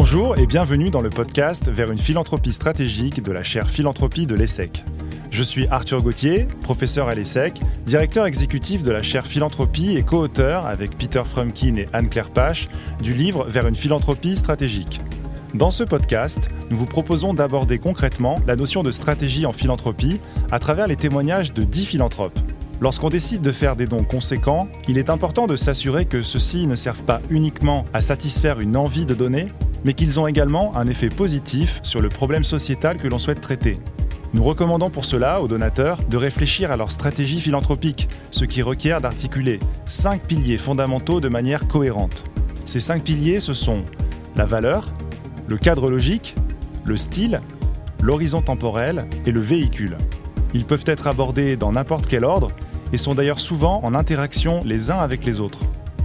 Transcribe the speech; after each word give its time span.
Bonjour 0.00 0.38
et 0.38 0.46
bienvenue 0.46 0.90
dans 0.90 1.00
le 1.00 1.10
podcast 1.10 1.68
Vers 1.68 1.90
une 1.90 1.98
philanthropie 1.98 2.52
stratégique 2.52 3.20
de 3.20 3.32
la 3.32 3.42
chaire 3.42 3.68
philanthropie 3.68 4.26
de 4.26 4.36
l'ESSEC. 4.36 4.84
Je 5.32 5.42
suis 5.42 5.66
Arthur 5.66 6.02
Gauthier, 6.02 6.46
professeur 6.60 7.08
à 7.08 7.16
l'ESSEC, 7.16 7.60
directeur 7.84 8.24
exécutif 8.26 8.84
de 8.84 8.92
la 8.92 9.02
chaire 9.02 9.26
philanthropie 9.26 9.96
et 9.96 10.04
co-auteur 10.04 10.66
avec 10.66 10.96
Peter 10.96 11.22
Frumkin 11.24 11.74
et 11.74 11.86
Anne-Claire 11.92 12.30
Pache 12.30 12.68
du 13.02 13.12
livre 13.12 13.44
Vers 13.48 13.66
une 13.66 13.74
philanthropie 13.74 14.36
stratégique. 14.36 15.00
Dans 15.54 15.72
ce 15.72 15.82
podcast, 15.82 16.48
nous 16.70 16.78
vous 16.78 16.86
proposons 16.86 17.34
d'aborder 17.34 17.80
concrètement 17.80 18.36
la 18.46 18.54
notion 18.54 18.84
de 18.84 18.92
stratégie 18.92 19.46
en 19.46 19.52
philanthropie 19.52 20.20
à 20.52 20.60
travers 20.60 20.86
les 20.86 20.96
témoignages 20.96 21.52
de 21.52 21.64
10 21.64 21.86
philanthropes. 21.86 22.38
Lorsqu'on 22.80 23.08
décide 23.08 23.42
de 23.42 23.50
faire 23.50 23.74
des 23.74 23.86
dons 23.86 24.04
conséquents, 24.04 24.68
il 24.86 24.98
est 24.98 25.10
important 25.10 25.48
de 25.48 25.56
s'assurer 25.56 26.04
que 26.04 26.22
ceux-ci 26.22 26.68
ne 26.68 26.76
servent 26.76 27.02
pas 27.02 27.20
uniquement 27.28 27.84
à 27.92 28.00
satisfaire 28.00 28.60
une 28.60 28.76
envie 28.76 29.04
de 29.04 29.14
donner, 29.14 29.46
mais 29.84 29.94
qu'ils 29.94 30.20
ont 30.20 30.28
également 30.28 30.76
un 30.76 30.86
effet 30.86 31.08
positif 31.08 31.80
sur 31.82 32.00
le 32.00 32.08
problème 32.08 32.44
sociétal 32.44 32.96
que 32.96 33.08
l'on 33.08 33.18
souhaite 33.18 33.40
traiter. 33.40 33.80
Nous 34.32 34.44
recommandons 34.44 34.90
pour 34.90 35.06
cela 35.06 35.40
aux 35.40 35.48
donateurs 35.48 36.02
de 36.08 36.16
réfléchir 36.16 36.70
à 36.70 36.76
leur 36.76 36.92
stratégie 36.92 37.40
philanthropique, 37.40 38.08
ce 38.30 38.44
qui 38.44 38.62
requiert 38.62 39.00
d'articuler 39.00 39.58
cinq 39.84 40.22
piliers 40.22 40.58
fondamentaux 40.58 41.20
de 41.20 41.28
manière 41.28 41.66
cohérente. 41.66 42.30
Ces 42.64 42.80
cinq 42.80 43.02
piliers, 43.02 43.40
ce 43.40 43.54
sont 43.54 43.82
la 44.36 44.44
valeur, 44.44 44.92
le 45.48 45.56
cadre 45.56 45.90
logique, 45.90 46.36
le 46.84 46.96
style, 46.96 47.40
l'horizon 48.02 48.40
temporel 48.40 49.08
et 49.26 49.32
le 49.32 49.40
véhicule. 49.40 49.96
Ils 50.54 50.64
peuvent 50.64 50.84
être 50.86 51.06
abordés 51.06 51.56
dans 51.56 51.72
n'importe 51.72 52.06
quel 52.06 52.24
ordre 52.24 52.52
et 52.92 52.98
sont 52.98 53.14
d'ailleurs 53.14 53.40
souvent 53.40 53.80
en 53.84 53.94
interaction 53.94 54.60
les 54.64 54.90
uns 54.90 54.98
avec 54.98 55.24
les 55.24 55.40
autres. 55.40 55.60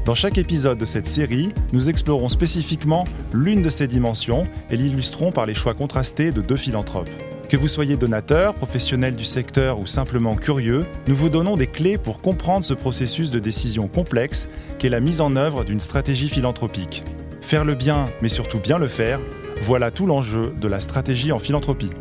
Dans 0.05 0.15
chaque 0.15 0.37
épisode 0.37 0.77
de 0.77 0.85
cette 0.85 1.07
série, 1.07 1.49
nous 1.71 1.89
explorons 1.89 2.27
spécifiquement 2.27 3.05
l'une 3.31 3.61
de 3.61 3.69
ces 3.69 3.87
dimensions 3.87 4.43
et 4.69 4.75
l'illustrons 4.75 5.31
par 5.31 5.45
les 5.45 5.53
choix 5.53 5.73
contrastés 5.73 6.31
de 6.31 6.41
deux 6.41 6.57
philanthropes. 6.57 7.09
Que 7.47 7.55
vous 7.55 7.67
soyez 7.69 7.95
donateur, 7.95 8.53
professionnel 8.53 9.15
du 9.15 9.23
secteur 9.23 9.79
ou 9.79 9.87
simplement 9.87 10.35
curieux, 10.35 10.85
nous 11.07 11.15
vous 11.15 11.29
donnons 11.29 11.55
des 11.55 11.67
clés 11.67 11.97
pour 11.97 12.19
comprendre 12.19 12.65
ce 12.65 12.73
processus 12.73 13.31
de 13.31 13.39
décision 13.39 13.87
complexe 13.87 14.49
qu'est 14.77 14.89
la 14.89 14.99
mise 14.99 15.21
en 15.21 15.35
œuvre 15.35 15.63
d'une 15.63 15.79
stratégie 15.79 16.29
philanthropique. 16.29 17.03
Faire 17.41 17.63
le 17.63 17.75
bien, 17.75 18.05
mais 18.21 18.29
surtout 18.29 18.59
bien 18.59 18.79
le 18.79 18.87
faire, 18.87 19.19
voilà 19.61 19.91
tout 19.91 20.07
l'enjeu 20.07 20.53
de 20.59 20.67
la 20.67 20.79
stratégie 20.79 21.31
en 21.31 21.39
philanthropie. 21.39 21.91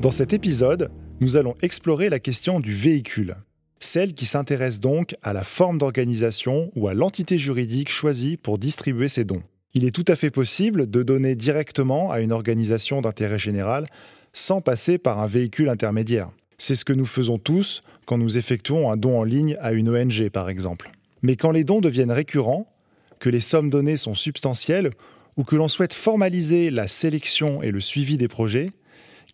Dans 0.00 0.10
cet 0.10 0.32
épisode, 0.32 0.90
nous 1.20 1.36
allons 1.36 1.56
explorer 1.60 2.08
la 2.08 2.20
question 2.20 2.58
du 2.58 2.72
véhicule, 2.72 3.36
celle 3.80 4.14
qui 4.14 4.24
s'intéresse 4.24 4.80
donc 4.80 5.14
à 5.22 5.34
la 5.34 5.42
forme 5.42 5.76
d'organisation 5.76 6.72
ou 6.74 6.88
à 6.88 6.94
l'entité 6.94 7.36
juridique 7.36 7.90
choisie 7.90 8.38
pour 8.38 8.56
distribuer 8.56 9.08
ces 9.08 9.24
dons. 9.24 9.42
Il 9.74 9.84
est 9.84 9.94
tout 9.94 10.06
à 10.08 10.16
fait 10.16 10.30
possible 10.30 10.88
de 10.88 11.02
donner 11.02 11.34
directement 11.34 12.10
à 12.10 12.20
une 12.20 12.32
organisation 12.32 13.02
d'intérêt 13.02 13.36
général 13.36 13.88
sans 14.32 14.62
passer 14.62 14.96
par 14.96 15.20
un 15.20 15.26
véhicule 15.26 15.68
intermédiaire. 15.68 16.30
C'est 16.56 16.76
ce 16.76 16.86
que 16.86 16.94
nous 16.94 17.04
faisons 17.04 17.36
tous 17.36 17.82
quand 18.06 18.16
nous 18.16 18.38
effectuons 18.38 18.90
un 18.90 18.96
don 18.96 19.18
en 19.18 19.24
ligne 19.24 19.58
à 19.60 19.72
une 19.72 19.90
ONG, 19.90 20.30
par 20.30 20.48
exemple. 20.48 20.90
Mais 21.20 21.36
quand 21.36 21.50
les 21.50 21.64
dons 21.64 21.82
deviennent 21.82 22.10
récurrents, 22.10 22.72
que 23.18 23.28
les 23.28 23.40
sommes 23.40 23.68
données 23.68 23.98
sont 23.98 24.14
substantielles, 24.14 24.92
ou 25.36 25.44
que 25.44 25.56
l'on 25.56 25.68
souhaite 25.68 25.92
formaliser 25.92 26.70
la 26.70 26.86
sélection 26.86 27.62
et 27.62 27.70
le 27.70 27.80
suivi 27.80 28.16
des 28.16 28.28
projets, 28.28 28.70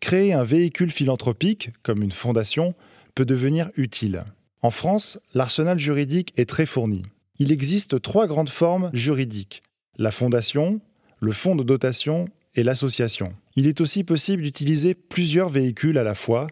créer 0.00 0.32
un 0.32 0.44
véhicule 0.44 0.90
philanthropique, 0.90 1.70
comme 1.82 2.02
une 2.02 2.12
fondation, 2.12 2.74
peut 3.14 3.24
devenir 3.24 3.70
utile. 3.76 4.24
En 4.62 4.70
France, 4.70 5.18
l'arsenal 5.34 5.78
juridique 5.78 6.32
est 6.36 6.48
très 6.48 6.66
fourni. 6.66 7.02
Il 7.38 7.52
existe 7.52 8.00
trois 8.00 8.26
grandes 8.26 8.48
formes 8.48 8.90
juridiques 8.92 9.62
la 9.98 10.10
fondation, 10.10 10.80
le 11.20 11.32
fonds 11.32 11.56
de 11.56 11.62
dotation 11.62 12.26
et 12.54 12.62
l'association. 12.62 13.34
Il 13.56 13.66
est 13.66 13.80
aussi 13.80 14.04
possible 14.04 14.42
d'utiliser 14.42 14.94
plusieurs 14.94 15.48
véhicules 15.48 15.98
à 15.98 16.04
la 16.04 16.14
fois, 16.14 16.46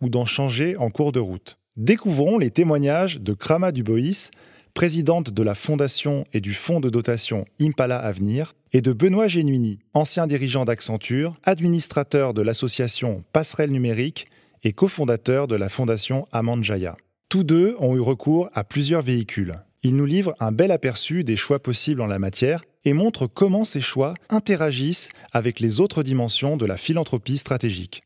ou 0.00 0.08
d'en 0.08 0.24
changer 0.24 0.76
en 0.76 0.90
cours 0.90 1.12
de 1.12 1.20
route. 1.20 1.58
Découvrons 1.76 2.38
les 2.38 2.50
témoignages 2.50 3.20
de 3.20 3.32
Krama 3.32 3.72
Dubois, 3.72 4.30
présidente 4.74 5.30
de 5.30 5.42
la 5.42 5.54
fondation 5.54 6.24
et 6.32 6.40
du 6.40 6.54
fonds 6.54 6.80
de 6.80 6.90
dotation 6.90 7.44
Impala 7.60 7.98
Avenir, 7.98 8.54
et 8.72 8.80
de 8.80 8.92
Benoît 8.92 9.28
Genuini, 9.28 9.78
ancien 9.94 10.26
dirigeant 10.26 10.64
d'Accenture, 10.64 11.36
administrateur 11.44 12.34
de 12.34 12.42
l'association 12.42 13.24
Passerelle 13.32 13.70
Numérique 13.70 14.26
et 14.62 14.72
cofondateur 14.72 15.48
de 15.48 15.56
la 15.56 15.68
fondation 15.68 16.26
Amanjaya. 16.32 16.96
Tous 17.28 17.44
deux 17.44 17.76
ont 17.78 17.96
eu 17.96 18.00
recours 18.00 18.50
à 18.54 18.64
plusieurs 18.64 19.02
véhicules. 19.02 19.54
Ils 19.82 19.96
nous 19.96 20.04
livrent 20.04 20.34
un 20.40 20.52
bel 20.52 20.70
aperçu 20.70 21.24
des 21.24 21.36
choix 21.36 21.58
possibles 21.58 22.02
en 22.02 22.06
la 22.06 22.18
matière 22.18 22.64
et 22.84 22.92
montrent 22.92 23.26
comment 23.26 23.64
ces 23.64 23.80
choix 23.80 24.14
interagissent 24.28 25.08
avec 25.32 25.60
les 25.60 25.80
autres 25.80 26.02
dimensions 26.02 26.56
de 26.56 26.66
la 26.66 26.76
philanthropie 26.76 27.38
stratégique. 27.38 28.02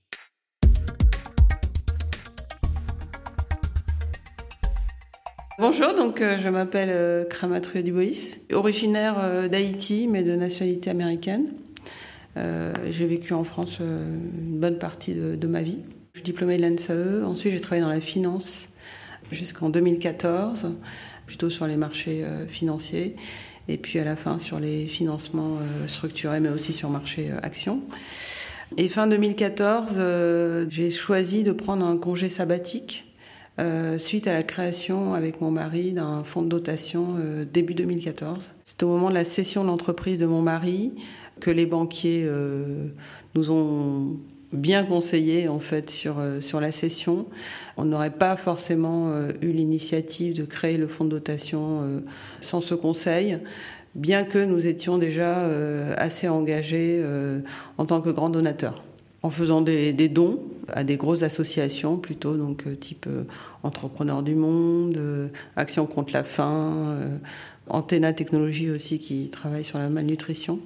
Bonjour, 5.57 5.95
donc 5.95 6.21
euh, 6.21 6.37
je 6.43 6.49
m'appelle 6.49 6.89
euh, 6.91 7.25
Dubois, 7.77 8.03
originaire 8.53 9.15
euh, 9.21 9.47
d'Haïti 9.47 10.09
mais 10.11 10.25
de 10.25 10.35
nationalité 10.35 10.91
américaine. 10.91 11.47
j'ai 12.91 13.07
vécu 13.07 13.35
en 13.35 13.45
France 13.45 13.79
une 13.79 14.59
bonne 14.59 14.79
partie 14.79 15.15
de, 15.15 15.47
ma 15.47 15.63
vie. 15.63 15.79
Je 16.15 16.19
suis 16.19 16.25
diplômée 16.25 16.57
de 16.57 16.63
l'ANSAE, 16.63 17.25
ensuite 17.25 17.53
j'ai 17.53 17.61
travaillé 17.61 17.83
dans 17.83 17.89
la 17.89 18.01
finance 18.01 18.69
jusqu'en 19.31 19.71
2014, 19.71 20.73
plutôt 21.27 21.51
sur 21.51 21.69
les 21.69 21.77
marchés 21.77 22.25
financiers, 22.49 23.15
et 23.69 23.77
puis 23.77 24.01
à 24.01 24.05
la 24.05 24.17
fin 24.17 24.39
sur 24.39 24.59
les 24.59 24.87
financements 24.87 25.59
structurés 25.87 26.41
mais 26.41 26.49
aussi 26.49 26.73
sur 26.73 26.91
marché 26.91 27.31
actions. 27.45 27.81
Et 28.77 28.89
fin 28.89 29.07
2014, 29.07 30.01
j'ai 30.69 30.91
choisi 30.91 31.45
de 31.45 31.53
prendre 31.53 31.87
un 31.87 31.97
congé 31.97 32.29
sabbatique 32.29 33.14
euh, 33.61 33.99
suite 33.99 34.27
à 34.27 34.33
la 34.33 34.43
création 34.43 35.15
avec 35.15 35.41
mon 35.41 35.53
mari 35.53 35.93
d'un 35.93 36.25
fonds 36.25 36.43
de 36.43 36.49
dotation 36.49 37.07
euh, 37.17 37.45
début 37.45 37.75
2014. 37.75 38.51
C'est 38.65 38.83
au 38.83 38.89
moment 38.89 39.11
de 39.11 39.15
la 39.15 39.25
cession 39.25 39.63
de 39.63 39.69
l'entreprise 39.69 40.19
de 40.19 40.27
mon 40.27 40.43
mari 40.43 40.93
que 41.39 41.53
les 41.53 41.65
banquiers 41.65 42.25
euh, 42.27 42.89
nous 43.37 43.53
ont 43.53 44.19
bien 44.53 44.85
conseillé 44.85 45.47
en 45.47 45.61
fait 45.61 45.89
sur, 45.89 46.17
sur 46.41 46.61
la 46.61 46.73
cession. 46.73 47.27
On 47.77 47.85
n'aurait 47.85 48.11
pas 48.11 48.37
forcément 48.37 49.13
eu 49.43 49.51
l'initiative 49.51 50.35
de 50.37 50.45
créer 50.45 50.77
le 50.77 50.87
fonds 50.87 51.05
de 51.05 51.11
dotation 51.11 52.03
sans 52.41 52.61
ce 52.61 52.77
conseil 52.77 53.39
bien 53.97 54.23
que 54.23 54.39
nous 54.39 54.69
étions 54.69 54.97
déjà 54.97 55.45
assez 55.97 56.29
engagés 56.29 57.05
en 57.79 57.85
tant 57.85 58.01
que 58.01 58.11
grand 58.11 58.31
donateur 58.31 58.84
en 59.25 59.31
faisant 59.31 59.63
des, 59.63 59.95
dons 60.11 60.39
à 60.69 60.85
des 60.85 60.99
grosses 60.99 61.23
associations 61.23 61.97
plutôt, 61.97 62.37
donc 62.37 62.65
euh, 62.67 62.75
type 62.75 63.07
euh, 63.09 63.25
Entrepreneurs 63.63 64.23
du 64.23 64.35
Monde, 64.35 64.99
euh, 64.99 65.29
Action 65.57 65.87
contre 65.87 66.13
la 66.13 66.25
faim, 66.25 66.99
Antenna 67.67 68.13
Technologie 68.13 68.71
aussi 68.71 68.99
qui 68.99 69.31
travaille 69.31 69.65
sur 69.65 69.79
la 69.79 69.89
malnutrition. 69.89 70.61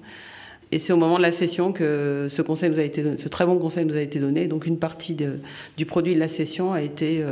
Et 0.72 0.80
c'est 0.80 0.92
au 0.92 0.96
moment 0.96 1.18
de 1.18 1.22
la 1.22 1.30
session 1.30 1.72
que 1.72 2.26
ce 2.28 2.42
conseil 2.42 2.70
nous 2.70 2.80
a 2.80 2.82
été, 2.82 3.16
ce 3.16 3.28
très 3.28 3.46
bon 3.46 3.58
conseil 3.58 3.84
nous 3.84 3.96
a 3.96 4.00
été 4.00 4.18
donné. 4.18 4.48
Donc 4.48 4.66
une 4.66 4.78
partie 4.78 5.16
du 5.76 5.86
produit 5.86 6.14
de 6.14 6.20
la 6.20 6.28
session 6.28 6.72
a 6.72 6.82
été 6.82 7.24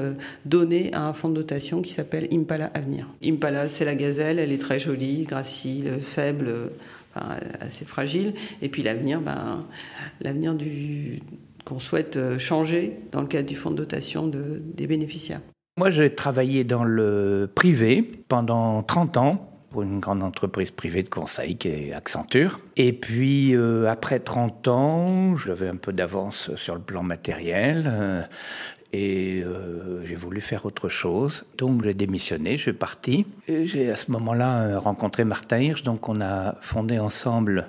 donnée 0.46 0.90
à 0.94 1.06
un 1.06 1.12
fonds 1.12 1.28
de 1.28 1.34
dotation 1.34 1.82
qui 1.82 1.92
s'appelle 1.92 2.28
Impala 2.32 2.70
Avenir. 2.72 3.08
Impala, 3.22 3.68
c'est 3.68 3.84
la 3.84 3.94
gazelle, 3.94 4.38
elle 4.38 4.52
est 4.52 4.62
très 4.62 4.78
jolie, 4.78 5.24
gracile, 5.24 5.98
faible 6.00 6.70
assez 7.60 7.84
fragile. 7.84 8.34
Et 8.62 8.68
puis 8.68 8.82
l'avenir, 8.82 9.20
ben, 9.20 9.64
l'avenir 10.20 10.54
du 10.54 11.20
qu'on 11.66 11.80
souhaite 11.80 12.16
euh, 12.16 12.38
changer 12.38 12.96
dans 13.12 13.20
le 13.20 13.26
cadre 13.26 13.48
du 13.48 13.56
fonds 13.56 13.72
de 13.72 13.76
dotation 13.76 14.26
de, 14.26 14.62
des 14.62 14.86
bénéficiaires. 14.86 15.40
Moi, 15.78 15.90
j'ai 15.90 16.14
travaillé 16.14 16.64
dans 16.64 16.84
le 16.84 17.50
privé 17.54 18.08
pendant 18.28 18.82
30 18.82 19.16
ans 19.18 19.52
pour 19.70 19.82
une 19.82 19.98
grande 19.98 20.22
entreprise 20.22 20.70
privée 20.70 21.02
de 21.02 21.08
conseil 21.08 21.56
qui 21.56 21.68
est 21.68 21.92
Accenture. 21.92 22.60
Et 22.76 22.92
puis, 22.94 23.54
euh, 23.54 23.90
après 23.90 24.20
30 24.20 24.68
ans, 24.68 25.36
j'avais 25.36 25.68
un 25.68 25.76
peu 25.76 25.92
d'avance 25.92 26.54
sur 26.54 26.74
le 26.76 26.80
plan 26.80 27.02
matériel. 27.02 27.90
Euh, 27.92 28.22
et 28.92 29.42
euh, 29.42 30.04
j'ai 30.04 30.14
voulu 30.14 30.40
faire 30.40 30.66
autre 30.66 30.88
chose. 30.88 31.44
Donc 31.58 31.82
j'ai 31.82 31.94
démissionné, 31.94 32.56
je 32.56 32.62
suis 32.62 32.72
parti. 32.72 33.26
J'ai 33.48 33.90
à 33.90 33.96
ce 33.96 34.10
moment-là 34.12 34.62
euh, 34.62 34.78
rencontré 34.78 35.24
Martin 35.24 35.58
Hirsch, 35.58 35.82
donc 35.82 36.08
on 36.08 36.20
a 36.20 36.56
fondé 36.60 36.98
ensemble 36.98 37.68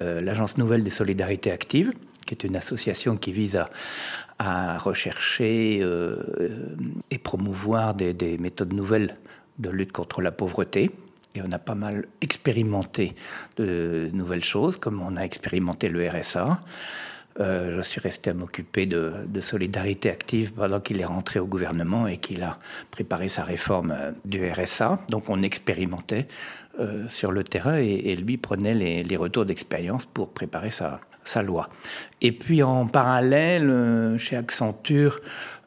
euh, 0.00 0.20
l'Agence 0.20 0.58
Nouvelle 0.58 0.84
des 0.84 0.90
Solidarités 0.90 1.50
Actives, 1.50 1.92
qui 2.26 2.34
est 2.34 2.44
une 2.44 2.56
association 2.56 3.16
qui 3.16 3.32
vise 3.32 3.56
à, 3.56 4.78
rechercher 4.78 5.86
et 7.12 7.18
promouvoir 7.18 7.94
des, 7.94 8.38
méthodes 8.38 8.72
nouvelles 8.72 9.16
de 9.60 9.70
lutte 9.70 9.92
contre 9.92 10.20
la 10.20 10.32
pauvreté. 10.32 10.90
Et 11.36 11.42
on 11.42 11.52
a 11.52 11.60
pas 11.60 11.76
mal 11.76 12.06
expérimenté 12.20 13.14
de 13.56 14.10
nouvelles 14.12 14.42
choses, 14.42 14.78
comme 14.78 15.00
on 15.00 15.16
a 15.16 15.20
expérimenté 15.20 15.88
le 15.88 16.08
RSA. 16.08 16.58
Euh, 17.40 17.76
je 17.76 17.82
suis 17.82 18.00
resté 18.00 18.30
à 18.30 18.34
m'occuper 18.34 18.86
de, 18.86 19.12
solidarité 19.40 20.10
active 20.10 20.52
pendant 20.52 20.80
qu'il 20.80 21.00
est 21.00 21.06
rentré 21.06 21.40
au 21.40 21.46
gouvernement 21.46 22.06
et 22.06 22.18
qu'il 22.18 22.42
a 22.42 22.58
préparé 22.90 23.28
sa 23.28 23.42
réforme 23.42 23.94
euh, 23.96 24.12
du 24.24 24.48
RSA. 24.50 25.00
Donc 25.08 25.28
on 25.28 25.42
expérimentait 25.42 26.28
euh, 26.78 27.08
sur 27.08 27.32
le 27.32 27.42
terrain 27.42 27.76
et, 27.76 28.14
lui 28.16 28.36
prenait 28.36 28.74
les, 28.74 29.16
retours 29.16 29.44
d'expérience 29.44 30.06
pour 30.06 30.30
préparer 30.30 30.70
sa, 30.70 31.00
sa, 31.24 31.42
loi. 31.42 31.68
Et 32.20 32.32
puis 32.32 32.62
en 32.62 32.86
parallèle, 32.86 34.14
chez 34.18 34.36
Accenture, 34.36 35.20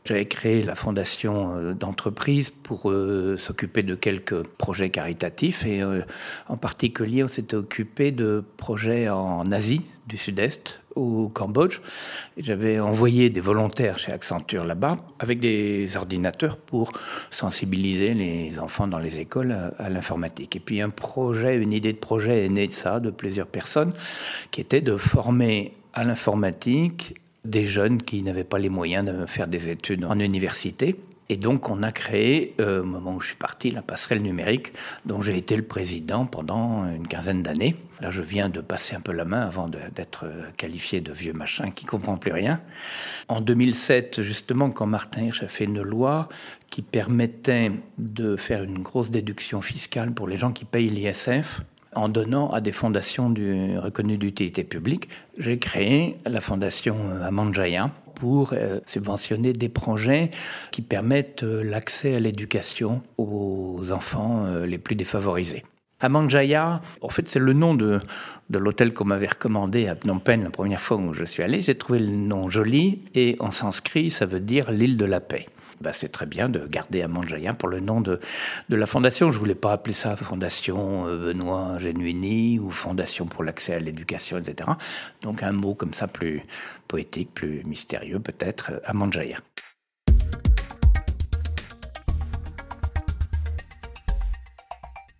j'avais 0.05 0.25
créé 0.25 0.63
la 0.63 0.75
fondation 0.75 1.73
d'entreprise 1.73 2.49
pour 2.49 2.93
s'occuper 3.37 3.83
de 3.83 3.95
quelques 3.95 4.43
projets 4.43 4.89
caritatifs 4.89 5.65
et 5.65 5.83
en 6.47 6.57
particulier 6.57 7.23
on 7.23 7.27
s'était 7.27 7.55
occupé 7.55 8.11
de 8.11 8.43
projets 8.57 9.09
en 9.09 9.51
Asie 9.51 9.81
du 10.07 10.17
Sud-Est, 10.17 10.81
au 10.95 11.29
Cambodge. 11.29 11.79
J'avais 12.37 12.79
envoyé 12.79 13.29
des 13.29 13.41
volontaires 13.41 13.99
chez 13.99 14.11
Accenture 14.11 14.65
là-bas 14.65 14.97
avec 15.19 15.39
des 15.39 15.97
ordinateurs 15.97 16.57
pour 16.57 16.91
sensibiliser 17.29 18.13
les 18.13 18.59
enfants 18.59 18.87
dans 18.87 18.99
les 18.99 19.19
écoles 19.19 19.55
à, 19.77 19.89
l'informatique. 19.89 20.55
Et 20.55 20.59
puis 20.59 20.81
un 20.81 20.89
projet, 20.89 21.55
une 21.57 21.73
idée 21.73 21.93
de 21.93 21.97
projet 21.97 22.45
est 22.45 22.49
née 22.49 22.67
de 22.67 22.73
ça, 22.73 22.99
de 22.99 23.09
plusieurs 23.09 23.47
personnes, 23.47 23.93
qui 24.51 24.61
était 24.61 24.81
de 24.81 24.97
former 24.97 25.73
à 25.93 26.03
l'informatique 26.03 27.15
des 27.45 27.65
jeunes 27.65 28.01
qui 28.01 28.21
n'avaient 28.21 28.43
pas 28.43 28.59
les 28.59 28.69
moyens 28.69 29.05
de 29.05 29.25
faire 29.25 29.47
des 29.47 29.69
études 29.69 30.05
en 30.05 30.19
université 30.19 30.95
et 31.27 31.37
donc, 31.37 31.69
on 31.69 31.81
a 31.81 31.91
créé, 31.91 32.53
euh, 32.61 32.81
au 32.81 32.85
moment 32.85 33.15
où 33.15 33.19
je 33.19 33.27
suis 33.27 33.35
parti, 33.35 33.71
la 33.71 33.81
passerelle 33.81 34.21
numérique, 34.21 34.73
dont 35.05 35.21
j'ai 35.21 35.35
été 35.37 35.55
le 35.55 35.63
président 35.63 36.25
pendant 36.27 36.85
une 36.85 37.07
quinzaine 37.07 37.41
d'années. 37.41 37.75
Là, 37.99 38.11
je 38.11 38.21
viens 38.21 38.49
de 38.49 38.61
passer 38.61 38.95
un 38.95 39.01
peu 39.01 39.11
la 39.11 39.25
main 39.25 39.41
avant 39.41 39.67
d'être 39.67 40.25
qualifié 40.57 41.01
de 41.01 41.11
vieux 41.11 41.33
machin 41.33 41.71
qui 41.71 41.85
comprend 41.85 42.17
plus 42.17 42.31
rien. 42.31 42.61
En 43.27 43.41
2007, 43.41 44.21
justement, 44.21 44.69
quand 44.69 44.85
Martin 44.85 45.23
Hirsch 45.23 45.41
a 45.41 45.47
fait 45.47 45.63
une 45.63 45.81
loi 45.81 46.29
qui 46.69 46.83
permettait 46.83 47.71
de 47.97 48.35
faire 48.35 48.63
une 48.63 48.83
grosse 48.83 49.09
déduction 49.09 49.61
fiscale 49.61 50.11
pour 50.11 50.27
les 50.27 50.37
gens 50.37 50.51
qui 50.51 50.65
payent 50.65 50.89
l'ISF, 50.89 51.61
en 51.95 52.09
donnant 52.09 52.51
à 52.51 52.61
des 52.61 52.71
fondations 52.71 53.33
reconnues 53.77 54.17
d'utilité 54.17 54.63
publique, 54.63 55.09
j'ai 55.37 55.57
créé 55.57 56.17
la 56.25 56.41
fondation 56.41 56.95
Amanjaya, 57.23 57.91
pour 58.15 58.53
euh, 58.53 58.79
subventionner 58.87 59.53
des 59.53 59.69
projets 59.69 60.31
qui 60.71 60.81
permettent 60.81 61.43
euh, 61.43 61.63
l'accès 61.63 62.15
à 62.15 62.19
l'éducation 62.19 63.01
aux 63.17 63.91
enfants 63.91 64.45
euh, 64.45 64.65
les 64.65 64.77
plus 64.77 64.95
défavorisés. 64.95 65.63
Amanjaya, 65.99 66.81
en 67.01 67.09
fait, 67.09 67.27
c'est 67.27 67.39
le 67.39 67.53
nom 67.53 67.73
de, 67.73 67.99
de 68.49 68.59
l'hôtel 68.59 68.93
qu'on 68.93 69.05
m'avait 69.05 69.27
recommandé 69.27 69.87
à 69.87 69.95
Phnom 69.95 70.19
Penh 70.19 70.43
la 70.43 70.49
première 70.49 70.81
fois 70.81 70.97
où 70.97 71.13
je 71.13 71.23
suis 71.23 71.43
allé. 71.43 71.61
J'ai 71.61 71.75
trouvé 71.75 71.99
le 71.99 72.07
nom 72.07 72.49
joli 72.49 73.01
et 73.13 73.35
en 73.39 73.51
sanskrit, 73.51 74.11
ça 74.11 74.25
veut 74.25 74.39
dire 74.39 74.71
l'île 74.71 74.97
de 74.97 75.05
la 75.05 75.19
paix. 75.19 75.45
Bah, 75.81 75.91
c'est 75.93 76.09
très 76.09 76.25
bien 76.25 76.49
de 76.49 76.65
garder 76.67 77.01
Amanjaya 77.01 77.53
pour 77.53 77.69
le 77.69 77.79
nom 77.79 78.01
de, 78.01 78.19
de 78.69 78.75
la 78.75 78.85
fondation. 78.85 79.31
Je 79.31 79.39
voulais 79.39 79.55
pas 79.55 79.73
appeler 79.73 79.93
ça 79.93 80.15
Fondation 80.15 81.07
euh, 81.07 81.33
Benoît 81.33 81.77
Genuini 81.79 82.59
ou 82.59 82.71
Fondation 82.71 83.25
pour 83.25 83.43
l'accès 83.43 83.75
à 83.75 83.79
l'éducation, 83.79 84.37
etc. 84.37 84.69
Donc 85.21 85.43
un 85.43 85.51
mot 85.51 85.73
comme 85.73 85.93
ça 85.93 86.07
plus 86.07 86.41
poétique, 86.87 87.33
plus 87.33 87.63
mystérieux 87.65 88.19
peut-être, 88.19 88.71
Amanjaya. 88.85 89.37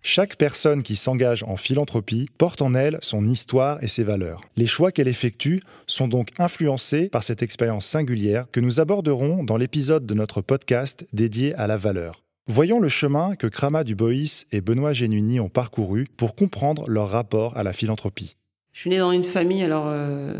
Chaque 0.08 0.36
personne 0.36 0.84
qui 0.84 0.94
s'engage 0.94 1.42
en 1.42 1.56
philanthropie 1.56 2.28
porte 2.38 2.62
en 2.62 2.74
elle 2.74 2.96
son 3.02 3.26
histoire 3.26 3.82
et 3.82 3.88
ses 3.88 4.04
valeurs. 4.04 4.40
Les 4.56 4.64
choix 4.64 4.92
qu'elle 4.92 5.08
effectue 5.08 5.64
sont 5.88 6.06
donc 6.06 6.28
influencés 6.38 7.08
par 7.08 7.24
cette 7.24 7.42
expérience 7.42 7.86
singulière 7.86 8.46
que 8.52 8.60
nous 8.60 8.78
aborderons 8.78 9.42
dans 9.42 9.56
l'épisode 9.56 10.06
de 10.06 10.14
notre 10.14 10.42
podcast 10.42 11.08
dédié 11.12 11.56
à 11.56 11.66
la 11.66 11.76
valeur. 11.76 12.22
Voyons 12.46 12.78
le 12.78 12.86
chemin 12.86 13.34
que 13.34 13.48
Krama 13.48 13.82
Dubois 13.82 14.44
et 14.52 14.60
Benoît 14.60 14.92
Génuny 14.92 15.40
ont 15.40 15.48
parcouru 15.48 16.06
pour 16.16 16.36
comprendre 16.36 16.88
leur 16.88 17.08
rapport 17.08 17.56
à 17.56 17.64
la 17.64 17.72
philanthropie. 17.72 18.36
Je 18.74 18.82
suis 18.82 18.90
née 18.90 18.98
dans 18.98 19.10
une 19.10 19.24
famille, 19.24 19.64
alors 19.64 19.86
euh, 19.88 20.34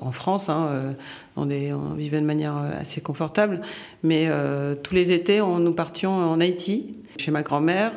en 0.00 0.10
France, 0.10 0.48
hein, 0.48 0.66
euh, 0.70 0.92
on, 1.36 1.94
vivait 1.94 2.20
de 2.20 2.26
manière 2.26 2.56
assez 2.56 3.00
confortable, 3.00 3.60
mais 4.02 4.24
euh, 4.26 4.74
tous 4.74 4.96
les 4.96 5.12
étés, 5.12 5.38
nous 5.38 5.74
partions 5.74 6.10
en 6.10 6.40
Haïti, 6.40 6.90
chez 7.18 7.30
ma 7.30 7.42
grand-mère, 7.42 7.92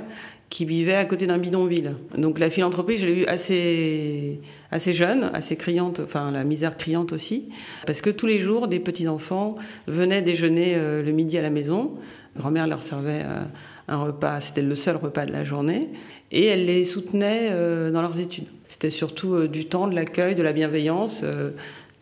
qui 0.50 0.66
vivait 0.66 0.96
à 0.96 1.06
côté 1.06 1.28
d'un 1.28 1.38
bidonville. 1.38 1.96
Donc 2.18 2.40
la 2.40 2.50
philanthropie, 2.50 2.98
je 2.98 3.06
l'ai 3.06 3.22
eu 3.22 3.26
assez, 3.26 4.40
assez 4.72 4.94
jeune, 4.94 5.30
assez 5.34 5.56
criante, 5.56 6.00
enfin 6.00 6.32
la 6.32 6.44
misère 6.44 6.78
criante 6.78 7.12
aussi, 7.12 7.50
parce 7.86 8.02
que 8.02 8.10
tous 8.10 8.28
les 8.28 8.40
jours, 8.40 8.68
des 8.68 8.80
petits-enfants 8.80 9.56
venaient 9.88 10.22
déjeuner 10.22 10.76
euh, 10.76 11.04
le 11.04 11.12
midi 11.12 11.38
à 11.38 11.42
la 11.42 11.50
maison. 11.50 11.94
Grand-mère 12.38 12.68
leur 12.68 12.84
servait 12.84 13.24
euh, 13.26 13.44
un 13.88 13.98
repas, 13.98 14.40
c'était 14.40 14.62
le 14.62 14.76
seul 14.76 14.96
repas 14.96 15.26
de 15.26 15.34
la 15.34 15.44
journée, 15.44 15.90
et 16.32 16.46
elle 16.46 16.66
les 16.66 16.86
soutenait 16.86 17.50
euh, 17.52 17.92
dans 17.92 18.02
leurs 18.02 18.20
études. 18.20 18.48
C'était 18.68 18.90
surtout 18.90 19.48
du 19.48 19.66
temps, 19.66 19.88
de 19.88 19.96
l'accueil, 19.96 20.36
de 20.36 20.44
la 20.44 20.54
bienveillance, 20.54 21.24
de 21.24 21.54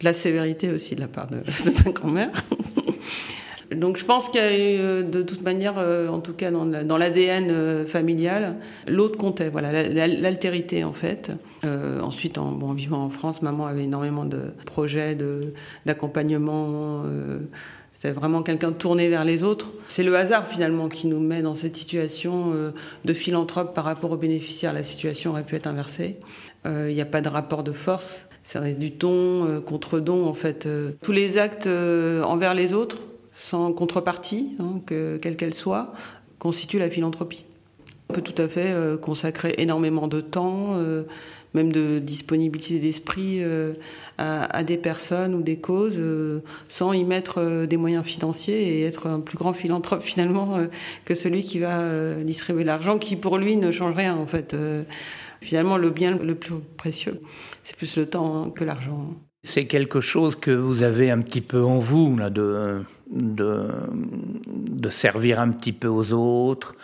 la 0.01 0.13
sévérité 0.13 0.71
aussi 0.71 0.95
de 0.95 1.01
la 1.01 1.07
part 1.07 1.27
de, 1.27 1.38
de 1.38 1.83
ma 1.86 1.92
grand-mère. 1.92 2.31
Donc 3.72 3.98
je 3.98 4.06
pense 4.06 4.30
qu'il 4.30 4.42
y 4.42 4.44
a 4.44 4.48
euh, 4.48 5.04
de 5.04 5.22
toute 5.22 5.42
manière, 5.42 5.76
euh, 5.78 6.08
en 6.08 6.20
tout 6.20 6.34
cas 6.34 6.52
dans 6.52 6.98
l'ADN 6.98 7.50
euh, 7.50 7.86
familial, 7.86 8.58
l'autre 8.88 9.18
comptait, 9.18 9.50
voilà, 9.50 9.84
l'altérité 9.84 10.84
en 10.84 10.94
fait. 10.94 11.32
ensuite, 11.64 12.38
en, 12.38 12.74
vivant 12.74 13.04
en 13.04 13.10
France, 13.10 13.42
maman 13.42 13.66
avait 13.66 13.84
énormément 13.84 14.26
de 14.26 14.54
projets 14.66 15.18
d'accompagnement. 15.86 17.04
c'était 17.92 18.12
vraiment 18.12 18.44
quelqu'un 18.44 18.72
tourné 18.72 19.08
vers 19.10 19.26
les 19.26 19.44
autres. 19.44 19.72
C'est 19.88 20.04
le 20.04 20.16
hasard 20.16 20.48
finalement 20.48 20.90
qui 20.90 21.08
nous 21.08 21.20
met 21.20 21.42
dans 21.42 21.56
cette 21.56 21.76
situation 21.76 22.54
de 23.04 23.14
philanthrope 23.14 23.74
par 23.74 23.86
rapport 23.86 24.12
aux 24.12 24.18
bénéficiaires. 24.18 24.74
La 24.74 24.84
situation 24.84 25.32
aurait 25.32 25.44
pu 25.44 25.56
être 25.56 25.68
inversée. 25.68 26.18
Il 26.66 26.94
n'y 26.94 27.02
a 27.02 27.06
pas 27.06 27.22
de 27.22 27.30
rapport 27.30 27.64
de 27.64 27.72
force. 27.72 28.28
C'est 28.44 28.78
du 28.78 28.92
don 28.92 29.62
contre 29.66 30.00
don 30.00 30.28
en 30.28 30.36
fait. 30.36 30.68
tous 31.02 31.12
les 31.12 31.40
actes 31.40 31.68
envers 31.68 32.54
les 32.54 32.74
autres 32.74 33.00
sans 33.45 33.71
contrepartie, 33.74 34.56
hein, 34.59 34.81
quelle 34.88 35.38
qu'elle 35.38 35.53
soit, 35.53 35.94
constitue 36.39 36.80
la 36.80 36.89
philanthropie. 36.89 37.45
On 38.09 38.13
peut 38.13 38.21
tout 38.21 38.39
à 38.42 38.47
fait 38.47 38.71
euh, 38.71 38.97
consacrer 38.97 39.53
énormément 39.59 40.07
de 40.07 40.19
temps, 40.19 40.74
euh, 40.74 41.03
même 41.53 41.71
de 41.71 42.00
disponibilité 42.00 42.80
d'esprit 42.80 43.44
euh, 43.44 43.74
à, 44.18 44.63
des 44.63 44.77
personnes 44.77 45.36
ou 45.36 45.44
des 45.44 45.57
causes, 45.57 46.00
sans 46.69 46.92
y 46.94 47.03
mettre 47.03 47.65
des 47.65 47.77
moyens 47.77 48.03
financiers 48.03 48.80
et 48.80 48.83
être 48.83 49.07
un 49.07 49.19
plus 49.19 49.38
grand 49.38 49.53
philanthrope 49.53 50.01
finalement 50.03 50.57
que 51.06 51.13
celui 51.13 51.44
qui 51.44 51.59
va 51.59 52.16
distribuer 52.16 52.64
l'argent, 52.64 52.97
qui 52.97 53.16
pour 53.16 53.37
lui 53.37 53.57
ne 53.57 53.71
change 53.71 53.95
rien 53.95 54.16
en 54.16 54.28
fait. 54.28 54.56
finalement, 55.42 55.78
le 55.78 55.92
bien 55.92 56.18
le 56.18 56.35
plus 56.35 56.56
précieux, 56.78 57.21
c'est 57.64 57.75
plus 57.78 57.95
le 57.95 58.06
temps 58.06 58.49
que 58.49 58.64
l'argent. 58.66 59.14
C'est 59.44 59.66
quelque 59.66 60.02
chose 60.02 60.35
que 60.35 60.52
vous 60.52 60.83
avez 60.83 61.11
un 61.11 61.19
petit 61.19 61.42
peu 61.42 61.64
en 61.64 61.80
vous, 61.80 62.18
là, 62.18 62.30
de, 62.30 62.83
de, 63.12 63.69
servir 64.90 65.40
un 65.40 65.50
petit 65.50 65.74
peu 65.74 65.88
aux 65.88 66.14
autres. 66.14 66.76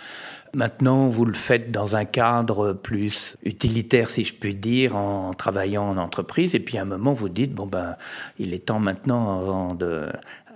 Maintenant, 0.54 1.08
vous 1.08 1.24
le 1.25 1.34
faites 1.34 1.72
dans 1.72 1.96
un 1.96 2.04
cadre 2.04 2.74
plus 2.74 3.38
utilitaire, 3.44 4.10
si 4.10 4.24
je 4.24 4.34
puis 4.34 4.56
dire, 4.56 4.96
en 4.96 5.34
travaillant 5.34 5.88
en 5.88 5.98
entreprise. 5.98 6.56
Et 6.56 6.60
puis 6.60 6.78
à 6.78 6.82
un 6.82 6.86
moment, 6.86 7.13
vous 7.13 7.30
dites 7.30 7.54
bon 7.54 7.68
ben, 7.68 7.96
il 8.40 8.54
est 8.54 8.66
temps 8.66 8.80
maintenant, 8.80 9.40
avant 9.40 9.74
de, 9.74 10.08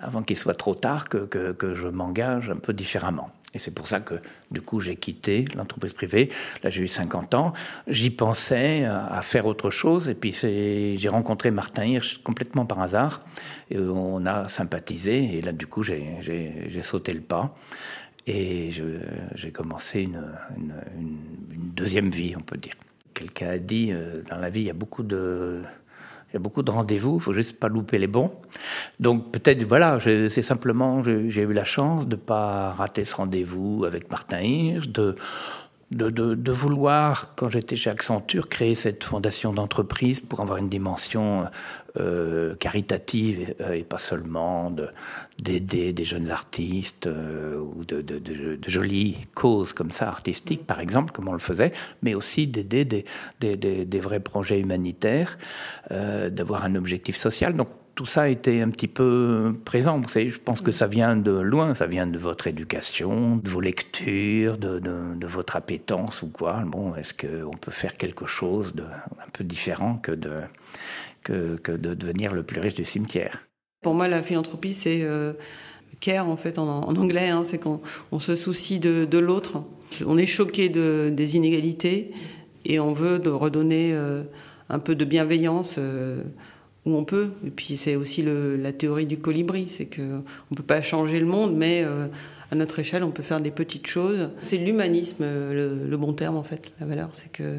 avant 0.01 0.21
qu'il 0.23 0.37
soit 0.37 0.55
trop 0.55 0.75
tard, 0.75 1.07
que, 1.07 1.25
que 1.25 1.73
je 1.73 1.87
m'engage 1.87 2.49
un 2.49 2.57
peu 2.57 2.73
différemment. 2.73 3.29
Et 3.55 3.59
c'est 3.59 3.71
pour 3.71 3.87
ça 3.87 4.01
que, 4.01 4.15
du 4.51 4.61
coup, 4.61 4.81
j'ai 4.81 4.97
quitté 4.97 5.45
l'entreprise 5.55 5.93
privée. 5.93 6.27
Là, 6.61 6.69
j'ai 6.69 6.83
eu 6.83 6.87
50 6.87 7.33
ans. 7.33 7.53
J'y 7.87 8.11
pensais 8.11 8.83
à 8.83 9.21
faire 9.21 9.45
autre 9.45 9.69
chose. 9.69 10.09
Et 10.09 10.13
puis, 10.13 10.33
j'ai 10.33 11.07
rencontré 11.07 11.51
Martin 11.51 11.85
Hirsch 11.85 12.21
complètement 12.21 12.65
par 12.65 12.81
hasard. 12.81 13.21
Et 13.71 13.79
on 13.79 14.25
a 14.25 14.49
sympathisé. 14.49 15.37
Et 15.37 15.41
là, 15.41 15.53
du 15.53 15.67
coup, 15.67 15.83
j'ai 15.83 16.81
sauté 16.83 17.13
le 17.13 17.21
pas. 17.21 17.55
Et 18.27 18.71
j'ai 19.35 19.51
commencé 19.51 20.01
une, 20.01 20.21
deuxième 21.75 22.09
vie, 22.09 22.33
on 22.37 22.41
peut 22.41 22.57
dire. 22.57 22.73
Quelqu'un 23.13 23.49
a 23.49 23.57
dit, 23.57 23.91
euh, 23.91 24.21
dans 24.29 24.37
la 24.37 24.49
vie, 24.49 24.61
il 24.61 24.67
y 24.67 24.69
a 24.69 24.73
beaucoup 24.73 25.03
de 25.03 25.61
il 26.29 26.33
y 26.33 26.37
a 26.37 26.39
beaucoup 26.39 26.63
de 26.63 26.71
rendez-vous, 26.71 27.15
il 27.15 27.21
faut 27.21 27.33
juste 27.33 27.59
pas 27.59 27.67
louper 27.67 27.97
les 27.97 28.07
bons. 28.07 28.31
Donc 28.99 29.31
peut-être, 29.31 29.63
voilà, 29.63 29.99
c'est 30.01 30.41
simplement, 30.41 31.01
j'ai 31.03 31.41
eu 31.41 31.53
la 31.53 31.63
chance 31.63 32.07
de 32.07 32.15
pas 32.15 32.71
rater 32.71 33.03
ce 33.03 33.15
rendez-vous 33.15 33.85
avec 33.85 34.09
Martin 34.09 34.41
Hirsch, 34.41 34.89
de 34.89 35.15
de, 35.91 36.51
vouloir, 36.51 37.35
quand 37.35 37.49
j'étais 37.49 37.75
chez 37.75 37.89
Accenture, 37.89 38.49
créer 38.49 38.75
cette 38.75 39.03
fondation 39.03 39.53
d'entreprise 39.53 40.19
pour 40.19 40.39
avoir 40.39 40.57
une 40.57 40.69
dimension 40.69 41.45
euh, 41.97 42.55
caritative 42.55 43.53
euh, 43.61 43.73
et 43.73 43.83
pas 43.83 43.99
seulement 43.99 44.73
d'aider 45.39 45.93
des 45.93 46.03
jeunes 46.03 46.31
artistes 46.31 47.07
euh, 47.07 47.57
ou 47.57 47.85
de, 47.85 48.03
jolies 48.67 49.17
causes 49.35 49.73
comme 49.73 49.91
ça, 49.91 50.07
artistiques 50.07 50.65
par 50.65 50.79
exemple, 50.79 51.11
comme 51.13 51.27
on 51.27 51.33
le 51.33 51.39
faisait, 51.39 51.71
mais 52.01 52.15
aussi 52.15 52.47
d'aider 52.47 52.83
des, 52.83 53.05
des, 53.39 53.55
des, 53.55 53.99
vrais 53.99 54.19
projets 54.19 54.59
humanitaires, 54.59 55.37
d'avoir 55.89 56.65
un 56.65 56.75
objectif 56.75 57.15
social. 57.15 57.53
Donc 57.55 57.69
tout 57.95 58.05
ça 58.05 58.29
été 58.29 58.61
un 58.61 58.69
petit 58.69 58.89
peu 58.89 59.53
présent. 59.63 60.01
Je 60.13 60.37
pense 60.37 60.61
que 60.61 60.71
ça 60.71 60.85
vient 60.85 61.15
de 61.15 61.31
loin, 61.31 61.73
ça 61.73 61.87
vient 61.87 62.05
de 62.05 62.17
votre 62.17 62.47
éducation, 62.47 63.37
de 63.37 63.49
vos 63.49 63.61
lectures, 63.61 64.57
de, 64.57 65.25
votre 65.25 65.55
appétence 65.55 66.21
ou 66.21 66.27
quoi. 66.27 66.61
Bon, 66.65 66.93
est-ce 66.95 67.13
qu'on 67.13 67.57
peut 67.57 67.71
faire 67.71 67.95
quelque 67.95 68.25
chose 68.25 68.75
de 68.75 68.83
un 68.83 69.29
peu 69.31 69.43
différent 69.43 69.97
que 69.97 70.11
de, 70.11 70.43
devenir 71.95 72.33
le 72.33 72.43
plus 72.43 72.59
riche 72.59 72.75
du 72.75 72.85
cimetière? 72.85 73.47
Pour 73.81 73.93
moi, 73.93 74.07
la 74.07 74.21
philanthropie, 74.21 74.73
c'est 74.73 75.01
euh, 75.01 75.33
care 76.01 76.27
en 76.27 76.37
fait 76.37 76.59
en, 76.59 76.81
anglais, 76.81 77.29
hein. 77.29 77.43
c'est 77.43 77.59
qu'on 77.59 77.81
on 78.11 78.19
se 78.19 78.35
soucie 78.35 78.79
de, 78.79 79.17
l'autre. 79.17 79.63
On 80.05 80.17
est 80.17 80.25
choqué 80.25 80.67
de, 80.67 81.11
des 81.13 81.37
inégalités 81.37 82.11
et 82.65 82.79
on 82.79 82.93
veut 82.93 83.21
redonner 83.25 83.93
euh, 83.93 84.23
un 84.69 84.79
peu 84.79 84.95
de 84.95 85.05
bienveillance. 85.05 85.75
Euh, 85.77 86.23
où 86.85 86.95
on 86.95 87.03
peut. 87.03 87.31
Et 87.45 87.49
puis 87.49 87.77
c'est 87.77 87.95
aussi 87.95 88.23
la 88.23 88.71
théorie 88.71 89.05
du 89.05 89.17
colibri, 89.17 89.67
c'est 89.69 89.85
que 89.85 90.21
on 90.51 90.55
peut 90.55 90.63
pas 90.63 90.81
changer 90.81 91.19
le 91.19 91.25
monde, 91.25 91.55
mais 91.55 91.83
euh, 91.83 92.07
à 92.51 92.55
notre 92.55 92.79
échelle, 92.79 93.03
on 93.03 93.11
peut 93.11 93.23
faire 93.23 93.41
des 93.41 93.51
petites 93.51 93.87
choses. 93.87 94.29
C'est 94.43 94.57
l'humanisme, 94.57 95.23
le, 95.23 95.87
le, 95.87 95.97
bon 95.97 96.13
terme 96.13 96.37
en 96.37 96.43
fait, 96.43 96.71
la 96.79 96.85
valeur, 96.85 97.09
c'est 97.13 97.31
que 97.31 97.57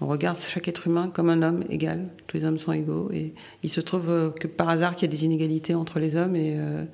on 0.00 0.06
regarde 0.06 0.36
chaque 0.36 0.68
être 0.68 0.86
humain 0.86 1.10
comme 1.12 1.30
un 1.30 1.42
homme 1.42 1.64
égal. 1.70 2.04
Tous 2.26 2.36
les 2.36 2.44
hommes 2.44 2.58
sont 2.58 2.72
égaux 2.72 3.08
et 3.14 3.32
il 3.62 3.70
se 3.70 3.80
trouve 3.80 4.10
euh, 4.10 4.30
que 4.30 4.46
par 4.46 4.68
hasard 4.68 4.94
qu'il 4.94 5.10
y 5.10 5.14
a 5.14 5.16
des 5.16 5.24
inégalités 5.24 5.74
entre 5.74 5.98
les 6.00 6.16
hommes 6.16 6.36
et 6.36 6.54
euh, 6.58 6.84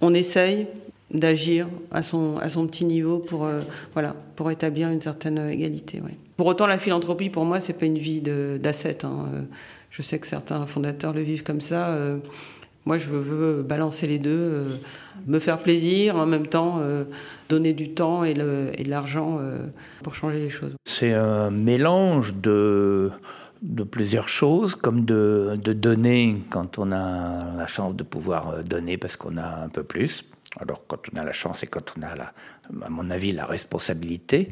on 0.00 0.14
essaye 0.14 0.66
d'agir 1.10 1.66
à 1.90 2.02
son, 2.02 2.38
petit 2.66 2.86
niveau 2.86 3.18
pour, 3.18 3.46
voilà, 3.92 4.16
pour 4.34 4.50
établir 4.50 4.88
une 4.88 5.02
certaine 5.02 5.36
égalité. 5.50 6.00
Pour 6.38 6.46
autant, 6.46 6.66
la 6.66 6.78
philanthropie, 6.78 7.28
pour 7.28 7.44
moi, 7.44 7.60
c'est 7.60 7.74
pas 7.74 7.84
une 7.84 7.98
vie 7.98 8.22
d'ascète. 8.22 9.04
Hein. 9.04 9.26
Je 9.92 10.00
sais 10.00 10.18
que 10.18 10.26
certains 10.26 10.66
fondateurs 10.66 11.12
le 11.12 11.20
vivent 11.20 11.42
comme 11.42 11.60
ça. 11.60 11.90
Euh, 11.90 12.16
moi, 12.86 12.96
je 12.96 13.10
veux 13.10 13.62
balancer 13.62 14.06
les 14.06 14.18
deux, 14.18 14.30
euh, 14.30 14.64
me 15.26 15.38
faire 15.38 15.58
plaisir, 15.58 16.16
en 16.16 16.24
même 16.24 16.46
temps 16.46 16.78
euh, 16.80 17.04
donner 17.50 17.74
du 17.74 17.90
temps 17.90 18.24
et, 18.24 18.32
de 18.32 18.72
l'argent 18.88 19.38
pour 20.02 20.14
changer 20.14 20.38
les 20.38 20.50
choses. 20.50 20.72
C'est 20.86 21.12
un 21.12 21.50
mélange 21.50 22.32
de, 22.34 23.10
de 23.60 23.82
plusieurs 23.82 24.30
choses, 24.30 24.74
comme 24.74 25.04
de, 25.04 25.58
de, 25.62 25.74
donner 25.74 26.38
quand 26.48 26.78
on 26.78 26.90
a 26.90 27.56
la 27.58 27.66
chance 27.66 27.94
de 27.94 28.02
pouvoir 28.02 28.64
donner 28.64 28.96
parce 28.96 29.16
qu'on 29.16 29.36
a 29.36 29.62
un 29.62 29.68
peu 29.68 29.82
plus. 29.82 30.24
Alors 30.58 30.86
quand 30.86 30.98
on 31.12 31.18
a 31.18 31.24
la 31.24 31.32
chance 31.32 31.62
et 31.62 31.66
quand 31.66 31.94
on 31.98 32.02
a, 32.02 32.14
la, 32.14 32.32
à 32.84 32.90
mon 32.90 33.10
avis, 33.10 33.32
la 33.32 33.46
responsabilité 33.46 34.50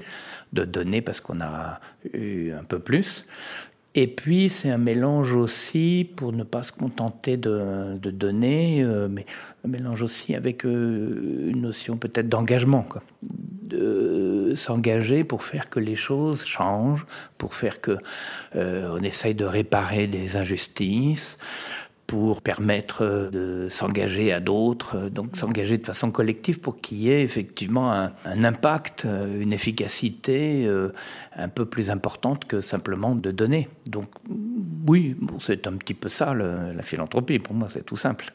de 0.53 0.65
donner 0.65 1.03
parce 1.03 1.21
qu'on 1.21 1.41
a 1.41 1.81
eu 2.13 2.53
un 2.53 2.65
peu 2.65 2.79
plus. 2.79 3.25
Et 3.97 4.07
puis 4.07 4.49
c'est 4.49 4.71
un 4.71 4.79
mélange 4.79 5.35
aussi, 5.35 6.09
pour 6.15 6.33
ne 6.33 6.45
pas 6.45 6.63
se 6.63 6.71
contenter 6.71 7.37
de, 7.37 7.99
donner, 7.99 8.85
euh, 8.85 9.09
mais 9.11 9.27
un 9.65 9.69
mélange 9.69 10.03
aussi 10.03 10.37
avec 10.37 10.65
euh, 10.65 11.51
une 11.51 11.63
notion 11.63 11.97
peut-être 11.97 12.29
d'engagement, 12.29 12.87
de 13.23 14.53
s'engager 14.55 15.25
pour 15.25 15.43
faire 15.43 15.69
que 15.69 15.81
les 15.81 15.97
choses 15.97 16.45
changent, 16.45 17.05
pour 17.37 17.57
faire 17.57 17.81
que 17.81 17.97
euh, 18.55 18.97
on 18.97 19.03
essaye 19.03 19.35
de 19.35 19.45
réparer 19.45 20.07
des 20.07 20.37
injustices, 20.37 21.37
pour 22.11 22.43
permettre 22.43 23.05
euh, 23.05 23.31
de 23.31 23.69
s'engager 23.69 24.33
à 24.33 24.41
d'autres, 24.41 24.97
euh, 24.97 25.11
donc 25.11 25.37
s'engager 25.37 25.79
de 25.79 25.87
façon 25.87 26.11
collective 26.11 26.59
pour 26.59 26.81
qu'il 26.81 26.99
y 26.99 27.09
ait 27.09 27.23
effectivement 27.23 27.93
un, 27.93 28.11
impact, 28.43 29.05
euh, 29.05 29.41
une 29.41 29.53
efficacité 29.53 30.69
un 31.37 31.49
peu 31.49 31.67
plus 31.67 31.89
importante 31.89 32.47
que 32.47 32.61
simplement 32.61 33.15
de 33.15 33.31
donner. 33.31 33.69
Donc 33.87 34.09
oui, 34.89 35.17
c'est 35.39 35.69
un 35.69 35.75
petit 35.75 35.95
peu 35.95 36.09
ça 36.09 36.35
la 36.35 36.83
philanthropie, 36.83 37.39
pour 37.39 37.55
moi 37.55 37.69
c'est 37.73 37.87
tout 37.87 37.97
simple. 37.97 38.33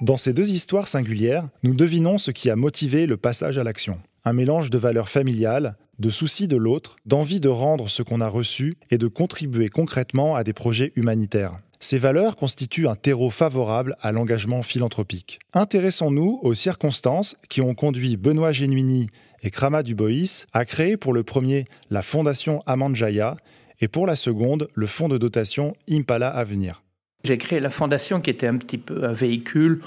Dans 0.00 0.16
ces 0.16 0.32
deux 0.32 0.50
histoires 0.50 0.86
singulières, 0.86 1.48
nous 1.64 1.74
devinons 1.74 2.18
ce 2.18 2.30
qui 2.30 2.48
a 2.48 2.54
motivé 2.54 3.06
le 3.06 3.16
passage 3.16 3.58
à 3.58 3.64
l'action. 3.64 3.94
Un 4.24 4.34
mélange 4.34 4.70
de 4.70 4.78
valeurs 4.78 5.08
familiales, 5.08 5.76
de 5.98 6.10
soucis 6.10 6.48
de 6.48 6.56
l'autre, 6.56 6.96
d'envie 7.06 7.40
de 7.40 7.48
rendre 7.48 7.88
ce 7.88 8.02
qu'on 8.02 8.20
a 8.20 8.28
reçu 8.28 8.76
et 8.90 8.98
de 8.98 9.06
contribuer 9.06 9.68
concrètement 9.68 10.34
à 10.36 10.44
des 10.44 10.52
projets 10.52 10.92
humanitaires. 10.96 11.56
Ces 11.80 11.98
valeurs 11.98 12.36
constituent 12.36 12.88
un 12.88 12.96
terreau 12.96 13.30
favorable 13.30 13.96
à 14.00 14.10
l'engagement 14.10 14.62
philanthropique. 14.62 15.38
Intéressons-nous 15.52 16.40
aux 16.42 16.54
circonstances 16.54 17.36
qui 17.48 17.60
ont 17.60 17.74
conduit 17.74 18.16
Benoît 18.16 18.52
Genuini 18.52 19.08
et 19.42 19.50
Krama 19.50 19.82
Dubois 19.82 20.46
à 20.52 20.64
créer 20.64 20.96
pour 20.96 21.12
le 21.12 21.22
premier 21.22 21.66
la 21.90 22.00
Fondation 22.00 22.62
Amanjaya 22.66 23.36
et 23.80 23.88
pour 23.88 24.06
la 24.06 24.16
seconde 24.16 24.68
le 24.74 24.86
fonds 24.86 25.08
de 25.08 25.18
dotation 25.18 25.74
Impala 25.90 26.28
Avenir. 26.28 26.82
J'ai 27.24 27.38
créé 27.38 27.60
la 27.60 27.70
fondation 27.70 28.20
qui 28.20 28.30
était 28.30 28.46
un 28.46 28.56
petit 28.56 28.78
peu 28.78 29.04
un 29.04 29.12
véhicule 29.12 29.80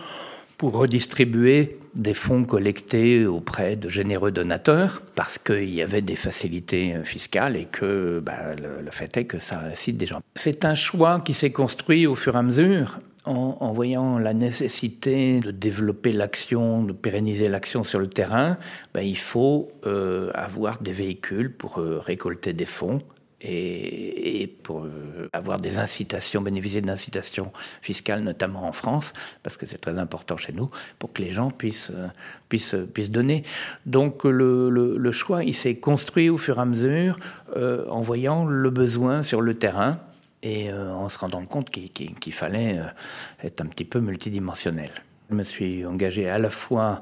pour 0.58 0.74
redistribuer 0.74 1.78
des 1.94 2.14
fonds 2.14 2.44
collectés 2.44 3.26
auprès 3.26 3.76
de 3.76 3.90
généreux 3.90 4.32
donateurs 4.32 5.02
parce 5.16 5.38
qu'il 5.38 5.74
y 5.74 5.82
avait 5.82 6.02
des 6.02 6.16
facilités 6.16 6.96
fiscales 7.04 7.56
et 7.56 7.66
que 7.66 8.22
bah, 8.24 8.56
le, 8.56 8.92
fait 8.92 9.18
est 9.18 9.26
que 9.26 9.40
ça 9.40 9.62
incite 9.72 9.98
des 9.98 10.06
gens. 10.06 10.22
C'est 10.36 10.66
un 10.66 10.76
choix 10.76 11.22
qui 11.22 11.34
s'est 11.34 11.52
construit 11.52 12.08
au 12.08 12.16
fur 12.16 12.36
et 12.36 12.40
à 12.40 12.44
mesure 12.44 13.00
en, 13.28 13.72
voyant 13.72 14.20
la 14.20 14.34
nécessité 14.34 15.40
de 15.40 15.52
développer 15.52 16.12
l'action, 16.12 16.84
de 16.84 16.94
pérenniser 16.94 17.50
l'action 17.50 17.84
sur 17.84 18.00
le 18.00 18.08
terrain, 18.08 18.58
bah, 18.94 19.04
il 19.04 19.18
faut 19.18 19.70
euh, 19.86 20.32
avoir 20.34 20.82
des 20.82 20.92
véhicules 20.92 21.52
pour 21.52 21.80
euh, 21.80 22.00
récolter 22.00 22.54
des 22.54 22.66
fonds 22.66 23.02
et, 23.42 24.48
pour 24.64 24.86
euh, 24.86 25.30
avoir 25.34 25.60
des 25.60 25.78
incitations, 25.78 26.42
bénéficier 26.42 26.82
d'incitations 26.82 27.52
fiscales, 27.82 28.22
notamment 28.22 28.68
en 28.68 28.72
France, 28.72 29.14
parce 29.44 29.58
que 29.58 29.66
c'est 29.66 29.78
très 29.78 29.98
important 29.98 30.38
chez 30.38 30.54
nous, 30.54 30.70
pour 31.00 31.14
que 31.14 31.22
les 31.22 31.30
gens 31.30 31.52
puissent, 31.52 31.92
euh, 31.94 32.08
puissent, 32.50 32.76
puissent 32.94 33.12
donner. 33.12 33.44
Donc 33.86 34.24
le, 34.24 34.70
le, 34.70 35.12
choix, 35.12 35.44
il 35.44 35.54
s'est 35.54 35.76
construit 35.76 36.30
au 36.30 36.38
fur 36.38 36.58
et 36.58 36.62
à 36.62 36.66
mesure 36.66 37.20
euh, 37.56 37.88
en 37.90 38.02
voyant 38.02 38.46
le 38.46 38.70
besoin 38.70 39.24
sur 39.24 39.42
le 39.42 39.54
terrain 39.54 40.00
et 40.44 40.72
en 40.72 41.10
se 41.10 41.18
rendant 41.18 41.44
compte 41.46 41.72
qu'il 41.72 42.34
fallait 42.34 42.80
être 43.44 43.60
un 43.60 43.66
petit 43.66 43.84
peu 43.86 44.00
multidimensionnel. 44.00 44.92
Je 45.32 45.36
me 45.36 45.44
suis 45.44 45.84
engagé 45.84 46.30
à 46.30 46.38
la 46.38 46.52
fois 46.52 47.02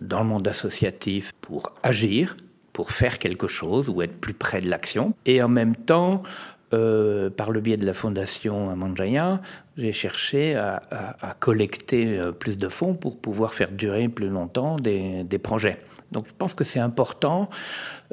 dans 0.00 0.20
le 0.20 0.26
monde 0.26 0.48
associatif 0.48 1.32
pour 1.42 1.72
agir, 1.82 2.34
pour 2.76 2.90
faire 2.90 3.18
quelque 3.18 3.46
chose 3.46 3.88
ou 3.88 4.02
être 4.02 4.20
plus 4.20 4.34
près 4.34 4.60
de 4.60 4.68
l'action. 4.68 5.14
Et 5.24 5.42
en 5.42 5.48
même 5.48 5.74
temps, 5.74 6.22
euh, 6.74 7.30
par 7.30 7.50
le 7.50 7.62
biais 7.62 7.78
de 7.78 7.86
la 7.86 7.94
fondation 7.94 8.68
Amanjaya, 8.68 9.40
j'ai 9.78 9.94
cherché 9.94 10.56
à, 10.56 11.34
collecter 11.40 12.18
euh, 12.18 12.32
plus 12.32 12.58
de 12.58 12.68
fonds 12.68 12.92
pour 12.92 13.18
pouvoir 13.18 13.54
faire 13.54 13.70
durer 13.70 14.10
plus 14.10 14.28
longtemps 14.28 14.76
des, 14.76 15.40
projets. 15.42 15.78
Donc 16.12 16.26
je 16.28 16.34
pense 16.36 16.52
que 16.52 16.64
c'est 16.64 16.78
important. 16.78 17.48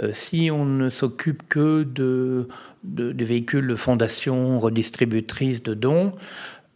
Euh, 0.01 0.11
si 0.13 0.49
on 0.49 0.63
ne 0.63 0.87
s'occupe 0.87 1.43
que 1.49 1.83
de, 1.83 2.47
de, 2.85 3.25
véhicules 3.25 3.67
de 3.67 3.75
fondation 3.75 4.59
redistributrices 4.59 5.61
de 5.61 5.73
dons, 5.73 6.13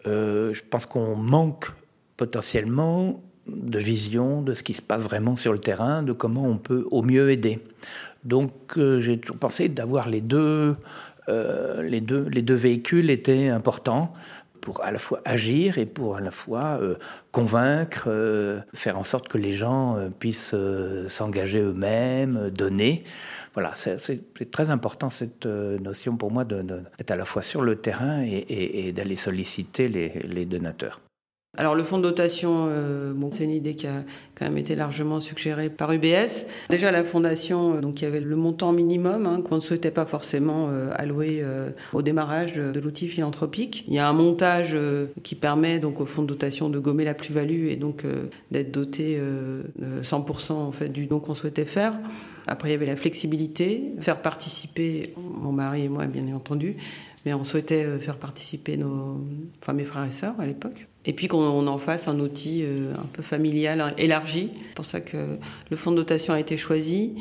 je 0.04 0.62
pense 0.70 0.86
qu'on 0.86 1.16
manque 1.16 1.72
potentiellement 2.18 3.22
de 3.48 3.80
vision 3.80 4.42
de 4.42 4.54
ce 4.54 4.64
qui 4.64 4.74
se 4.74 4.82
passe 4.82 5.04
vraiment 5.04 5.36
sur 5.36 5.54
le 5.54 5.60
terrain, 5.60 6.04
de 6.04 6.14
comment 6.14 6.46
on 6.46 6.58
peut 6.58 6.86
au 6.92 7.02
mieux 7.02 7.32
aider. 7.32 7.60
Donc 8.24 8.52
euh, 8.78 9.00
j'ai 9.00 9.18
toujours 9.18 9.38
pensé 9.38 9.70
d'avoir 9.70 10.10
les 10.10 10.22
deux, 10.22 10.76
euh, 11.30 11.82
les, 11.84 12.02
deux, 12.02 12.28
les 12.30 12.42
deux 12.42 12.56
véhicules 12.56 13.10
étaient 13.10 13.48
importants 13.48 14.14
pour 14.62 14.84
à 14.84 14.92
la 14.92 15.00
fois 15.00 15.22
agir 15.24 15.78
et 15.78 15.86
pour 15.86 16.18
à 16.18 16.20
la 16.20 16.32
fois 16.32 16.80
euh, 16.82 16.96
convaincre, 17.32 18.10
faire 18.74 18.98
en 18.98 19.04
sorte 19.04 19.30
que 19.30 19.38
les 19.38 19.54
gens 19.54 19.98
puissent 20.20 20.56
s'engager 21.08 21.62
eux-mêmes, 21.62 22.50
donner. 22.50 23.04
Voilà, 23.54 23.74
c'est 23.76 24.52
très 24.52 24.70
important 24.70 25.10
cette 25.10 25.46
notion 25.46 26.18
pour 26.18 26.32
moi 26.32 26.44
d'être 26.44 27.12
à 27.12 27.16
la 27.16 27.26
fois 27.26 27.42
sur 27.42 27.62
le 27.62 27.78
terrain 27.78 28.24
et, 28.24 28.92
d'aller 28.92 29.16
solliciter 29.16 29.88
les 29.88 30.46
donateurs. 30.46 31.00
Alors 31.60 31.74
le 31.74 31.84
fonds 31.84 31.98
de 31.98 32.04
dotation, 32.04 32.68
euh, 32.70 33.14
bon, 33.14 33.32
c'est 33.32 33.44
une 33.44 33.52
idée 33.52 33.74
qui 33.74 33.88
a 33.88 34.04
quand 34.36 34.46
même 34.46 34.60
été 34.60 34.76
largement 34.76 35.20
suggérée 35.20 35.70
par 35.72 35.92
UBS. 35.92 36.46
Déjà 36.70 36.92
la 36.92 37.04
fondation, 37.04 37.76
euh, 37.76 37.82
donc 37.82 38.00
il 38.00 38.04
y 38.04 38.08
avait 38.08 38.20
le 38.20 38.36
montant 38.36 38.72
minimum 38.72 39.26
hein, 39.26 39.42
qu'on 39.42 39.56
ne 39.56 39.60
souhaitait 39.60 39.90
pas 39.90 40.06
forcément 40.06 40.68
euh, 40.70 40.92
allouer 40.96 41.44
au 41.94 42.04
démarrage 42.04 42.54
de, 42.54 42.80
l'outil 42.80 43.08
philanthropique. 43.10 43.84
Il 43.88 43.96
y 43.96 44.00
a 44.00 44.08
un 44.08 44.14
montage 44.14 44.78
qui 45.24 45.34
permet 45.34 45.80
donc 45.80 46.00
au 46.00 46.06
fonds 46.06 46.22
de 46.22 46.28
dotation 46.28 46.70
de 46.70 46.78
gommer 46.78 47.06
la 47.06 47.16
plus-value 47.16 47.70
et 47.70 47.76
donc 47.76 48.04
d'être 48.52 48.72
doté 48.72 49.20
100% 50.04 50.52
en 50.52 50.72
fait 50.72 50.90
du 50.90 51.08
don 51.08 51.20
qu'on 51.20 51.34
souhaitait 51.34 51.66
faire. 51.66 51.98
Après, 52.46 52.70
il 52.70 52.72
y 52.74 52.76
avait 52.76 52.86
la 52.86 52.96
flexibilité, 52.96 53.94
faire 54.00 54.22
participer 54.22 55.14
mon 55.18 55.52
mari 55.52 55.86
et 55.86 55.90
moi, 55.90 56.06
bien 56.06 56.34
entendu, 56.36 56.78
mais 57.26 57.34
on 57.34 57.44
souhaitait 57.44 57.86
faire 58.00 58.18
participer 58.18 58.78
nos, 58.78 59.20
enfin 59.62 59.74
mes 59.74 59.84
frères 59.84 60.06
et 60.06 60.12
sœurs 60.12 60.36
à 60.40 60.46
l'époque 60.46 60.88
et 61.08 61.14
puis 61.14 61.30
qu'on 61.30 61.68
en 61.68 61.78
fasse 61.78 62.08
un 62.10 62.20
outil 62.20 62.64
euh, 62.64 62.92
un 62.94 63.08
peu 63.14 63.24
familial, 63.24 63.94
élargi. 63.98 64.52
C'est 64.68 64.76
pour 64.76 64.86
ça 64.86 65.00
que 65.00 65.18
le 65.72 65.78
fonds 65.78 65.92
de 65.92 65.96
dotation 65.96 66.34
a 66.34 66.40
été 66.40 66.58
choisi 66.58 67.16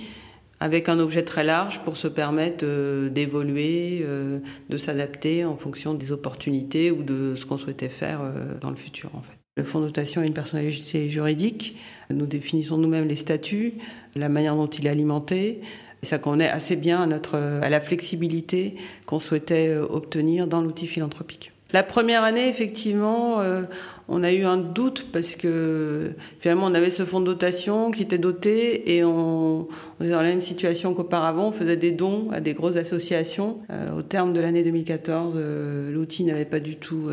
avec 0.58 0.88
un 0.88 0.98
objet 0.98 1.22
très 1.22 1.44
large 1.44 1.80
pour 1.84 1.96
se 1.96 2.08
permettre 2.08 2.64
euh, 2.66 3.08
d'évoluer, 3.08 4.00
euh, 4.02 4.40
de 4.70 4.76
s'adapter 4.76 5.44
en 5.44 5.56
fonction 5.56 5.94
des 5.94 6.10
opportunités 6.10 6.90
ou 6.90 7.04
de 7.04 7.36
ce 7.36 7.46
qu'on 7.46 7.58
souhaitait 7.58 7.88
faire 7.88 8.20
dans 8.60 8.70
le 8.70 8.76
futur 8.76 9.10
en 9.14 9.22
fait. 9.22 9.36
Le 9.56 9.64
fonds 9.64 9.80
de 9.80 9.86
dotation 9.86 10.20
a 10.20 10.26
une 10.26 10.34
personnalité 10.34 11.08
juridique. 11.08 11.78
Nous 12.10 12.26
définissons 12.26 12.76
nous-mêmes 12.76 13.08
les 13.08 13.16
statuts, 13.16 13.72
la 14.14 14.28
manière 14.28 14.54
dont 14.54 14.66
il 14.66 14.86
est 14.86 14.90
alimenté. 14.90 15.60
Ça 16.02 16.18
connaît 16.18 16.48
assez 16.48 16.76
bien 16.76 17.00
à, 17.02 17.06
notre, 17.06 17.36
à 17.36 17.70
la 17.70 17.80
flexibilité 17.80 18.74
qu'on 19.06 19.18
souhaitait 19.18 19.74
obtenir 19.74 20.46
dans 20.46 20.60
l'outil 20.60 20.86
philanthropique. 20.86 21.52
La 21.72 21.82
première 21.82 22.22
année, 22.22 22.48
effectivement, 22.48 23.40
euh, 23.40 23.62
on 24.08 24.22
a 24.22 24.32
eu 24.32 24.44
un 24.44 24.56
doute 24.56 25.06
parce 25.12 25.34
que 25.34 26.12
finalement, 26.38 26.66
on 26.66 26.74
avait 26.74 26.90
ce 26.90 27.04
fonds 27.04 27.18
de 27.18 27.24
dotation 27.24 27.90
qui 27.90 28.02
était 28.02 28.18
doté 28.18 28.96
et 28.96 29.02
on, 29.02 29.66
on 29.98 30.04
était 30.04 30.12
dans 30.12 30.22
la 30.22 30.28
même 30.28 30.42
situation 30.42 30.94
qu'auparavant. 30.94 31.48
On 31.48 31.52
faisait 31.52 31.76
des 31.76 31.90
dons 31.90 32.30
à 32.30 32.40
des 32.40 32.54
grosses 32.54 32.76
associations. 32.76 33.58
Euh, 33.70 33.98
au 33.98 34.02
terme 34.02 34.32
de 34.32 34.40
l'année 34.40 34.62
2014, 34.62 35.34
euh, 35.36 35.90
l'outil 35.90 36.24
n'avait 36.24 36.44
pas 36.44 36.60
du 36.60 36.76
tout 36.76 37.08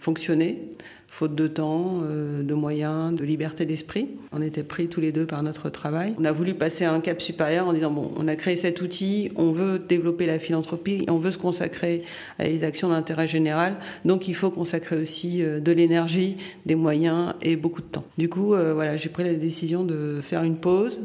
fonctionné 0.00 0.68
faute 1.08 1.34
de 1.34 1.46
temps, 1.46 2.00
euh, 2.02 2.42
de 2.42 2.54
moyens, 2.54 3.14
de 3.14 3.24
liberté 3.24 3.64
d'esprit. 3.64 4.08
On 4.32 4.42
était 4.42 4.62
pris 4.62 4.88
tous 4.88 5.00
les 5.00 5.12
deux 5.12 5.26
par 5.26 5.42
notre 5.42 5.70
travail. 5.70 6.14
On 6.18 6.24
a 6.24 6.32
voulu 6.32 6.54
passer 6.54 6.84
un 6.84 7.00
cap 7.00 7.22
supérieur 7.22 7.66
en 7.66 7.72
disant 7.72 7.90
bon, 7.90 8.10
on 8.16 8.28
a 8.28 8.36
créé 8.36 8.56
cet 8.56 8.82
outil, 8.82 9.30
on 9.36 9.52
veut 9.52 9.78
développer 9.78 10.26
la 10.26 10.38
philanthropie, 10.38 11.04
on 11.08 11.16
veut 11.16 11.30
se 11.30 11.38
consacrer 11.38 12.02
à 12.38 12.44
des 12.44 12.64
actions 12.64 12.90
d'intérêt 12.90 13.26
général, 13.26 13.76
donc 14.04 14.28
il 14.28 14.34
faut 14.34 14.50
consacrer 14.50 14.96
aussi 14.96 15.42
euh, 15.42 15.60
de 15.60 15.72
l'énergie, 15.72 16.36
des 16.66 16.74
moyens 16.74 17.34
et 17.40 17.56
beaucoup 17.56 17.82
de 17.82 17.86
temps. 17.86 18.04
Du 18.18 18.28
coup, 18.28 18.54
euh, 18.54 18.74
voilà, 18.74 18.96
j'ai 18.96 19.08
pris 19.08 19.24
la 19.24 19.34
décision 19.34 19.84
de 19.84 20.20
faire 20.22 20.42
une 20.42 20.56
pause 20.56 21.00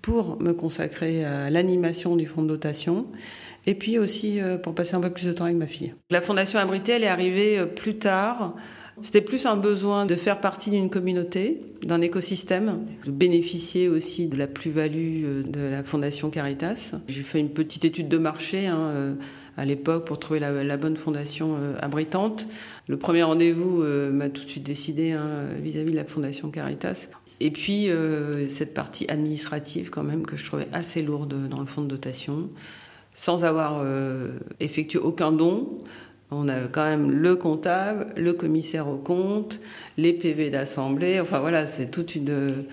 pour 0.00 0.40
me 0.42 0.52
consacrer 0.52 1.24
à 1.24 1.50
l'animation 1.50 2.16
du 2.16 2.26
fonds 2.26 2.42
de 2.42 2.48
dotation 2.48 3.06
et 3.66 3.74
puis 3.74 3.98
aussi 3.98 4.40
pour 4.64 4.74
passer 4.74 4.96
un 4.96 5.00
peu 5.00 5.10
plus 5.10 5.26
de 5.26 5.32
temps 5.32 5.44
avec 5.44 5.56
ma 5.56 5.68
fille. 5.68 5.94
La 6.10 6.20
fondation 6.20 6.58
Abrité, 6.58 6.92
elle 6.92 7.04
est 7.04 7.08
arrivée 7.08 7.64
plus 7.66 7.94
tard. 7.94 8.56
C'était 9.02 9.20
plus 9.20 9.46
un 9.46 9.56
besoin 9.56 10.06
de 10.06 10.14
faire 10.14 10.40
partie 10.40 10.70
d'une 10.70 10.88
communauté, 10.88 11.60
d'un 11.84 12.00
écosystème, 12.00 12.86
de 13.04 13.10
bénéficier 13.10 13.88
aussi 13.88 14.28
de 14.28 14.36
la 14.36 14.46
plus-value 14.46 15.24
euh, 15.24 15.42
de 15.42 15.60
la 15.60 15.82
Fondation 15.82 16.30
Caritas. 16.30 16.92
J'ai 17.08 17.24
fait 17.24 17.40
une 17.40 17.50
petite 17.50 17.84
étude 17.84 18.08
de 18.08 18.18
marché 18.18 18.68
hein, 18.68 18.78
euh, 18.78 19.14
à 19.56 19.64
l'époque 19.64 20.06
pour 20.06 20.20
trouver 20.20 20.38
la, 20.38 20.76
bonne 20.76 20.96
fondation 20.96 21.56
euh, 21.58 21.74
abritante. 21.80 22.46
Le 22.86 22.96
premier 22.96 23.24
rendez-vous 23.24 23.82
m'a 23.82 24.28
tout 24.28 24.44
de 24.44 24.48
suite 24.48 24.62
décidé 24.62 25.12
hein, 25.12 25.26
vis-à-vis 25.60 25.90
de 25.90 25.96
la 25.96 26.04
Fondation 26.04 26.50
Caritas. 26.50 27.08
Et 27.40 27.50
puis 27.50 27.88
cette 28.50 28.72
partie 28.72 29.04
administrative 29.08 29.90
quand 29.90 30.04
même 30.04 30.24
que 30.24 30.36
je 30.36 30.44
trouvais 30.44 30.68
assez 30.72 31.02
lourde 31.02 31.48
dans 31.48 31.60
le 31.60 31.66
fonds 31.66 31.82
de 31.82 31.88
dotation, 31.88 32.42
sans 33.14 33.44
avoir 33.44 33.84
effectué 34.60 34.98
aucun 34.98 35.32
don. 35.32 35.68
On 36.34 36.48
a 36.48 36.66
quand 36.68 36.84
même 36.84 37.10
le 37.10 37.36
comptable, 37.36 38.06
le 38.16 38.32
commissaire 38.32 38.88
au 38.88 38.96
compte, 38.96 39.60
les 39.98 40.14
PV 40.14 40.48
d'assemblée. 40.48 41.20
Enfin 41.20 41.40
voilà, 41.40 41.66
c'est 41.66 41.90
toute 41.90 42.14
une. 42.14 42.64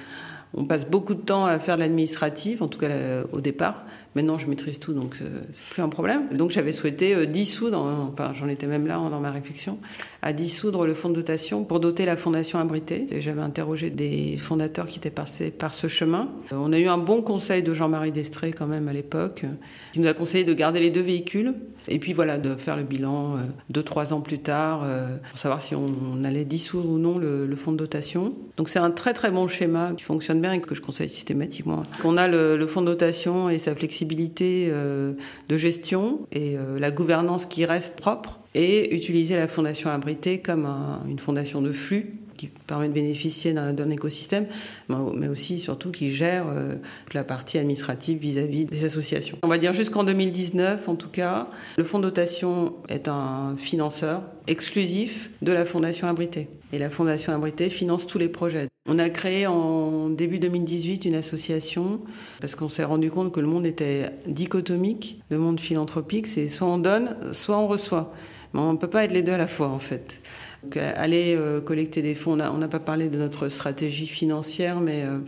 On 0.54 0.64
passe 0.64 0.88
beaucoup 0.90 1.14
de 1.14 1.22
temps 1.22 1.46
à 1.46 1.60
faire 1.60 1.76
l'administratif, 1.76 2.62
en 2.62 2.68
tout 2.70 2.80
cas 2.80 2.90
au 3.34 3.42
départ. 3.42 3.84
Maintenant, 4.16 4.40
je 4.40 4.48
maîtrise 4.48 4.80
tout, 4.80 4.94
donc 4.94 5.18
euh, 5.22 5.42
c'est 5.52 5.64
plus 5.66 5.84
un 5.84 5.90
problème. 5.90 6.30
Donc, 6.32 6.50
j'avais 6.50 6.72
souhaité 6.72 7.14
euh, 7.14 7.26
dissoudre, 7.28 7.78
enfin, 8.12 8.32
j'en 8.34 8.48
étais 8.48 8.66
même 8.66 8.88
là 8.88 8.96
dans 8.98 9.20
ma 9.20 9.32
réflexion, 9.32 9.78
à 10.24 10.34
dissoudre 10.34 10.88
le 10.88 10.96
fonds 10.96 11.10
de 11.10 11.16
dotation 11.16 11.64
pour 11.64 11.80
doter 11.80 12.06
la 12.06 12.18
fondation 12.18 12.58
abritée. 12.58 13.06
J'avais 13.20 13.42
interrogé 13.42 13.92
des 13.92 14.38
fondateurs 14.38 14.88
qui 14.88 14.98
étaient 14.98 15.12
passés 15.12 15.52
par 15.52 15.76
ce 15.76 15.88
chemin. 15.88 16.30
Euh, 16.52 16.58
on 16.60 16.74
a 16.74 16.80
eu 16.80 16.88
un 16.88 16.98
bon 16.98 17.22
conseil 17.22 17.62
de 17.62 17.72
Jean-Marie 17.76 18.12
Destré 18.12 18.52
quand 18.52 18.66
même 18.66 18.88
à 18.88 18.94
l'époque, 18.94 19.46
qui 19.94 20.00
nous 20.00 20.08
a 20.08 20.14
conseillé 20.16 20.44
de 20.44 20.54
garder 20.56 20.80
les 20.80 20.90
deux 20.90 21.02
véhicules 21.02 21.54
et 21.88 22.00
puis 22.00 22.14
voilà, 22.14 22.38
de 22.38 22.56
faire 22.56 22.78
le 22.78 22.84
bilan 22.84 23.38
deux, 23.70 23.82
trois 23.82 24.14
ans 24.14 24.22
plus 24.22 24.38
tard 24.40 24.86
pour 25.30 25.40
savoir 25.40 25.62
si 25.62 25.74
on, 25.74 26.24
allait 26.24 26.46
dissoudre 26.46 26.88
ou 26.88 27.00
non 27.00 27.18
le, 27.18 27.56
fonds 27.56 27.72
de 27.72 27.78
dotation. 27.78 28.36
Donc, 28.58 28.70
c'est 28.70 28.80
un 28.80 28.92
très 28.92 29.14
très 29.14 29.32
bon 29.32 29.48
schéma 29.48 29.94
qui 29.98 30.04
fonctionne 30.04 30.40
bien 30.40 30.54
et 30.54 30.62
que 30.62 30.76
je 30.76 30.82
conseille 30.82 31.10
systématiquement. 31.10 31.84
On 32.04 32.18
a 32.18 32.28
le, 32.28 32.58
le 32.58 32.68
fonds 32.68 32.82
de 32.82 32.88
dotation 32.88 33.50
et 33.50 33.58
sa 33.58 33.74
flexibilité 33.74 33.99
euh, 34.42 35.14
de 35.48 35.58
gestion 35.58 36.28
et 36.32 36.58
euh, 36.58 36.80
la 36.80 36.92
gouvernance 36.92 37.46
qui 37.46 37.66
reste 37.66 38.00
propre 38.00 38.40
et 38.56 38.96
utiliser 38.96 39.36
la 39.36 39.48
fondation 39.48 39.90
abritée 39.90 40.40
comme 40.40 40.68
une 41.08 41.20
fondation 41.20 41.62
de 41.62 41.72
flux 41.72 42.14
qui 42.40 42.48
permet 42.48 42.88
de 42.88 42.94
bénéficier 42.94 43.52
d'un 43.52 43.90
écosystème, 43.90 44.46
mais 44.88 45.28
aussi 45.28 45.60
surtout 45.60 45.92
qui 45.92 46.16
gère 46.16 46.46
euh, 46.48 46.76
la 47.14 47.26
partie 47.26 47.58
administrative 47.58 48.18
vis-à-vis 48.18 48.64
des 48.64 48.86
associations. 48.86 49.38
On 49.44 49.50
va 49.50 49.58
dire 49.58 49.74
jusqu'en 49.74 50.06
2019, 50.06 50.88
en 50.88 50.96
tout 50.96 51.10
cas, 51.10 51.48
le 51.78 51.84
fonds 51.84 52.00
de 52.00 52.04
dotation 52.04 52.76
est 52.88 53.10
un 53.10 53.56
financeur 53.58 54.22
exclusif 54.48 55.32
de 55.42 55.52
la 55.52 55.66
Fondation 55.66 56.08
Abrité. 56.08 56.48
Et 56.72 56.80
la 56.80 56.90
Fondation 56.90 57.34
Abrité 57.34 57.70
finance 57.70 58.08
tous 58.08 58.20
les 58.20 58.30
projets. 58.30 58.70
On 58.92 58.98
a 58.98 59.12
créé 59.12 59.46
en 59.46 60.10
début 60.10 60.40
2018 60.40 61.06
une 61.06 61.14
association 61.14 62.02
parce 62.42 62.56
qu'on 62.56 62.70
s'est 62.70 62.84
rendu 62.84 63.12
compte 63.12 63.32
que 63.32 63.40
le 63.40 63.46
monde 63.46 63.68
était 63.68 64.10
dichotomique. 64.26 65.22
Le 65.30 65.38
monde 65.38 65.60
philanthropique, 65.60 66.26
c'est 66.26 66.48
soit 66.48 66.68
on 66.68 66.80
donne, 66.80 67.16
soit 67.32 67.60
on 67.60 67.68
reçoit. 67.68 68.12
Mais 68.54 68.60
on 68.62 68.74
ne 68.74 68.78
peut 68.78 68.88
pas 68.88 69.04
être 69.04 69.12
les 69.12 69.22
deux 69.22 69.34
à 69.34 69.38
la 69.38 69.46
fois, 69.46 69.68
en 69.68 69.78
fait. 69.78 70.20
Donc, 70.64 70.76
euh, 70.76 70.92
aller 70.96 71.36
euh, 71.38 71.62
collecter 71.62 72.02
des 72.02 72.16
fonds, 72.16 72.40
on 72.40 72.58
n'a 72.58 72.68
pas 72.68 72.80
parlé 72.80 73.10
de 73.10 73.18
notre 73.20 73.50
stratégie 73.50 74.08
financière, 74.08 74.80
mais 74.80 75.04
euh, 75.04 75.20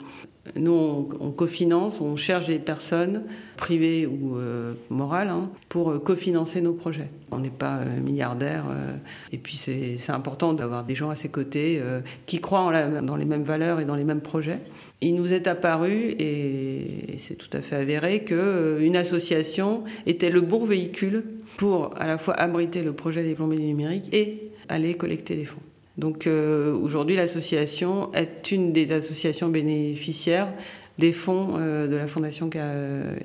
nous, 0.55 1.09
on, 1.19 1.31
cofinance, 1.31 2.01
on 2.01 2.15
cherche 2.15 2.47
des 2.47 2.59
personnes 2.59 3.23
privées 3.57 4.07
ou 4.07 4.37
morales 4.89 5.29
hein, 5.29 5.49
pour 5.69 6.03
cofinancer 6.03 6.61
nos 6.61 6.73
projets. 6.73 7.09
On 7.31 7.39
n'est 7.39 7.49
pas 7.49 7.79
milliardaire 7.85 8.65
et 9.31 9.37
puis 9.37 9.55
c'est 9.55 9.97
important 10.09 10.53
d'avoir 10.53 10.83
des 10.83 10.95
gens 10.95 11.09
à 11.09 11.15
ses 11.15 11.29
côtés 11.29 11.81
qui 12.25 12.39
croient 12.39 12.71
dans 13.01 13.15
les 13.15 13.25
mêmes 13.25 13.43
valeurs 13.43 13.79
et 13.79 13.85
dans 13.85 13.95
les 13.95 14.03
mêmes 14.03 14.21
projets. 14.21 14.59
Il 15.03 15.15
nous 15.15 15.33
est 15.33 15.47
apparu, 15.47 16.15
et 16.19 17.17
c'est 17.17 17.33
tout 17.33 17.49
à 17.53 17.61
fait 17.61 17.75
avéré, 17.75 18.23
qu'une 18.23 18.95
association 18.95 19.83
était 20.05 20.29
le 20.29 20.41
bon 20.41 20.63
véhicule 20.65 21.23
pour 21.57 21.99
à 21.99 22.05
la 22.05 22.19
fois 22.19 22.35
abriter 22.35 22.83
le 22.83 22.93
projet 22.93 23.23
des 23.23 23.33
plombiers 23.33 23.57
numériques 23.57 24.13
et 24.13 24.51
aller 24.69 24.93
collecter 24.93 25.35
les 25.35 25.45
fonds. 25.45 25.61
Donc 25.97 26.25
euh, 26.27 26.73
aujourd'hui, 26.73 27.15
l'association 27.15 28.11
est 28.13 28.51
une 28.51 28.71
des 28.71 28.91
associations 28.91 29.49
bénéficiaires 29.49 30.47
des 30.97 31.13
fonds 31.13 31.55
euh, 31.57 31.87
de 31.87 31.95
la 31.95 32.07
fondation 32.07 32.49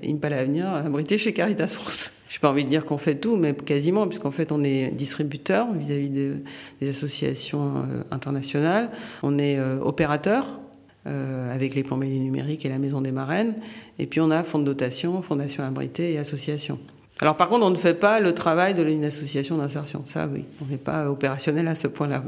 Impal 0.04 0.32
Avenir 0.32 0.68
abrité 0.68 1.18
chez 1.18 1.32
Caritas 1.32 1.68
France. 1.68 2.12
Je 2.28 2.36
n'ai 2.36 2.40
pas 2.40 2.50
envie 2.50 2.64
de 2.64 2.68
dire 2.68 2.84
qu'on 2.84 2.98
fait 2.98 3.14
tout, 3.14 3.36
mais 3.36 3.54
quasiment, 3.54 4.06
puisqu'en 4.06 4.30
fait, 4.30 4.50
on 4.50 4.64
est 4.64 4.90
distributeur 4.90 5.72
vis-à-vis 5.72 6.10
des 6.10 6.88
associations 6.88 7.76
euh, 7.76 8.02
internationales. 8.10 8.90
On 9.22 9.38
est 9.38 9.60
opérateur 9.60 10.60
avec 11.04 11.76
les 11.76 11.84
plombiers 11.84 12.18
numériques 12.18 12.66
et 12.66 12.68
la 12.68 12.78
Maison 12.78 13.00
des 13.00 13.12
Marraines. 13.12 13.54
Et 14.00 14.06
puis, 14.06 14.20
on 14.20 14.32
a 14.32 14.42
fonds 14.42 14.58
de 14.58 14.64
dotation, 14.64 15.22
fondation 15.22 15.62
abrité 15.62 16.14
et 16.14 16.18
association. 16.18 16.80
Alors 17.20 17.36
par 17.36 17.48
contre, 17.48 17.64
on 17.64 17.70
ne 17.70 17.76
fait 17.76 17.94
pas 17.94 18.20
le 18.20 18.34
travail 18.34 18.74
de 18.74 18.84
une 18.84 19.04
association 19.04 19.56
d'insertion. 19.56 20.02
Ça, 20.06 20.28
oui, 20.30 20.44
on 20.62 20.66
n'est 20.66 20.76
pas 20.76 21.10
opérationnel 21.10 21.66
à 21.68 21.74
ce 21.74 21.88
point-là. 21.88 22.22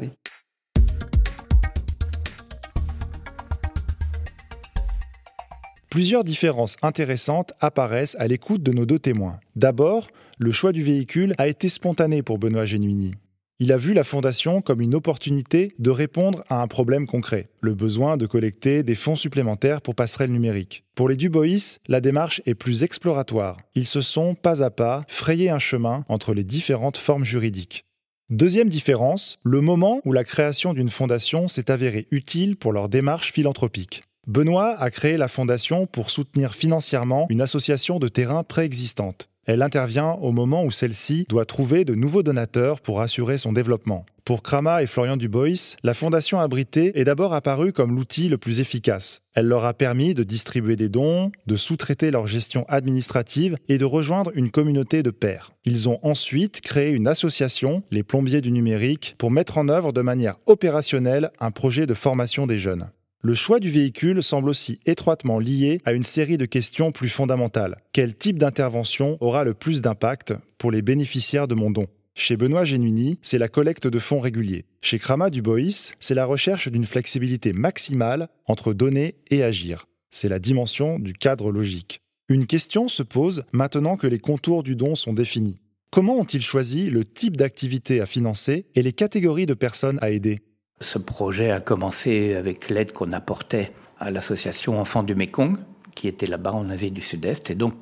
Plusieurs 5.91 6.23
différences 6.23 6.77
intéressantes 6.83 7.55
apparaissent 7.61 8.17
à 8.19 8.27
l'écoute 8.27 8.63
de 8.63 8.73
nos 8.73 8.85
deux 8.85 8.99
témoins. 8.99 9.41
D'abord, 9.57 10.09
le 10.39 10.53
choix 10.53 10.73
du 10.73 10.83
véhicule 10.83 11.35
a 11.39 11.49
été 11.49 11.71
spontané 11.71 12.23
pour 12.23 12.39
Benoît 12.39 12.67
Genuini. 12.67 13.15
Il 13.59 13.73
a 13.73 13.79
vu 13.79 13.95
la 13.95 14.05
Fondation 14.05 14.61
comme 14.61 14.83
une 14.83 14.95
opportunité 14.95 15.73
de 15.79 15.91
répondre 15.91 16.45
à 16.51 16.61
un 16.61 16.67
problème 16.67 17.07
concret, 17.07 17.49
le 17.63 17.75
besoin 17.75 18.19
de 18.19 18.27
collecter 18.27 18.83
des 18.83 18.95
fonds 18.95 19.17
supplémentaires 19.17 19.81
pour 19.81 19.95
passerelle 19.95 20.31
numérique. 20.31 20.85
Pour 20.95 21.09
les 21.09 21.17
Dubois, 21.17 21.79
la 21.89 22.01
démarche 22.03 22.43
est 22.45 22.55
plus 22.55 22.83
exploratoire. 22.83 23.57
Ils 23.75 23.87
se 23.87 24.03
sont, 24.03 24.35
pas 24.35 24.63
à 24.63 24.71
pas, 24.71 25.05
frayé 25.09 25.49
un 25.49 25.59
chemin 25.59 26.05
entre 26.09 26.35
les 26.35 26.45
différentes 26.45 26.99
formes 26.99 27.25
juridiques. 27.25 27.87
Deuxième 28.31 28.69
différence, 28.69 29.39
le 29.43 29.63
moment 29.63 30.03
où 30.05 30.13
la 30.13 30.23
création 30.23 30.75
d'une 30.75 30.91
fondation 30.91 31.49
s'est 31.49 31.71
avérée 31.71 32.07
utile 32.11 32.57
pour 32.57 32.73
leur 32.73 32.91
démarche 32.91 33.33
philanthropique. 33.33 34.03
Benoît 34.29 34.77
a 34.79 34.91
créé 34.91 35.17
la 35.17 35.27
fondation 35.27 35.87
pour 35.87 36.11
soutenir 36.11 36.55
financièrement 36.55 37.27
une 37.31 37.41
association 37.41 37.99
de 37.99 38.09
terrain 38.09 38.45
préexistante. 38.45 39.31
Elle 39.47 39.63
intervient 39.63 40.19
au 40.21 40.33
moment 40.33 40.65
où 40.65 40.71
celle-ci 40.71 41.25
doit 41.31 41.47
trouver 41.47 41.87
de 41.87 41.95
nouveaux 41.95 42.23
donateurs 42.23 42.83
pour 42.83 43.01
assurer 43.01 43.39
son 43.39 43.55
développement. 43.55 44.05
Pour 44.27 44.43
Krama 44.43 44.83
et 44.83 44.87
Florian 44.87 45.17
Dubois, 45.17 45.79
la 45.83 45.95
fondation 45.95 46.39
abritée 46.41 47.01
est 47.01 47.05
d'abord 47.05 47.33
apparue 47.33 47.73
comme 47.73 47.97
l'outil 47.97 48.29
le 48.29 48.37
plus 48.37 48.61
efficace. 48.61 49.23
Elle 49.33 49.47
leur 49.47 49.65
a 49.65 49.73
permis 49.73 50.13
de 50.13 50.25
distribuer 50.25 50.77
des 50.77 50.91
dons, 50.91 51.33
de 51.47 51.57
sous-traiter 51.57 52.11
leur 52.11 52.27
gestion 52.27 52.67
administrative 52.69 53.57
et 53.71 53.79
de 53.79 53.87
rejoindre 53.87 54.33
une 54.35 54.51
communauté 54.51 55.03
de 55.03 55.11
pairs. 55.11 55.53
Ils 55.65 55.89
ont 55.89 56.01
ensuite 56.03 56.61
créé 56.61 56.91
une 56.91 57.09
association, 57.09 57.83
les 57.91 58.03
plombiers 58.03 58.43
du 58.43 58.53
numérique, 58.53 59.15
pour 59.17 59.31
mettre 59.31 59.57
en 59.57 59.71
œuvre 59.71 59.95
de 59.95 60.03
manière 60.03 60.37
opérationnelle 60.45 61.31
un 61.41 61.51
projet 61.51 61.87
de 61.87 61.95
formation 61.95 62.47
des 62.47 62.59
jeunes. 62.59 62.91
Le 63.21 63.35
choix 63.35 63.59
du 63.59 63.69
véhicule 63.69 64.23
semble 64.23 64.49
aussi 64.49 64.79
étroitement 64.87 65.41
lié 65.41 65.81
à 65.85 65.93
une 65.93 66.05
série 66.05 66.39
de 66.39 66.45
questions 66.45 66.93
plus 66.93 67.09
fondamentales. 67.09 67.83
Quel 67.93 68.17
type 68.17 68.39
d'intervention 68.39 69.19
aura 69.21 69.43
le 69.43 69.55
plus 69.55 69.83
d'impact 69.83 70.35
pour 70.57 70.71
les 70.71 70.83
bénéficiaires 70.83 71.49
de 71.49 71.57
mon 71.57 71.73
don? 71.73 71.89
Chez 72.15 72.37
Benoît 72.37 72.65
Genuini, 72.65 73.19
c'est 73.21 73.39
la 73.39 73.49
collecte 73.49 73.89
de 73.89 73.99
fonds 73.99 74.21
réguliers. 74.21 74.67
Chez 74.83 75.01
Krama 75.01 75.31
Dubois, 75.31 75.91
c'est 75.99 76.15
la 76.15 76.27
recherche 76.27 76.69
d'une 76.69 76.87
flexibilité 76.87 77.53
maximale 77.53 78.29
entre 78.47 78.73
donner 78.73 79.17
et 79.31 79.43
agir. 79.43 79.87
C'est 80.13 80.29
la 80.29 80.39
dimension 80.39 81.01
du 81.01 81.13
cadre 81.13 81.51
logique. 81.51 82.01
Une 82.29 82.47
question 82.47 82.87
se 82.87 83.03
pose 83.03 83.43
maintenant 83.51 83.97
que 83.97 84.07
les 84.07 84.21
contours 84.21 84.63
du 84.63 84.77
don 84.77 84.95
sont 84.95 85.13
définis. 85.13 85.59
Comment 85.91 86.19
ont-ils 86.21 86.43
choisi 86.43 86.89
le 86.89 87.05
type 87.05 87.37
d'activité 87.37 88.01
à 88.01 88.07
financer 88.07 88.67
et 88.77 88.83
les 88.83 88.93
catégories 88.93 89.47
de 89.47 89.55
personnes 89.55 89.99
à 90.03 90.11
aider? 90.11 90.39
Ce 90.81 90.99
projet 90.99 91.51
a 91.51 91.61
commencé 91.61 92.35
avec 92.35 92.69
l'aide 92.71 92.93
qu'on 92.93 93.13
apportait 93.13 93.73
à 93.99 94.11
l'association 94.11 94.81
Enfants 94.81 95.03
du 95.03 95.15
Mékong, 95.15 95.59
qui 95.95 96.09
était 96.09 96.27
là-bas 96.27 96.53
en 96.53 96.71
Asie 96.71 96.91
du 96.91 97.01
Sud-Est. 97.01 97.51
Et 97.51 97.55
donc, 97.55 97.75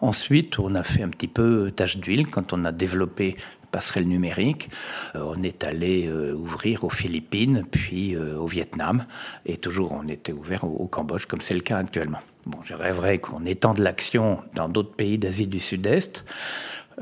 ensuite, 0.00 0.58
on 0.58 0.74
a 0.74 0.82
fait 0.82 1.02
un 1.02 1.08
petit 1.08 1.28
peu 1.28 1.70
tâche 1.70 1.98
d'huile 1.98 2.26
quand 2.26 2.52
on 2.52 2.64
a 2.64 2.72
développé 2.72 3.36
passerelle 3.72 4.06
numérique. 4.06 4.70
Euh, 5.16 5.34
on 5.34 5.42
est 5.42 5.64
allé 5.64 6.06
euh, 6.06 6.34
ouvrir 6.34 6.84
aux 6.84 6.90
Philippines, 6.90 7.64
puis 7.68 8.14
euh, 8.14 8.36
au 8.36 8.46
Vietnam, 8.46 9.06
et 9.46 9.56
toujours 9.56 9.92
on 9.92 10.06
était 10.08 10.32
ouvert 10.32 10.64
au, 10.64 10.86
Cambodge, 10.86 11.26
comme 11.26 11.40
c'est 11.40 11.54
le 11.54 11.60
cas 11.60 11.78
actuellement. 11.78 12.20
Bon, 12.46 12.58
je 12.64 12.74
rêverais 12.74 13.18
qu'on 13.18 13.44
étende 13.46 13.78
l'action 13.78 14.38
dans 14.54 14.68
d'autres 14.68 14.94
pays 14.94 15.18
d'Asie 15.18 15.46
du 15.46 15.58
Sud-Est. 15.58 16.24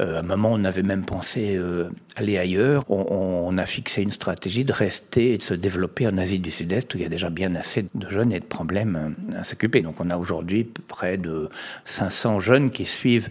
Euh, 0.01 0.17
à 0.17 0.21
un 0.21 0.23
moment, 0.23 0.51
on 0.53 0.65
avait 0.65 0.83
même 0.83 1.05
pensé 1.05 1.57
euh, 1.57 1.91
aller 2.17 2.39
ailleurs. 2.39 2.85
On, 2.91 3.57
a 3.59 3.67
fixé 3.67 4.03
une 4.03 4.13
stratégie 4.13 4.65
de 4.65 4.73
rester 4.73 5.35
et 5.35 5.39
de 5.39 5.43
se 5.43 5.55
développer 5.55 6.07
en 6.07 6.17
Asie 6.17 6.39
du 6.39 6.51
Sud-Est, 6.51 6.95
où 6.95 6.99
il 6.99 7.03
y 7.03 7.07
a 7.07 7.09
déjà 7.09 7.29
bien 7.29 7.55
assez 7.55 7.85
de 7.95 8.09
jeunes 8.09 8.33
et 8.33 8.41
de 8.41 8.45
problèmes 8.45 9.15
euh, 9.33 9.41
à 9.41 9.45
s'occuper. 9.45 9.83
Donc, 9.83 9.97
on 10.01 10.09
a 10.09 10.17
aujourd'hui 10.17 10.65
près 10.89 11.19
de 11.19 11.49
500 11.85 12.41
jeunes 12.41 12.71
qui 12.71 12.87
suivent 12.87 13.29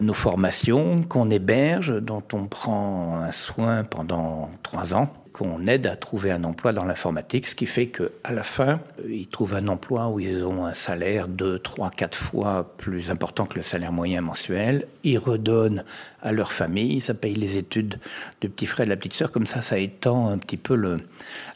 nos 0.00 0.14
formations, 0.14 1.02
qu'on 1.02 1.30
héberge, 1.30 1.94
dont 2.02 2.22
on 2.32 2.46
prend 2.46 3.20
un 3.22 3.32
soin 3.32 3.84
pendant 3.84 4.50
trois 4.62 4.94
ans 4.94 5.12
qu'on 5.32 5.66
aide 5.66 5.86
à 5.86 5.96
trouver 5.96 6.30
un 6.30 6.44
emploi 6.44 6.72
dans 6.72 6.84
l'informatique, 6.84 7.46
ce 7.46 7.54
qui 7.54 7.66
fait 7.66 7.86
qu'à 7.86 8.32
la 8.32 8.42
fin, 8.42 8.80
ils 9.08 9.26
trouvent 9.26 9.54
un 9.54 9.68
emploi 9.68 10.08
où 10.08 10.20
ils 10.20 10.44
ont 10.44 10.66
un 10.66 10.72
salaire 10.72 11.28
de 11.28 11.56
3 11.56 11.90
quatre 11.90 12.16
fois 12.16 12.74
plus 12.76 13.10
important 13.10 13.46
que 13.46 13.56
le 13.56 13.62
salaire 13.62 13.92
moyen 13.92 14.20
mensuel. 14.20 14.86
Ils 15.04 15.18
redonnent 15.18 15.84
à 16.22 16.32
leur 16.32 16.52
famille, 16.52 17.00
ça 17.00 17.14
paye 17.14 17.34
les 17.34 17.58
études 17.58 17.98
du 18.40 18.48
petit 18.48 18.66
frère 18.66 18.84
et 18.84 18.86
de 18.86 18.90
la 18.90 18.96
petite 18.96 19.14
sœur, 19.14 19.32
comme 19.32 19.46
ça, 19.46 19.60
ça 19.60 19.78
étend 19.78 20.28
un 20.28 20.38
petit 20.38 20.56
peu 20.56 20.74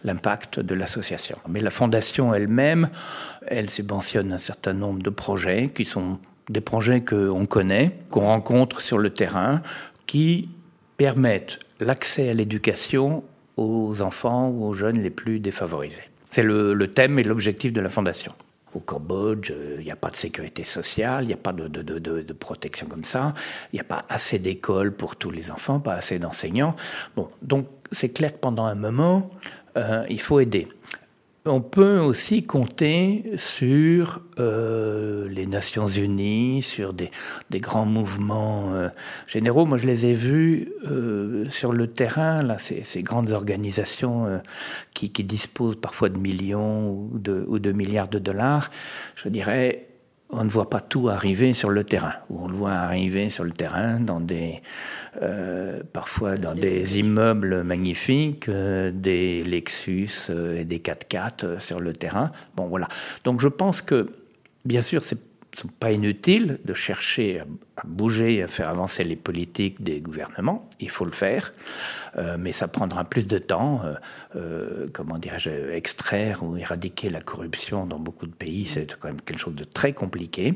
l'impact 0.04 0.60
de 0.60 0.74
l'association. 0.74 1.38
Mais 1.48 1.60
la 1.60 1.70
fondation 1.70 2.34
elle-même, 2.34 2.88
elle 3.46 3.70
subventionne 3.70 4.32
un 4.32 4.38
certain 4.38 4.72
nombre 4.72 5.02
de 5.02 5.10
projets 5.10 5.70
qui 5.74 5.84
sont 5.84 6.18
des 6.48 6.60
projets 6.60 7.02
qu'on 7.02 7.46
connaît, 7.46 7.96
qu'on 8.10 8.26
rencontre 8.26 8.80
sur 8.80 8.98
le 8.98 9.10
terrain, 9.10 9.62
qui 10.06 10.48
permettent 10.96 11.58
l'accès 11.80 12.28
à 12.28 12.34
l'éducation 12.34 13.24
aux 13.56 14.02
enfants 14.02 14.48
ou 14.48 14.66
aux 14.66 14.74
jeunes 14.74 15.00
les 15.00 15.10
plus 15.10 15.40
défavorisés. 15.40 16.02
C'est 16.30 16.42
le, 16.42 16.86
thème 16.88 17.18
et 17.18 17.22
l'objectif 17.22 17.72
de 17.72 17.80
la 17.80 17.88
Fondation. 17.88 18.32
Au 18.74 18.80
Cambodge, 18.80 19.52
euh, 19.52 19.76
il 19.78 19.84
n'y 19.84 19.92
a 19.92 19.96
pas 19.96 20.10
de 20.10 20.16
sécurité 20.16 20.64
sociale, 20.64 21.22
il 21.22 21.28
n'y 21.28 21.32
a 21.32 21.36
pas 21.36 21.52
de, 21.52 22.32
protection 22.32 22.88
comme 22.88 23.04
ça, 23.04 23.32
il 23.72 23.76
n'y 23.76 23.80
a 23.80 23.84
pas 23.84 24.04
assez 24.08 24.40
d'écoles 24.40 24.92
pour 24.92 25.14
tous 25.14 25.30
les 25.30 25.52
enfants, 25.52 25.78
pas 25.78 25.94
assez 25.94 26.18
d'enseignants. 26.18 26.74
Bon, 27.14 27.30
donc 27.40 27.68
c'est 27.92 28.08
clair 28.08 28.32
que 28.32 28.38
pendant 28.38 28.64
un 28.64 28.74
moment, 28.74 29.30
euh, 29.76 30.04
il 30.08 30.20
faut 30.20 30.40
aider. 30.40 30.66
On 31.46 31.60
peut 31.60 31.98
aussi 31.98 32.42
compter 32.42 33.32
sur 33.36 34.22
euh, 34.38 35.28
les 35.28 35.46
Nations 35.46 35.88
Unies, 35.88 36.62
sur 36.62 36.94
des, 36.94 37.10
grands 37.52 37.84
mouvements 37.84 38.72
euh, 38.72 38.88
généraux. 39.26 39.66
Moi, 39.66 39.76
je 39.76 39.86
les 39.86 40.06
ai 40.06 40.14
vus 40.14 40.72
euh, 40.86 41.44
sur 41.50 41.74
le 41.74 41.86
terrain, 41.86 42.40
là, 42.40 42.56
ces, 42.58 43.02
grandes 43.02 43.32
organisations 43.32 44.40
qui, 44.94 45.10
disposent 45.10 45.76
parfois 45.76 46.08
de 46.08 46.16
millions 46.16 46.90
ou 46.90 47.18
de, 47.18 47.44
ou 47.46 47.58
de 47.58 47.72
milliards 47.72 48.08
de 48.08 48.18
dollars. 48.18 48.70
Je 49.14 49.28
dirais, 49.28 49.93
on 50.30 50.44
ne 50.44 50.48
voit 50.48 50.68
pas 50.68 50.80
tout 50.80 51.08
arriver 51.08 51.52
sur 51.52 51.70
le 51.70 51.84
terrain. 51.84 52.14
On 52.30 52.48
le 52.48 52.54
voit 52.54 52.72
arriver 52.72 53.28
sur 53.28 53.44
le 53.44 53.52
terrain 53.52 54.00
dans 54.00 54.20
des, 54.20 54.62
euh, 55.22 55.82
parfois 55.92 56.36
dans 56.36 56.54
des 56.54 56.98
immeubles 56.98 57.62
magnifiques, 57.62 58.48
euh, 58.48 58.90
des 58.92 59.42
Lexus 59.42 60.30
euh, 60.30 60.60
et 60.60 60.64
des 60.64 60.78
4x4 60.78 61.60
sur 61.60 61.78
le 61.80 61.92
terrain. 61.92 62.32
Bon, 62.56 62.66
voilà. 62.66 62.88
Donc 63.22 63.40
je 63.40 63.48
pense 63.48 63.82
que, 63.82 64.06
bien 64.64 64.82
sûr, 64.82 65.04
c'est 65.04 65.18
n'est 65.62 65.72
pas 65.78 65.92
inutile 65.92 66.58
de 66.64 66.74
chercher 66.74 67.40
à 67.76 67.86
bouger, 67.86 68.42
à 68.42 68.48
faire 68.48 68.68
avancer 68.68 69.04
les 69.04 69.16
politiques 69.16 69.82
des 69.82 70.00
gouvernements. 70.00 70.68
Il 70.80 70.90
faut 70.90 71.04
le 71.04 71.12
faire, 71.12 71.52
euh, 72.16 72.36
mais 72.38 72.52
ça 72.52 72.68
prendra 72.68 73.04
plus 73.04 73.26
de 73.26 73.38
temps. 73.38 73.82
Euh, 73.84 73.94
euh, 74.36 74.86
comment 74.92 75.18
dirais-je, 75.18 75.50
extraire 75.70 76.42
ou 76.42 76.56
éradiquer 76.56 77.10
la 77.10 77.20
corruption 77.20 77.86
dans 77.86 77.98
beaucoup 77.98 78.26
de 78.26 78.34
pays, 78.34 78.66
c'est 78.66 78.96
quand 78.98 79.08
même 79.08 79.20
quelque 79.20 79.40
chose 79.40 79.54
de 79.54 79.64
très 79.64 79.92
compliqué. 79.92 80.54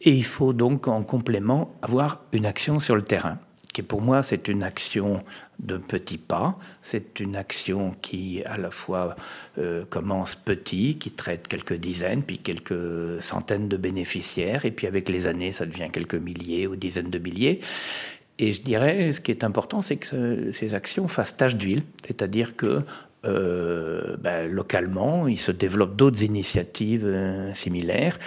Et 0.00 0.10
il 0.10 0.24
faut 0.24 0.52
donc 0.52 0.88
en 0.88 1.02
complément 1.02 1.74
avoir 1.82 2.22
une 2.32 2.46
action 2.46 2.80
sur 2.80 2.96
le 2.96 3.02
terrain 3.02 3.38
qui 3.76 3.82
pour 3.82 4.00
moi 4.00 4.22
c'est 4.22 4.48
une 4.48 4.62
action 4.62 5.22
de 5.58 5.78
petits 5.78 6.18
pas, 6.18 6.58
c'est 6.82 7.20
une 7.20 7.36
action 7.36 7.94
qui 8.02 8.42
à 8.44 8.58
la 8.58 8.70
fois 8.70 9.16
euh, 9.58 9.84
commence 9.88 10.34
petit, 10.34 10.96
qui 10.96 11.10
traite 11.10 11.48
quelques 11.48 11.74
dizaines, 11.74 12.22
puis 12.22 12.38
quelques 12.38 13.20
centaines 13.22 13.68
de 13.68 13.76
bénéficiaires, 13.76 14.64
et 14.64 14.70
puis 14.70 14.86
avec 14.86 15.08
les 15.08 15.26
années 15.26 15.52
ça 15.52 15.66
devient 15.66 15.88
quelques 15.92 16.14
milliers 16.14 16.66
ou 16.66 16.76
dizaines 16.76 17.10
de 17.10 17.18
milliers. 17.18 17.60
Et 18.38 18.52
je 18.52 18.60
dirais, 18.60 19.12
ce 19.12 19.20
qui 19.20 19.30
est 19.30 19.44
important, 19.44 19.80
c'est 19.80 19.96
que 19.96 20.52
ces 20.52 20.74
actions 20.74 21.08
fassent 21.08 21.36
tache 21.36 21.56
d'huile, 21.56 21.82
c'est-à-dire 22.06 22.54
que 22.54 22.82
euh, 23.26 24.16
ben, 24.18 24.50
localement, 24.50 25.26
il 25.26 25.38
se 25.38 25.52
développe 25.52 25.96
d'autres 25.96 26.22
initiatives 26.22 27.06
euh, 27.06 27.52
similaires 27.52 28.18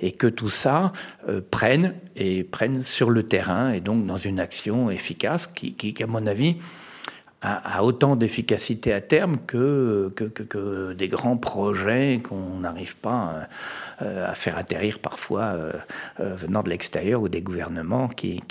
et 0.00 0.12
que 0.12 0.26
tout 0.26 0.50
ça 0.50 0.92
euh, 1.28 1.40
prenne 1.50 1.94
et 2.16 2.44
prenne 2.44 2.82
sur 2.82 3.10
le 3.10 3.22
terrain 3.22 3.72
et 3.72 3.80
donc 3.80 4.06
dans 4.06 4.16
une 4.16 4.40
action 4.40 4.90
efficace 4.90 5.46
qui, 5.46 5.94
à 6.00 6.06
mon 6.06 6.26
avis, 6.26 6.56
a, 7.40 7.84
autant 7.84 8.16
d'efficacité 8.16 8.92
à 8.92 9.00
terme 9.00 9.36
que, 9.46 10.12
des 10.94 11.06
grands 11.06 11.36
projets 11.36 12.20
qu'on 12.22 12.58
n'arrive 12.58 12.96
pas 12.96 13.46
à 14.00 14.34
faire 14.34 14.58
atterrir 14.58 14.98
parfois 14.98 15.56
venant 16.18 16.64
de 16.64 16.70
l'extérieur 16.70 17.22
ou 17.22 17.28
des 17.28 17.40
gouvernements 17.40 18.08
qui, 18.08 18.42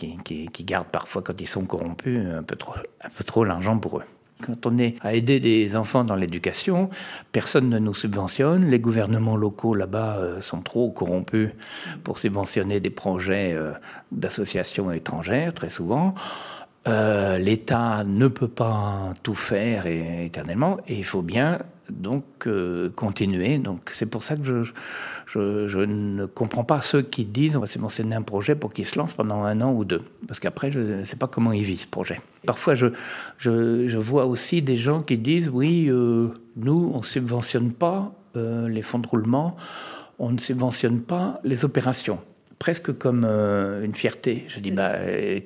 gardent 0.62 0.88
parfois, 0.88 1.22
quand 1.22 1.42
ils 1.42 1.48
sont 1.48 1.66
corrompus, 1.66 2.18
un 2.18 2.44
peu 2.44 2.56
trop, 2.56 2.76
un 3.02 3.10
peu 3.10 3.26
trop 3.26 3.44
l'argent 3.44 3.78
pour 3.78 4.00
eux. 4.00 4.04
Quand 4.46 4.66
on 4.68 4.78
est 4.78 4.96
à 5.02 5.14
aider 5.14 5.40
des 5.40 5.76
enfants 5.76 6.04
dans 6.04 6.16
l'éducation, 6.16 6.90
personne 7.32 7.70
ne 7.70 7.80
nous 7.80 7.94
subventionne. 7.94 8.66
Les 8.66 8.80
gouvernements 8.80 9.36
locaux 9.36 9.74
là-bas 9.74 10.18
euh, 10.18 10.42
sont 10.42 10.62
trop 10.62 10.92
corrompus 10.92 11.50
pour 12.04 12.20
subventionner 12.20 12.80
des 12.80 12.92
projets 12.92 13.54
euh, 13.54 13.72
d'associations 14.12 14.92
étrangères, 14.92 15.54
très 15.54 15.70
souvent. 15.70 16.14
Euh, 16.88 17.38
L'État 17.38 18.04
ne 18.06 18.28
peut 18.28 18.48
pas 18.48 19.14
tout 19.24 19.36
faire 19.36 19.88
éternellement 19.88 20.78
et 20.88 20.98
il 20.98 21.04
faut 21.04 21.24
bien 21.24 21.60
donc 21.90 22.24
euh, 22.46 22.90
continuer. 22.90 23.58
Donc 23.58 23.92
c'est 23.94 24.06
pour 24.06 24.24
ça 24.24 24.36
que 24.36 24.44
je, 24.44 24.72
je, 25.26 25.68
je, 25.68 25.80
ne 25.80 26.26
comprends 26.26 26.64
pas 26.64 26.82
ceux 26.82 27.02
qui 27.02 27.26
disent 27.26 27.56
on 27.56 27.62
va 27.62 27.68
subventionner 27.68 28.16
un 28.16 28.22
projet 28.22 28.56
pour 28.56 28.74
qu'il 28.74 28.86
se 28.86 28.98
lance 28.98 29.14
pendant 29.14 29.44
un 29.44 29.62
an 29.62 29.74
ou 29.74 29.86
deux, 29.86 30.02
parce 30.28 30.40
qu'après 30.40 30.72
je 30.72 30.80
ne 30.80 31.04
sais 31.04 31.16
pas 31.16 31.28
comment 31.28 31.52
ils 31.52 31.64
vivent 31.64 31.82
ce 31.82 31.88
projet. 31.88 32.18
Parfois 32.46 32.76
je, 32.76 32.88
je, 33.38 33.98
vois 33.98 34.26
aussi 34.26 34.62
des 34.62 34.78
gens 34.78 35.02
qui 35.02 35.18
disent 35.18 35.50
oui, 35.50 35.88
euh, 35.90 36.30
nous 36.56 36.92
on 36.94 37.02
subventionne 37.02 37.72
pas 37.72 38.12
euh, 38.36 38.68
les 38.68 38.82
fonds 38.82 39.00
de 39.00 39.08
roulement, 39.08 39.56
on 40.20 40.32
ne 40.32 40.40
subventionne 40.40 41.02
pas 41.02 41.40
les 41.44 41.66
opérations. 41.66 42.20
presque 42.60 42.98
comme 42.98 43.24
une 43.26 43.94
fierté. 43.94 44.46
Je 44.48 44.60
dis, 44.62 44.72
bah, 44.72 44.94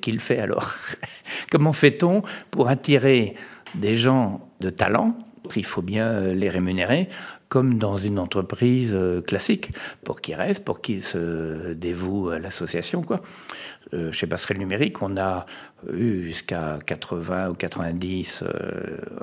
qui 0.00 0.12
le 0.12 0.18
fait 0.18 0.38
alors 0.38 0.74
Comment 1.50 1.74
fait-on 1.74 2.22
pour 2.50 2.68
attirer 2.68 3.34
des 3.74 3.96
gens 3.96 4.40
de 4.60 4.70
talent 4.70 5.14
il 5.56 5.64
faut 5.64 5.82
bien 5.82 6.20
les 6.20 6.48
rémunérer 6.48 7.08
comme 7.48 7.74
dans 7.74 7.98
une 7.98 8.18
entreprise 8.18 8.96
classique, 9.26 9.72
pour 10.04 10.22
qu'ils 10.22 10.36
restent, 10.36 10.64
pour 10.64 10.80
qu'ils 10.80 11.02
se 11.02 11.74
dévouent 11.74 12.30
à 12.30 12.38
l'association. 12.38 13.02
Quoi. 13.02 13.20
chez 14.10 14.26
Passerelle 14.26 14.56
Numérique, 14.58 15.02
on 15.02 15.18
a 15.18 15.44
eu 15.92 16.24
jusqu'à 16.24 16.78
80 16.86 17.50
ou 17.50 17.54
90 17.54 18.44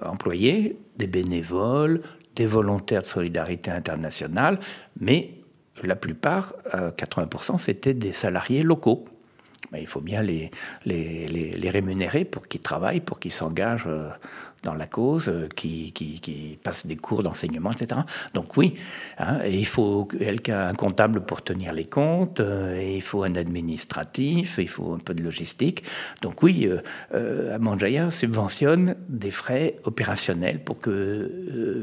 employés, 0.03 0.77
des 0.97 1.07
bénévoles, 1.07 2.01
des 2.35 2.45
volontaires 2.45 3.01
de 3.01 3.07
solidarité 3.07 3.71
internationale, 3.71 4.59
mais 4.99 5.39
la 5.81 5.95
plupart, 5.95 6.53
80%, 6.73 7.57
c'était 7.57 7.95
des 7.95 8.11
salariés 8.11 8.61
locaux. 8.61 9.05
Il 9.77 9.87
faut 9.87 10.01
bien 10.01 10.21
les, 10.23 10.49
les, 10.85 11.27
les, 11.27 11.69
rémunérer 11.69 12.25
pour 12.25 12.47
qu'ils 12.47 12.61
travaillent, 12.61 13.01
pour 13.01 13.19
qu'ils 13.19 13.31
s'engagent 13.31 13.85
euh, 13.87 14.09
dans 14.63 14.73
la 14.73 14.87
cause, 14.87 15.29
euh, 15.29 15.47
qui, 15.55 15.91
qui, 15.91 16.57
passent 16.61 16.85
des 16.85 16.95
cours 16.95 17.23
d'enseignement, 17.23 17.71
etc. 17.71 18.01
Donc 18.33 18.57
oui, 18.57 18.75
hein, 19.17 19.39
il 19.45 19.65
faut 19.65 20.07
un 20.49 20.73
comptable 20.73 21.21
pour 21.21 21.41
tenir 21.41 21.73
les 21.73 21.85
comptes, 21.85 22.39
euh, 22.39 22.93
il 22.95 23.01
faut 23.01 23.23
un 23.23 23.35
administratif, 23.35 24.57
il 24.59 24.67
faut 24.67 24.93
un 24.93 24.99
peu 24.99 25.13
de 25.13 25.23
logistique. 25.23 25.83
Donc 26.21 26.43
oui, 26.43 26.69
euh, 27.13 28.09
subventionne 28.09 28.95
des 29.07 29.31
frais 29.31 29.75
opérationnels 29.83 30.63
pour 30.63 30.79
que 30.79 31.31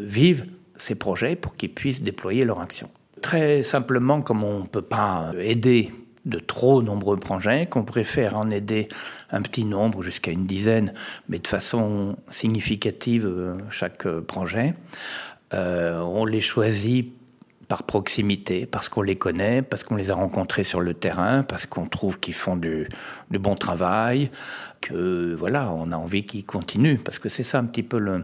vivent 0.07 0.47
ces 0.77 0.95
projets, 0.95 1.37
pour 1.37 1.57
qu'ils 1.57 1.73
puissent 1.73 2.03
déployer 2.03 2.45
leur 2.45 2.61
action. 2.61 2.91
Très 3.23 3.63
simplement, 3.63 4.21
comme 4.21 4.45
on 4.45 4.61
ne 4.61 4.67
peut 4.67 4.83
pas 4.83 5.33
aider 5.41 5.91
de 6.27 6.39
trop 6.41 6.83
nombreux 6.83 7.17
projets, 7.17 7.67
qu'on 7.67 7.85
préfère 7.85 8.37
en 8.39 8.51
aider 8.51 8.89
un 9.31 9.41
petit 9.43 9.65
nombre, 9.65 10.03
jusqu'à 10.03 10.33
une 10.33 10.47
dizaine, 10.47 10.93
mais 11.29 11.39
de 11.39 11.47
façon 11.47 12.17
significative 12.31 13.27
euh, 13.27 13.57
chaque 13.71 14.07
euh, 14.07 14.21
projet. 14.21 14.75
Euh, 15.55 16.01
on 16.01 16.25
les 16.25 16.41
choisit 16.41 17.13
par 17.69 17.85
proximité, 17.85 18.67
parce 18.67 18.89
qu'on 18.89 19.03
les 19.03 19.17
connaît, 19.17 19.63
parce 19.63 19.83
qu'on 19.83 19.97
les 19.97 20.11
a 20.11 20.15
rencontrés 20.15 20.65
sur 20.65 20.81
le 20.81 20.95
terrain, 20.95 21.43
parce 21.43 21.67
qu'on 21.67 21.87
trouve 21.87 22.21
qu'ils 22.21 22.35
font 22.35 22.57
du, 22.57 22.89
bon 23.31 23.57
travail, 23.57 24.31
que 24.81 25.35
voilà, 25.35 25.73
on 25.73 25.91
a 25.91 25.97
envie 25.97 26.25
qu'ils 26.25 26.45
continuent, 26.45 26.99
parce 27.05 27.19
que 27.19 27.29
c'est 27.29 27.43
ça 27.43 27.59
un 27.59 27.65
petit 27.65 27.83
peu 27.83 27.99
le, 27.99 28.23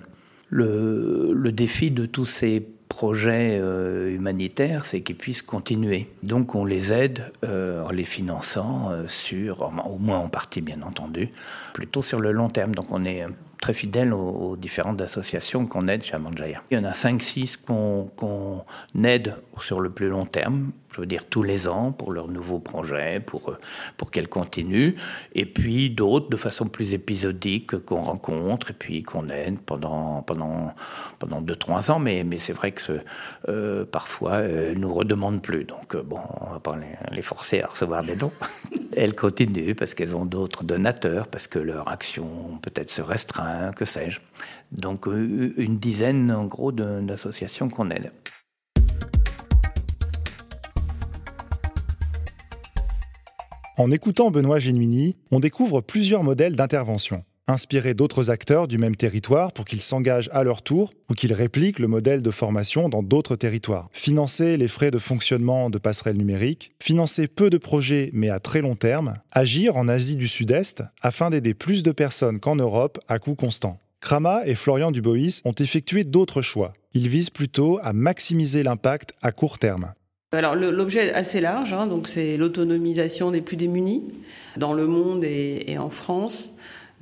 le, 0.49 1.33
le 1.33 1.53
défi 1.53 1.91
de 1.91 2.07
tous 2.07 2.27
ces 2.27 2.61
projet 2.93 3.59
euh, 3.59 4.15
humanitaire, 4.15 4.85
c'est 4.85 5.01
qu'ils 5.01 5.17
puissent 5.17 5.41
continuer. 5.41 6.09
Donc 6.23 6.55
on 6.55 6.67
les 6.67 6.93
aide 6.93 7.33
euh, 7.43 7.83
en 7.87 7.91
les 7.91 8.05
finançant 8.05 8.91
euh, 8.91 9.07
sur, 9.07 9.63
au 9.63 9.97
moins 9.97 10.19
en 10.19 10.29
partie 10.29 10.61
bien 10.61 10.83
entendu, 10.83 11.31
plutôt 11.73 12.03
sur 12.03 12.21
le 12.21 12.33
long 12.33 12.51
terme. 12.51 12.75
Donc 12.75 12.85
on 12.91 13.07
est 13.07 13.25
très 13.63 13.73
fidèle 13.73 14.13
aux, 14.13 14.57
différentes 14.57 15.01
associations 15.01 15.65
qu'on 15.65 15.89
aide 15.89 16.03
chez 16.03 16.17
Amanjaya. 16.17 16.63
Il 16.71 16.77
y 16.77 16.81
en 16.81 16.85
a 16.85 16.91
5-6 16.91 17.57
qu'on 17.65 18.65
aide 19.03 19.37
sur 19.59 19.81
le 19.81 19.89
plus 19.89 20.09
long 20.09 20.27
terme, 20.27 20.73
je 20.93 21.01
veux 21.01 21.07
dire 21.07 21.25
tous 21.25 21.43
les 21.43 21.69
ans 21.69 21.93
pour 21.93 22.13
leurs 22.13 22.29
nouveaux 22.29 22.59
projets, 22.59 23.21
pour, 23.21 23.51
euh, 23.51 23.59
pour 23.97 24.11
qu'elles 24.11 24.29
continuent, 24.29 24.95
et 25.35 25.47
puis 25.47 25.91
d'autres 25.91 26.29
de 26.29 26.37
façon 26.37 26.67
plus 26.67 26.95
épisodique 26.95 27.79
qu'on 27.85 28.03
rencontre 28.03 28.71
et 28.71 28.75
puis 28.75 29.03
qu'on 29.03 29.29
aide 29.29 29.61
pendant, 29.61 30.23
pendant, 30.23 30.75
pendant 31.19 31.41
2-3 31.41 31.93
ans, 31.93 31.99
mais, 31.99 32.25
mais 32.25 32.39
c'est 32.39 32.53
vrai 32.53 32.73
que 32.73 33.01
euh, 33.49 33.85
parfois 33.85 34.39
elles 34.39 34.79
nous 34.79 34.93
redemandent 34.93 35.43
plus, 35.43 35.65
donc 35.65 35.95
euh, 35.95 36.03
bon, 36.03 36.21
on 36.41 36.51
va 36.51 36.61
pas 36.61 36.77
les, 36.77 37.15
les 37.15 37.23
forcer 37.23 37.63
à 37.63 37.69
recevoir 37.69 38.03
des 38.03 38.17
dons. 38.17 38.33
elles 38.97 39.15
continuent 39.15 39.75
parce 39.75 39.95
qu'elles 39.95 40.15
ont 40.17 40.27
d'autres 40.27 40.65
donateurs, 40.65 41.27
parce 41.29 41.47
que 41.47 41.59
leur 41.59 41.89
action 41.89 42.59
peut-être 42.63 42.91
se 42.91 43.03
restreint, 43.03 43.71
que 43.73 43.85
sais-je. 43.85 44.21
Donc 44.73 45.07
une 45.07 45.77
dizaine 45.79 46.33
en 46.33 46.45
gros 46.45 46.73
d'associations 46.73 47.69
qu'on 47.69 47.91
aide. 47.91 48.11
En 53.79 53.91
écoutant 53.91 54.31
Benoît 54.31 54.59
Genuini, 54.59 55.17
on 55.31 55.41
découvre 55.41 55.81
plusieurs 55.81 56.23
modèles 56.23 56.57
d'intervention, 56.57 57.23
inspirés 57.47 57.95
d'autres 57.95 58.31
acteurs 58.31 58.69
du 58.69 58.77
même 58.77 58.97
territoire 58.97 59.51
pour 59.53 59.65
qu'ils 59.65 59.81
s'engagent 59.81 60.29
à 60.35 60.45
leur 60.45 60.61
tour 60.61 60.93
ou 61.09 61.15
qu'ils 61.15 61.33
répliquent 61.33 61.79
le 61.79 61.89
modèle 61.89 62.21
de 62.21 62.31
formation 62.31 62.91
dans 62.91 63.03
d'autres 63.03 63.35
territoires. 63.35 63.89
Financer 63.93 64.59
les 64.59 64.69
frais 64.69 64.91
de 64.91 64.99
fonctionnement 64.99 65.71
de 65.71 65.79
passerelles 65.79 66.19
numériques, 66.19 66.73
financer 66.83 67.29
peu 67.29 67.49
de 67.49 67.57
projets 67.57 68.11
mais 68.13 68.29
à 68.29 68.41
très 68.41 68.61
long 68.61 68.77
terme, 68.77 69.15
agir 69.31 69.79
en 69.79 69.89
Asie 69.89 70.17
du 70.17 70.29
Sud-Est 70.29 70.83
afin 71.01 71.31
d'aider 71.31 71.55
plus 71.55 71.83
de 71.83 71.93
personnes 71.93 72.41
qu'en 72.41 72.57
Europe 72.57 72.99
à 73.09 73.19
coût 73.19 73.35
constant. 73.35 73.79
Krama 74.03 74.43
et 74.45 74.55
Florian 74.55 74.91
Dubois 74.91 75.41
ont 75.47 75.53
effectué 75.53 76.05
d'autres 76.05 76.43
choix. 76.43 76.75
Ils 76.93 77.09
visent 77.09 77.31
plutôt 77.31 77.79
à 77.83 77.95
maximiser 77.95 78.65
l'impact 78.65 79.15
à 79.23 79.33
court 79.33 79.59
terme. 79.59 79.95
Alors 80.35 80.55
l'objet 80.55 81.09
est 81.09 81.13
assez 81.13 81.43
large, 81.43 81.75
hein, 81.75 81.87
donc 81.87 82.09
c'est 82.09 82.39
l'autonomisation 82.39 83.31
des 83.31 83.43
plus 83.43 83.57
démunis 83.57 84.03
dans 84.57 84.73
le 84.73 84.87
monde 84.87 85.25
et, 85.25 85.77
en 85.79 85.91
France. 85.91 86.51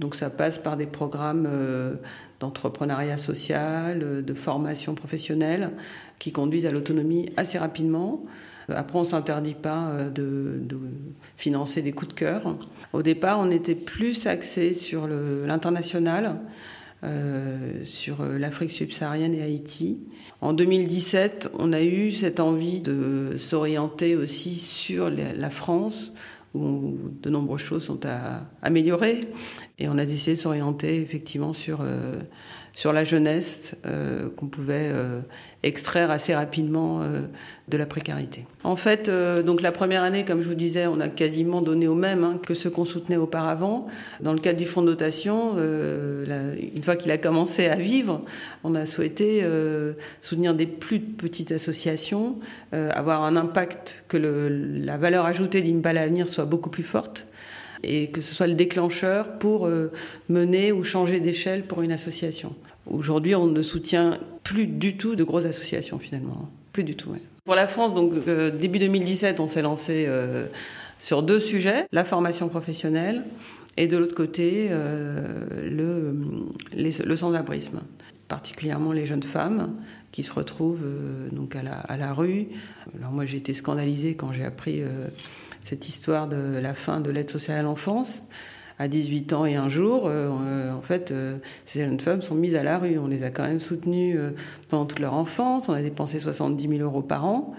Donc 0.01 0.17
ça 0.17 0.31
passe 0.31 0.59
par 0.59 0.77
des 0.77 0.87
programmes 0.87 1.47
euh, 1.49 1.95
d'entrepreneuriat 2.41 3.19
social, 3.19 4.01
euh, 4.03 4.23
de 4.23 4.35
formation 4.35 4.97
professionnelle 4.97 5.71
qui 6.19 6.33
conduisent 6.33 6.67
à 6.67 6.73
l'autonomie 6.73 7.29
assez 7.37 7.59
rapidement. 7.59 8.25
Après, 8.69 8.99
on 8.99 9.03
ne 9.03 9.07
s'interdit 9.07 9.55
pas 9.55 9.91
euh, 9.91 10.11
de, 10.11 10.79
financer 11.37 11.83
des 11.83 11.93
coups 11.93 12.13
de 12.13 12.19
cœur. 12.19 12.53
Au 12.93 13.03
départ, 13.03 13.39
on 13.39 13.53
était 13.53 13.77
plus 13.77 14.27
axé 14.27 14.75
sur 14.75 15.07
l'international, 15.07 16.41
sur 17.85 18.23
l'Afrique 18.25 18.71
subsaharienne 18.71 19.35
et 19.35 19.43
Haïti. 19.43 20.01
En 20.41 20.53
2017, 20.53 21.51
on 21.59 21.73
a 21.73 21.83
eu 21.83 22.13
cette 22.13 22.41
envie 22.41 22.81
de 22.81 23.37
s'orienter 23.39 24.17
aussi 24.17 24.55
sur 24.55 25.11
la 25.11 25.51
France, 25.51 26.13
où 26.55 26.97
de 27.23 27.31
nombreuses 27.31 27.61
choses 27.61 27.85
sont 27.85 28.05
à 28.07 28.47
améliorer. 28.63 29.23
Et 29.79 29.89
on 29.89 29.99
a 29.99 30.05
décidé 30.05 30.33
de 30.33 30.41
s'orienter 30.41 31.01
effectivement 31.01 31.53
sur, 31.53 31.81
euh, 31.81 32.21
sur 32.75 32.93
la 32.93 33.05
jeunesse 33.05 33.75
euh, 33.87 34.31
qu'on 34.31 34.47
pouvait 34.47 34.91
euh, 34.91 35.21
extraire 35.63 36.11
assez 36.11 36.35
rapidement 36.35 37.03
de 37.71 37.77
la 37.77 37.87
précarité. 37.87 38.45
En 38.65 38.77
fait, 38.77 39.09
euh, 39.09 39.43
donc 39.43 39.63
la 39.63 39.73
première 39.73 40.03
année, 40.03 40.25
comme 40.25 40.43
je 40.43 40.49
vous 40.49 40.55
disais, 40.55 40.87
on 40.87 41.01
a 41.01 41.09
quasiment 41.09 41.63
donné 41.63 41.89
au 41.89 41.95
même 41.95 42.25
hein, 42.25 42.39
que 42.45 42.53
ce 42.53 42.69
qu'on 42.69 42.85
soutenait 42.85 43.17
auparavant. 43.17 43.87
Dans 44.21 44.33
le 44.35 44.41
cadre 44.41 44.59
du 44.59 44.67
fonds 44.67 44.83
de 44.83 44.89
dotation, 44.89 45.55
euh, 45.57 46.57
une 46.75 46.83
fois 46.83 46.97
qu'il 46.97 47.11
a 47.13 47.19
commencé 47.19 47.67
à 47.67 47.77
vivre, 47.77 48.23
on 48.65 48.75
a 48.75 48.85
souhaité 48.85 49.41
euh, 49.43 49.93
soutenir 50.21 50.55
des 50.55 50.67
plus 50.67 51.01
petites 51.01 51.53
associations, 51.53 52.37
avoir 52.73 53.23
un 53.23 53.37
impact 53.37 54.05
que 54.09 54.17
le, 54.17 54.49
la 54.49 54.97
valeur 54.97 55.27
ajoutée 55.27 55.63
d'Impal 55.63 55.97
Avenir 55.97 56.29
soit 56.29 56.45
beaucoup 56.45 56.71
plus 56.71 56.83
forte 56.83 57.27
et 57.83 58.09
que 58.09 58.21
ce 58.21 58.35
soit 58.35 58.47
le 58.47 58.55
déclencheur 58.55 59.39
pour 59.39 59.69
mener 60.29 60.73
ou 60.73 60.85
changer 60.85 61.21
d'échelle 61.21 61.63
pour 61.63 61.83
une 61.83 61.93
association. 61.93 62.55
Aujourd'hui, 62.87 63.35
on 63.35 63.47
ne 63.47 63.63
soutient 63.63 64.19
plus 64.43 64.67
du 64.67 64.97
tout 64.97 65.15
de 65.15 65.25
grosses 65.25 65.45
associations 65.45 65.99
finalement. 65.99 66.51
Plus 66.73 66.85
du 66.85 66.97
tout. 66.97 67.11
Pour 67.45 67.55
la 67.55 67.67
France, 67.67 67.95
donc 67.95 68.13
euh, 68.29 68.51
début 68.51 68.79
2017, 68.79 69.41
on 69.41 69.49
s'est 69.49 69.63
lancé 69.63 70.05
euh, 70.09 70.47
sur 70.99 71.23
deux 71.23 71.41
sujets 71.41 71.87
la 71.93 72.05
formation 72.05 72.49
professionnelle 72.49 73.25
et 73.77 73.87
de 73.87 73.97
l'autre 73.97 74.15
côté 74.15 74.69
euh, 74.71 75.69
le, 75.69 76.15
le 76.77 77.17
sans-abrisme, 77.17 77.81
particulièrement 78.29 78.93
les 78.93 79.07
jeunes 79.07 79.23
femmes 79.23 79.75
qui 80.13 80.25
se 80.25 80.33
retrouvent 80.33 80.85
donc 81.31 81.55
à 81.55 81.63
la, 81.63 81.75
à 81.75 81.97
la, 81.97 82.13
rue. 82.13 82.49
Alors 82.99 83.13
moi 83.13 83.27
j'ai 83.27 83.37
été 83.37 83.55
scandalisée 83.55 84.17
quand 84.17 84.33
j'ai 84.33 84.45
appris 84.45 84.83
cette 85.63 85.89
histoire 85.89 86.29
de 86.29 86.59
la 86.59 86.75
fin 86.75 87.01
de 87.01 87.11
l'aide 87.11 87.31
sociale 87.31 87.59
à 87.59 87.63
l'enfance 87.63 88.25
à 88.81 88.89
18 88.89 89.35
ans 89.35 89.45
et 89.45 89.57
un 89.57 89.69
jour, 89.69 90.07
euh, 90.07 90.31
euh, 90.31 90.73
en 90.73 90.81
fait, 90.81 91.11
euh, 91.11 91.37
ces 91.67 91.83
jeunes 91.83 92.01
femmes 92.01 92.23
sont 92.23 92.35
mises 92.35 92.57
à 92.57 92.63
la 92.63 92.79
rue. 92.79 92.99
On 92.99 93.09
les 93.09 93.25
a 93.25 93.31
quand 93.31 93.43
même 93.43 93.61
soutenues 93.61 94.19
pendant 94.71 94.87
toute 94.87 95.01
leur 95.01 95.13
enfance. 95.13 95.69
On 95.69 95.75
a 95.75 95.83
dépensé 95.83 96.19
70 96.19 96.67
000 96.67 96.81
euros 96.81 97.03
par 97.03 97.27
an. 97.27 97.55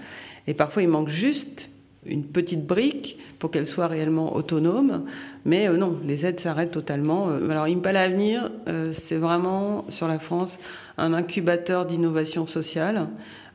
Et 0.47 0.55
parfois, 0.55 0.81
il 0.81 0.89
manque 0.89 1.09
juste 1.09 1.69
une 2.07 2.23
petite 2.23 2.65
brique 2.65 3.19
pour 3.37 3.51
qu'elles 3.51 3.67
soient 3.67 3.85
réellement 3.85 4.35
autonomes. 4.35 5.05
Mais 5.45 5.69
non, 5.69 5.99
les 6.03 6.25
aides 6.25 6.39
s'arrêtent 6.39 6.71
totalement. 6.71 7.29
alors, 7.29 7.65
Impala 7.65 8.01
Avenir, 8.01 8.51
c'est 8.91 9.17
vraiment, 9.17 9.85
sur 9.89 10.07
la 10.07 10.17
France, 10.17 10.57
un 10.97 11.13
incubateur 11.13 11.85
d'innovation 11.85 12.47
sociale. 12.47 13.09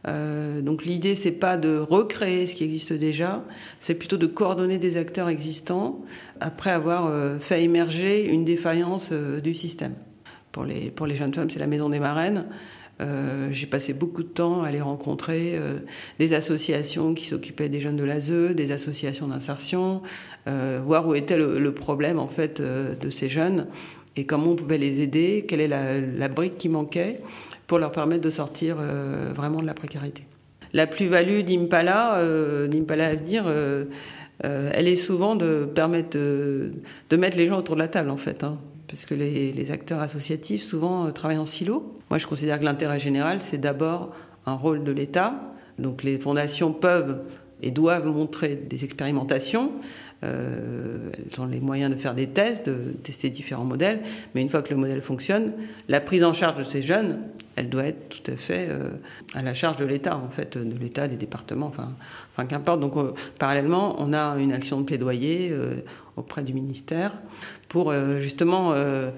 Euh, 0.06 0.60
donc 0.60 0.84
l'idée, 0.84 1.14
c'est 1.14 1.32
pas 1.32 1.56
de 1.56 1.78
recréer 1.78 2.46
ce 2.46 2.54
qui 2.54 2.64
existe 2.64 2.92
déjà, 2.92 3.44
c'est 3.80 3.94
plutôt 3.94 4.16
de 4.16 4.26
coordonner 4.26 4.78
des 4.78 4.96
acteurs 4.96 5.28
existants 5.28 6.00
après 6.40 6.70
avoir 6.70 7.06
euh, 7.06 7.38
fait 7.38 7.62
émerger 7.62 8.28
une 8.28 8.44
défaillance 8.44 9.10
euh, 9.12 9.40
du 9.40 9.54
système. 9.54 9.94
Pour 10.52 10.64
les, 10.64 10.92
les 11.06 11.16
jeunes 11.16 11.34
femmes, 11.34 11.50
c'est 11.50 11.58
la 11.58 11.66
Maison 11.66 11.88
des 11.88 11.98
Marraines. 12.00 12.46
J'ai 13.50 13.66
passé 13.66 13.92
beaucoup 13.92 14.22
de 14.22 14.28
temps 14.28 14.62
à 14.62 14.68
aller 14.68 14.80
rencontrer 14.80 15.60
des 16.18 16.32
associations 16.32 17.12
qui 17.12 17.26
s'occupaient 17.26 17.68
des 17.68 17.78
jeunes 17.78 17.98
de 17.98 18.04
l'ASE, 18.04 18.54
des 18.54 18.72
associations 18.72 19.28
d'insertion, 19.28 20.00
voir 20.46 21.06
où 21.06 21.14
était 21.14 21.36
le, 21.36 21.74
problème 21.74 22.18
en 22.18 22.28
fait 22.28 22.62
de 22.62 23.10
ces 23.10 23.28
jeunes 23.28 23.66
et 24.16 24.24
comment 24.24 24.52
on 24.52 24.56
pouvait 24.56 24.78
les 24.78 25.00
aider, 25.00 25.44
quelle 25.46 25.60
est 25.60 25.68
la, 25.68 26.28
brique 26.28 26.56
qui 26.56 26.68
manquait 26.68 27.20
pour 27.66 27.78
leur 27.78 27.92
permettre 27.92 28.22
de 28.22 28.30
sortir 28.30 28.76
vraiment 29.34 29.60
de 29.60 29.66
la 29.66 29.74
précarité. 29.74 30.24
La 30.72 30.86
plus-value 30.86 31.40
d'Impala, 31.40 32.20
d'Impala 32.68 33.08
Avenir, 33.08 33.46
elle 34.42 34.88
est 34.88 34.96
souvent 34.96 35.36
de 35.36 35.64
permettre 35.64 36.18
de, 36.18 37.16
mettre 37.16 37.36
les 37.36 37.46
gens 37.46 37.58
autour 37.58 37.74
de 37.74 37.80
la 37.80 37.88
table 37.88 38.10
en 38.10 38.16
fait. 38.16 38.44
Hein 38.44 38.58
parce 38.88 39.04
que 39.04 39.14
les, 39.14 39.70
acteurs 39.70 40.00
associatifs 40.00 40.62
souvent 40.62 41.06
euh, 41.06 41.10
travaillent 41.10 41.38
en 41.38 41.46
silo. 41.46 41.94
Moi, 42.10 42.18
je 42.18 42.26
considère 42.26 42.58
que 42.58 42.64
l'intérêt 42.64 42.98
général, 42.98 43.42
c'est 43.42 43.58
d'abord 43.58 44.14
un 44.46 44.54
rôle 44.54 44.84
de 44.84 44.92
l'État. 44.92 45.34
Donc 45.78 46.02
les 46.02 46.18
fondations 46.18 46.72
peuvent 46.72 47.20
et 47.62 47.70
doivent 47.70 48.06
montrer 48.06 48.54
des 48.56 48.84
expérimentations. 48.84 49.72
Euh, 50.24 51.10
elles 51.12 51.40
ont 51.40 51.46
les 51.46 51.60
moyens 51.60 51.94
de 51.94 52.00
faire 52.00 52.14
des 52.14 52.28
tests, 52.28 52.68
de 52.68 52.92
tester 53.02 53.28
différents 53.28 53.64
modèles. 53.64 54.00
Mais 54.34 54.42
une 54.42 54.48
fois 54.48 54.62
que 54.62 54.70
le 54.70 54.76
modèle 54.76 55.02
fonctionne, 55.02 55.52
la 55.88 56.00
prise 56.00 56.24
en 56.24 56.32
charge 56.32 56.58
de 56.58 56.64
ces 56.64 56.82
jeunes, 56.82 57.18
elle 57.56 57.68
doit 57.68 57.84
être 57.84 58.08
tout 58.08 58.30
à 58.30 58.36
fait 58.36 58.68
euh, 58.70 58.90
à 59.34 59.42
la 59.42 59.54
charge 59.54 59.76
de 59.76 59.84
l'État, 59.84 60.16
en 60.16 60.30
fait, 60.30 60.56
de 60.56 60.78
l'État, 60.78 61.08
des 61.08 61.16
départements, 61.16 61.66
enfin, 61.66 62.46
qu'importe. 62.46 62.80
Donc, 62.80 62.94
parallèlement, 63.38 63.96
on 63.98 64.12
a 64.12 64.36
une 64.38 64.52
action 64.52 64.80
de 64.80 64.84
plaidoyer 64.84 65.54
auprès 66.16 66.42
du 66.42 66.52
ministère 66.52 67.12
pour 67.68 67.90
euh, 67.90 68.20
justement 68.20 68.72
euh, 68.72 69.10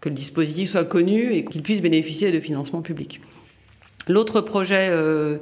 que 0.00 0.08
le 0.08 0.14
dispositif 0.14 0.70
soit 0.70 0.84
connu 0.84 1.32
et 1.32 1.44
qu'il 1.44 1.62
puisse 1.62 1.82
bénéficier 1.82 2.32
de 2.32 2.40
financement 2.40 2.82
public. 2.82 3.20
L'autre 4.08 4.40
projet 4.40 4.88
euh, 4.90 5.38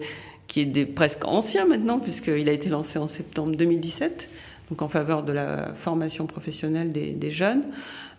qui 0.48 0.60
est 0.62 0.86
presque 0.86 1.24
ancien 1.24 1.66
maintenant, 1.66 1.98
puisqu'il 1.98 2.48
a 2.48 2.52
été 2.52 2.68
lancé 2.68 2.98
en 2.98 3.06
septembre 3.06 3.56
2017, 3.56 4.28
donc 4.70 4.82
en 4.82 4.88
faveur 4.88 5.22
de 5.22 5.32
la 5.32 5.74
formation 5.74 6.26
professionnelle 6.26 6.92
des, 6.92 7.30
jeunes. 7.30 7.62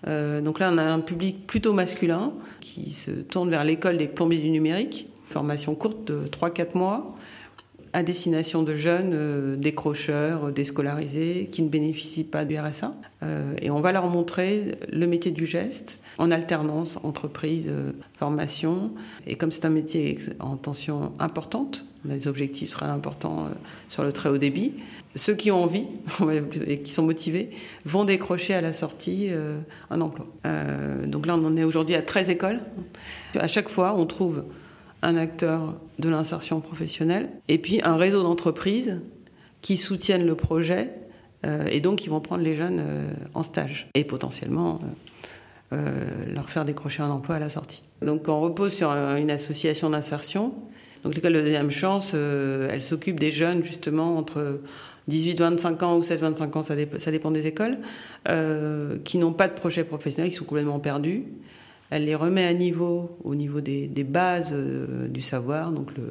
donc 0.06 0.60
là, 0.60 0.70
on 0.74 0.78
a 0.78 0.84
un 0.84 1.00
public 1.00 1.46
plutôt 1.46 1.74
masculin 1.74 2.32
qui 2.62 2.92
se 2.92 3.12
tourne 3.12 3.50
vers 3.50 3.64
l'école 3.64 3.98
des 3.98 4.08
plombiers 4.08 4.40
du 4.40 4.50
numérique, 4.50 5.10
formation 5.30 5.76
courte 5.76 6.06
de 6.06 6.28
3-4 6.28 6.78
mois, 6.78 7.14
à 7.94 8.04
destination 8.04 8.64
de 8.64 8.76
jeunes 8.76 9.14
euh, 9.14 9.56
décrocheurs, 9.56 10.52
déscolarisés, 10.52 11.50
qui 11.52 11.64
ne 11.64 11.70
bénéficient 11.70 12.24
pas 12.24 12.46
du 12.46 12.58
RSA. 12.58 12.94
Euh, 13.24 13.56
et 13.62 13.72
on 13.72 13.82
va 13.82 13.92
leur 13.92 14.08
montrer 14.08 14.78
le 14.92 15.08
métier 15.08 15.32
du 15.32 15.46
geste 15.46 16.00
en 16.18 16.30
alternance 16.30 17.00
entreprise, 17.04 17.66
euh, 17.70 17.94
formation. 18.20 18.92
Et 19.26 19.36
comme 19.36 19.52
c'est 19.52 19.66
un 19.66 19.72
métier 19.72 20.20
en 20.40 20.58
tension 20.58 21.12
importante, 21.20 21.86
on 22.06 22.12
a 22.12 22.14
des 22.14 22.28
objectifs 22.28 22.70
très 22.70 22.86
importants 22.86 23.50
sur 23.90 24.04
le 24.04 24.12
très 24.12 24.30
haut 24.30 24.38
débit, 24.38 24.74
ceux 25.16 25.36
qui 25.36 25.52
ont 25.52 25.64
envie 25.64 25.86
et 26.68 26.82
qui 26.82 26.92
sont 26.92 27.04
motivés 27.04 27.50
vont 27.86 28.04
décrocher 28.04 28.54
à 28.54 28.62
la 28.62 28.74
sortie 28.74 29.30
un 29.90 30.02
emploi. 30.02 30.28
donc 31.06 31.26
là, 31.26 31.36
on 31.36 31.46
en 31.46 31.58
est 31.58 31.64
aujourd'hui 31.64 31.96
à 31.96 32.02
13 32.02 32.30
écoles. 32.30 32.60
À 33.36 33.48
chaque 33.48 33.70
fois, 33.70 33.96
on 33.96 34.06
trouve 34.06 34.44
un 35.02 35.16
acteur 35.16 35.76
de 36.00 36.10
l'insertion 36.10 36.60
professionnelle 36.60 37.30
et 37.48 37.58
puis 37.58 37.82
un 37.84 37.98
réseau 37.98 38.24
d'entreprises 38.24 39.02
qui 39.62 39.78
soutiennent 39.78 40.26
le 40.26 40.36
projet 40.36 40.92
euh, 41.46 41.68
et 41.70 41.82
donc 41.82 42.00
qui 42.00 42.10
vont 42.10 42.20
prendre 42.20 42.44
les 42.44 42.56
jeunes 42.56 42.80
euh, 42.80 43.14
en 43.34 43.44
stage 43.44 43.90
et 43.94 44.04
potentiellement 44.04 44.80
euh, 45.74 46.26
leur 46.34 46.50
faire 46.50 46.66
décrocher 46.66 47.04
un 47.04 47.10
emploi 47.10 47.36
à 47.36 47.40
la 47.40 47.50
sortie. 47.50 47.84
Donc 48.02 48.28
on 48.28 48.40
repose 48.42 48.74
sur 48.74 48.90
une 48.92 49.32
association 49.32 49.90
d'insertion. 49.90 50.54
Donc 51.04 51.16
l'école 51.16 51.34
de 51.34 51.42
deuxième 51.42 51.72
chance, 51.72 52.14
elle 52.14 52.82
s'occupe 52.82 53.20
des 53.20 53.32
jeunes 53.32 53.64
justement 53.64 54.18
entre 54.18 54.62
18-25 55.10 55.84
ans 55.84 55.98
ou 55.98 56.02
16-25 56.02 56.58
ans, 56.58 56.64
ça, 56.64 57.12
dépend 57.12 57.32
des 57.32 57.48
écoles, 57.48 57.78
qui 59.04 59.18
n'ont 59.18 59.34
pas 59.34 59.48
de 59.48 59.54
projet 59.54 59.84
professionnel, 59.84 60.30
qui 60.30 60.36
sont 60.36 60.46
complètement 60.46 60.80
perdus. 60.80 61.24
Elle 61.90 62.06
les 62.06 62.16
remet 62.16 62.46
à 62.46 62.54
niveau, 62.54 63.18
au 63.24 63.36
niveau 63.36 63.62
des, 63.62 63.88
bases 64.04 64.50
euh, 64.52 65.08
du 65.08 65.22
savoir, 65.22 65.72
donc 65.72 65.90
le, 65.96 66.04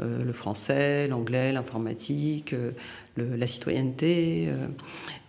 euh, 0.00 0.32
français, 0.32 1.08
l'anglais, 1.08 1.52
l'informatique, 1.52 2.52
euh, 2.52 2.72
la 3.16 3.46
citoyenneté, 3.46 4.48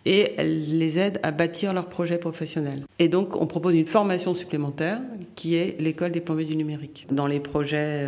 et 0.05 0.34
elle 0.38 0.77
les 0.77 0.97
aide 0.97 1.19
à 1.23 1.31
bâtir 1.31 1.73
leur 1.73 1.88
projet 1.88 2.17
professionnel. 2.17 2.86
Et 2.99 3.10
donc, 3.10 3.36
on 3.36 3.47
propose 3.47 3.75
une 3.75 3.86
formation 3.86 4.34
supplémentaire 4.34 5.01
qui 5.36 5.55
est 5.55 5.75
l'école 5.79 6.13
des 6.13 6.21
plombiers 6.21 6.45
du 6.45 6.55
numérique. 6.55 7.05
Dans 7.12 7.27
les 7.27 7.41
projets, 7.41 8.05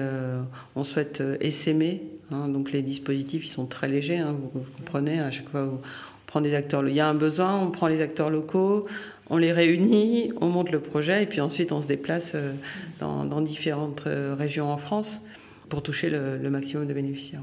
on 0.76 0.86
souhaite 0.86 1.22
essaimer, 1.42 2.02
hein, 2.32 2.48
donc 2.48 2.72
les 2.72 2.82
dispositifs, 2.82 3.46
ils 3.46 3.50
sont 3.50 3.66
très 3.66 3.90
légers, 3.90 4.20
hein, 4.20 4.34
vous 4.40 4.64
comprenez, 4.78 5.20
à 5.20 5.32
chaque 5.32 5.50
fois, 5.50 5.82
prend 6.34 6.42
des 6.42 6.56
acteurs, 6.56 6.88
il 6.88 6.96
y 6.96 7.00
a 7.00 7.08
un 7.08 7.14
besoin, 7.14 7.60
on 7.60 7.70
prend 7.70 7.88
les 7.88 8.02
acteurs 8.02 8.32
locaux, 8.32 8.88
on 9.30 9.38
les 9.38 9.52
réunit, 9.52 10.32
on 10.42 10.48
monte 10.48 10.72
le 10.72 10.80
projet 10.80 11.24
et 11.24 11.26
puis 11.26 11.42
ensuite 11.42 11.72
on 11.72 11.82
se 11.82 11.88
déplace 11.88 12.34
euh, 12.36 12.54
dans, 13.00 13.42
différentes 13.42 14.06
euh, 14.08 14.36
régions 14.38 14.72
en 14.72 14.78
France 14.78 15.20
pour 15.74 15.82
toucher 15.82 16.12
le, 16.12 16.50
maximum 16.52 16.86
de 16.86 16.94
bénéficiaires. 16.94 17.42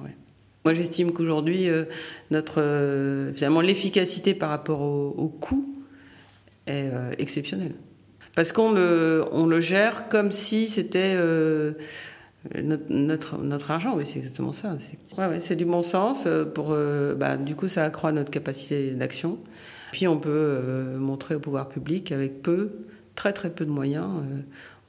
Moi 0.64 0.72
j'estime 0.72 1.12
qu'aujourd'hui, 1.12 1.68
euh, 1.68 1.84
notre 2.30 2.62
finalement 3.34 3.60
l'efficacité 3.60 4.34
par 4.34 4.50
rapport 4.50 4.82
au, 4.82 5.28
coût 5.28 5.72
est 6.66 6.90
exceptionnelle. 7.18 7.74
Parce 8.36 8.52
qu'on 8.52 8.70
le, 8.70 9.24
on 9.32 9.46
le 9.46 9.60
gère 9.60 10.08
comme 10.08 10.30
si 10.30 10.68
c'était 10.68 11.16
notre, 12.62 13.38
notre, 13.38 13.70
argent, 13.72 13.96
oui, 13.96 14.04
c'est 14.06 14.18
exactement 14.18 14.52
ça. 14.52 14.76
C'est 14.78 15.18
ouais, 15.18 15.56
du 15.56 15.64
bon 15.64 15.82
sens. 15.82 16.28
Pour, 16.54 16.76
bah, 17.16 17.36
du 17.36 17.56
coup, 17.56 17.66
ça 17.66 17.84
accroît 17.84 18.12
notre 18.12 18.30
capacité 18.30 18.92
d'action. 18.92 19.38
Puis 19.92 20.06
on 20.06 20.18
peut 20.18 20.30
euh, 20.30 20.98
montrer 20.98 21.34
au 21.34 21.40
pouvoir 21.40 21.68
public 21.68 22.12
avec 22.12 22.42
peu, 22.42 22.70
très 23.14 23.32
très 23.32 23.50
peu 23.50 23.64
de 23.64 23.70
moyens, 23.70 24.08
euh, 24.22 24.40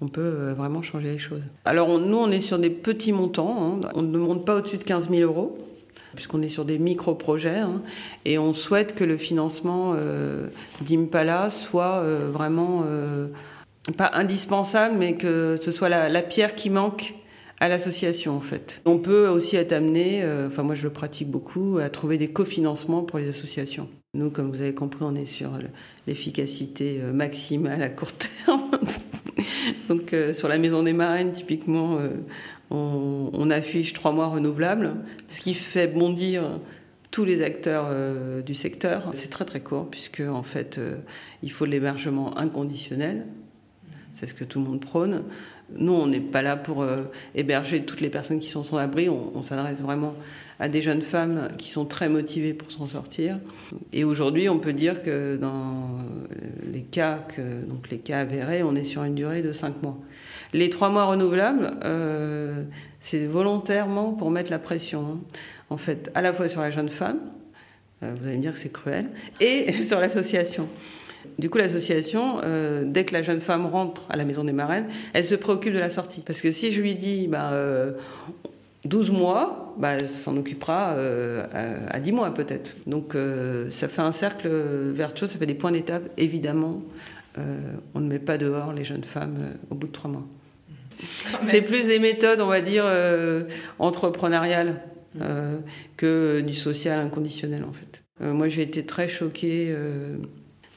on 0.02 0.08
peut 0.08 0.22
euh, 0.22 0.54
vraiment 0.54 0.82
changer 0.82 1.12
les 1.12 1.18
choses. 1.18 1.42
Alors 1.66 2.00
nous, 2.00 2.18
on 2.18 2.32
est 2.32 2.42
sur 2.42 2.60
des 2.60 2.70
petits 2.70 3.12
montants, 3.12 3.80
hein. 3.84 3.90
on 3.94 4.02
ne 4.02 4.18
monte 4.18 4.46
pas 4.46 4.56
au-dessus 4.56 4.78
de 4.78 4.84
15 4.84 5.10
000 5.10 5.22
euros 5.22 5.58
puisqu'on 6.16 6.42
est 6.42 6.50
sur 6.50 6.66
des 6.66 6.78
micro-projets, 6.78 7.60
hein. 7.60 7.82
et 8.26 8.38
on 8.38 8.54
souhaite 8.54 8.96
que 8.96 9.06
le 9.06 9.16
financement 9.16 9.96
d'Impala 10.82 11.50
soit 11.50 12.04
vraiment 12.34 12.84
pas 13.96 14.12
indispensable, 14.16 14.96
mais 15.00 15.16
que 15.16 15.56
ce 15.56 15.72
soit 15.72 15.88
la, 15.88 16.22
pierre 16.22 16.56
qui 16.56 16.70
manque 16.70 17.16
à 17.62 17.70
l'association 17.70 18.36
en 18.36 18.42
fait. 18.42 18.82
On 18.84 18.98
peut 18.98 19.30
aussi 19.30 19.56
être 19.56 19.72
amené, 19.72 20.22
enfin 20.48 20.64
moi 20.64 20.76
je 20.76 20.84
le 20.84 20.90
pratique 20.90 21.32
beaucoup, 21.32 21.80
à 21.82 21.90
trouver 21.90 22.18
des 22.18 22.28
cofinancements 22.28 23.04
pour 23.04 23.18
les 23.18 23.30
associations. 23.30 23.88
Nous, 24.14 24.30
comme 24.30 24.50
vous 24.50 24.60
avez 24.60 24.74
compris, 24.74 25.06
on 25.06 25.16
est 25.16 25.26
sur 25.26 25.52
l'efficacité 26.06 27.00
euh, 27.02 27.14
maximale 27.14 27.82
à 27.82 27.88
court 27.88 28.12
terme. 28.46 28.72
Donc, 29.92 30.14
euh, 30.14 30.32
sur 30.32 30.48
la 30.48 30.58
Maison 30.58 30.84
des 30.84 30.94
Marraines, 30.94 31.34
typiquement, 31.34 31.98
euh, 32.00 32.12
on, 32.70 33.50
affiche 33.50 33.92
trois 33.92 34.14
mois 34.14 34.28
renouvelables, 34.28 34.94
ce 35.28 35.42
qui 35.42 35.54
fait 35.54 35.88
bondir 35.88 36.44
tous 37.12 37.26
les 37.26 37.42
acteurs 37.42 37.90
du 38.46 38.56
secteur. 38.56 39.10
C'est 39.12 39.30
très 39.30 39.44
très 39.44 39.60
court, 39.60 39.90
puisque 39.90 40.22
en 40.22 40.44
fait, 40.44 40.80
il 41.44 41.52
faut 41.52 41.66
l'hébergement 41.66 42.38
inconditionnel. 42.38 43.26
C'est 44.14 44.28
ce 44.28 44.34
que 44.34 44.46
tout 44.46 44.60
le 44.60 44.66
monde 44.66 44.80
prône. 44.80 45.20
Nous, 45.76 45.94
on 45.94 46.08
n'est 46.08 46.20
pas 46.20 46.42
là 46.42 46.56
pour 46.56 46.86
héberger 47.36 47.84
toutes 47.84 48.02
les 48.02 48.10
personnes 48.10 48.40
qui 48.40 48.50
sont 48.50 48.64
sans 48.64 48.78
abri. 48.78 49.10
on 49.10 49.42
s'adresse 49.44 49.82
vraiment 49.82 50.14
à 50.62 50.70
des 50.70 50.84
jeunes 50.84 51.02
femmes 51.02 51.50
qui 51.58 51.72
sont 51.72 51.86
très 51.86 52.08
motivées 52.08 52.54
pour 52.54 52.72
s'en 52.72 52.88
sortir. 52.88 53.40
Et 53.94 54.04
aujourd'hui, 54.04 54.48
on 54.48 54.60
peut 54.60 54.74
dire 54.74 55.02
que 55.02 55.36
dans 55.36 55.98
les 56.72 56.84
cas, 56.84 57.26
que, 57.36 57.66
donc 57.66 57.90
les 57.90 57.98
cas 57.98 58.20
avérés, 58.20 58.62
on 58.62 58.76
est 58.76 58.84
sur 58.84 59.04
une 59.04 59.16
durée 59.16 59.42
de 59.42 59.54
5 59.54 59.82
mois. 59.82 59.98
Les 60.54 60.70
3 60.70 60.90
mois 60.90 61.06
renouvelables, 61.06 61.72
euh, 61.84 62.64
c'est 63.00 63.26
volontairement 63.26 64.14
pour 64.14 64.30
mettre 64.30 64.52
la 64.52 64.60
pression, 64.60 65.02
hein. 65.02 65.20
en 65.72 65.78
fait, 65.78 66.12
à 66.14 66.22
la 66.22 66.32
fois 66.32 66.48
sur 66.48 66.62
la 66.62 66.70
jeune 66.70 66.90
femme, 66.90 67.18
euh, 68.04 68.14
vous 68.20 68.28
allez 68.28 68.38
me 68.38 68.44
dire 68.44 68.54
que 68.54 68.60
c'est 68.60 68.72
cruel, 68.72 69.10
et 69.40 69.72
sur 69.84 70.00
l'association. 70.00 70.70
Du 71.40 71.50
coup, 71.50 71.58
l'association, 71.58 72.40
euh, 72.44 72.84
dès 72.86 73.06
que 73.06 73.14
la 73.14 73.22
jeune 73.22 73.42
femme 73.42 73.66
rentre 73.66 74.04
à 74.10 74.18
la 74.18 74.26
maison 74.26 74.44
des 74.44 74.52
marraines, 74.52 74.88
elle 75.14 75.26
se 75.26 75.36
préoccupe 75.36 75.74
de 75.74 75.80
la 75.80 75.90
sortie. 75.90 76.22
Parce 76.22 76.42
que 76.42 76.52
si 76.52 76.72
je 76.72 76.82
lui 76.82 76.96
dis, 76.96 77.28
bah, 77.28 77.52
12 78.86 79.12
mois, 79.12 79.76
bah, 79.78 80.00
s'en 80.00 80.36
occupera 80.38 80.94
euh, 80.94 81.46
à, 81.90 82.00
10 82.00 82.12
mois 82.12 82.34
peut-être. 82.34 82.76
Donc 82.88 83.16
euh, 83.16 83.70
ça 83.72 83.88
fait 83.88 84.02
un 84.02 84.12
cercle 84.12 84.48
vertueux, 84.48 85.28
ça 85.28 85.38
fait 85.38 85.46
des 85.46 85.54
points 85.54 85.72
d'étape. 85.72 86.04
Évidemment, 86.18 86.82
euh, 87.38 87.42
on 87.94 88.00
ne 88.00 88.08
met 88.08 88.20
pas 88.20 88.38
dehors 88.38 88.74
les 88.74 88.84
jeunes 88.84 89.04
femmes 89.04 89.38
au 89.70 89.76
bout 89.76 89.88
de 89.88 89.92
3 89.92 90.10
mois. 90.10 90.26
C'est 91.42 91.62
plus 91.62 91.88
des 91.88 92.00
méthodes, 92.00 92.42
on 92.42 92.48
va 92.48 92.62
dire, 92.62 92.86
entrepreneuriales 93.80 94.82
que 95.98 96.42
du 96.42 96.54
social 96.54 97.00
inconditionnel 97.00 97.64
en 97.64 97.74
fait. 97.74 98.04
moi 98.24 98.48
j'ai 98.48 98.62
été 98.62 98.86
très 98.86 99.08
choquée 99.08 99.76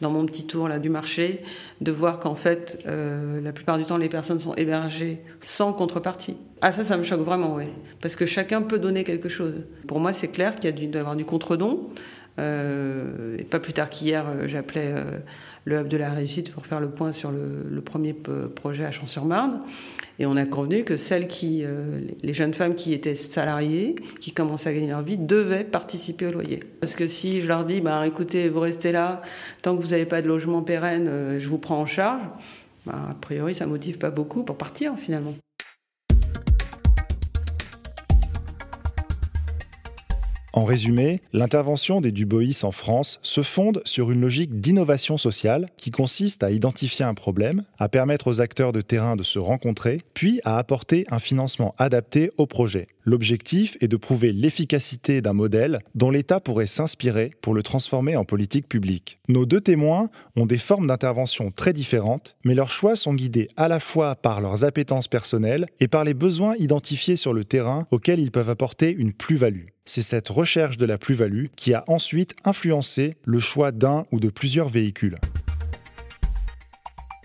dans 0.05 0.11
mon 0.11 0.27
petit 0.27 0.47
tour 0.47 0.69
là 0.69 0.79
du 0.79 0.91
marché, 0.91 1.41
de 1.81 1.91
voir 1.91 2.21
qu'en 2.21 2.35
fait, 2.35 2.85
euh, 2.87 3.41
la 3.41 3.53
plupart 3.53 3.79
du 3.79 3.85
temps, 3.85 3.97
les 3.97 4.11
personnes 4.11 4.39
sont 4.39 4.55
hébergées 4.55 5.21
sans 5.43 5.73
contrepartie. 5.73 6.37
Ah 6.61 6.73
ça, 6.73 6.85
ça 6.85 6.99
me 6.99 7.03
choque 7.03 7.23
vraiment, 7.23 7.55
oui. 7.55 7.65
Parce 8.03 8.15
que 8.15 8.27
chacun 8.27 8.61
peut 8.61 8.79
donner 8.79 9.03
quelque 9.03 9.31
chose. 9.31 9.65
Pour 9.89 10.01
moi, 10.01 10.13
c'est 10.13 10.29
clair 10.29 10.57
qu'il 10.57 10.67
y 10.67 10.69
a 10.69 10.73
dû 10.73 10.97
avoir 10.99 11.17
du 11.17 11.25
contre-don. 11.25 11.89
Euh, 12.39 13.39
et 13.39 13.45
pas 13.45 13.61
plus 13.61 13.73
tard 13.73 13.89
qu'hier, 13.89 14.27
euh, 14.29 14.47
j'appelais 14.47 14.95
le 15.65 15.81
Hub 15.81 15.89
de 15.89 15.97
la 15.97 16.13
réussite 16.13 16.53
pour 16.53 16.67
faire 16.67 16.81
le 16.81 16.91
point 16.91 17.13
sur 17.13 17.31
le, 17.31 17.81
premier 17.81 18.13
projet 18.13 18.85
à 18.85 18.91
Champs-sur-Marne. 18.91 19.61
Et 20.19 20.27
on 20.27 20.37
a 20.37 20.47
convenu 20.47 20.85
que 20.85 20.97
celles 20.97 21.27
qui, 21.27 21.63
euh, 21.65 22.01
les 22.23 22.35
jeunes 22.35 22.55
femmes 22.55 22.75
qui 22.75 22.93
étaient 22.93 23.15
salariées, 23.15 23.97
qui 24.21 24.33
commençaient 24.33 24.71
à 24.71 24.73
gagner 24.73 24.89
leur 24.89 25.03
vie, 25.03 25.19
devaient 25.19 25.65
participer 25.65 26.27
au 26.27 26.33
loyer. 26.33 26.61
Parce 26.81 26.95
que 26.95 27.09
si 27.09 27.41
je 27.41 27.49
leur 27.49 27.65
dis, 27.65 27.81
bah, 27.81 28.07
écoutez, 28.07 28.49
vous 28.49 28.61
restez 28.61 28.93
là, 28.93 29.23
tant 29.63 29.77
que 29.77 29.83
vous 29.83 29.91
n'avez 29.91 30.07
pas 30.07 30.23
de 30.23 30.29
logement 30.29 30.63
pérenne, 30.63 31.09
euh, 31.09 31.41
je 31.41 31.49
vous 31.49 31.59
prends 31.59 31.81
en 31.81 31.87
charge, 31.87 32.23
bah, 32.87 33.09
a 33.11 33.15
priori, 33.15 33.55
ça 33.55 33.67
motive 33.67 33.99
pas 33.99 34.11
beaucoup 34.11 34.45
pour 34.45 34.57
partir 34.57 34.95
finalement. 34.97 35.35
En 40.57 40.63
résumé, 40.63 41.19
l'intervention 41.33 42.01
des 42.01 42.13
Dubois 42.13 42.63
en 42.63 42.71
France 42.71 43.19
se 43.23 43.43
fonde 43.43 43.83
sur 43.85 44.13
une 44.13 44.21
logique 44.21 44.61
d'innovation 44.61 45.19
sociale 45.19 45.69
qui 45.77 45.91
consiste 45.91 46.45
à 46.45 46.53
identifier 46.53 47.05
un 47.05 47.15
problème, 47.15 47.65
à 47.77 47.89
permettre 47.89 48.29
aux 48.29 48.41
acteurs 48.41 48.71
de 48.71 48.81
terrain 48.81 49.17
de 49.17 49.25
se 49.25 49.41
rencontrer, 49.41 50.01
puis 50.15 50.41
à 50.45 50.59
apporter 50.59 51.07
un 51.11 51.19
financement 51.19 51.75
adapté 51.77 52.31
au 52.39 52.47
projet. 52.47 52.87
L'objectif 53.07 53.77
est 53.81 53.89
de 53.89 53.97
prouver 53.97 54.33
l'efficacité 54.33 55.21
d'un 55.21 55.35
modèle 55.35 55.81
dont 55.95 56.11
l'État 56.11 56.41
pourrait 56.41 56.67
s'inspirer 56.67 57.33
pour 57.43 57.53
le 57.53 57.63
transformer 57.63 58.17
en 58.17 58.25
politique 58.25 58.69
publique. 58.69 59.19
Nos 59.29 59.45
deux 59.45 59.61
témoins 59.61 60.09
ont 60.37 60.47
des 60.47 60.57
formes 60.57 60.87
d'intervention 60.87 61.51
très 61.51 61.75
différentes, 61.75 62.37
mais 62.45 62.55
leurs 62.55 62.71
choix 62.71 62.97
sont 62.97 63.13
guidés 63.13 63.49
à 63.57 63.69
la 63.69 63.79
fois 63.79 64.15
par 64.15 64.41
leurs 64.41 64.65
appétences 64.65 65.09
personnelles 65.09 65.67
et 65.81 65.89
par 65.89 66.05
les 66.05 66.15
besoins 66.15 66.55
identifiés 66.59 67.17
sur 67.17 67.35
le 67.35 67.45
terrain 67.45 67.87
auxquels 67.91 68.21
ils 68.21 68.31
peuvent 68.31 68.51
apporter 68.51 68.91
une 68.91 69.13
plus-value. 69.13 69.67
C'est 69.85 70.03
cette 70.03 70.31
recherche 70.31 70.79
de 70.79 70.87
la 70.87 70.97
plus-value 70.97 71.47
qui 71.57 71.75
a 71.75 71.85
ensuite 71.89 72.35
influencé 72.45 73.17
le 73.25 73.39
choix 73.39 73.71
d'un 73.71 74.07
ou 74.13 74.21
de 74.21 74.31
plusieurs 74.31 74.71
véhicules. 74.71 75.19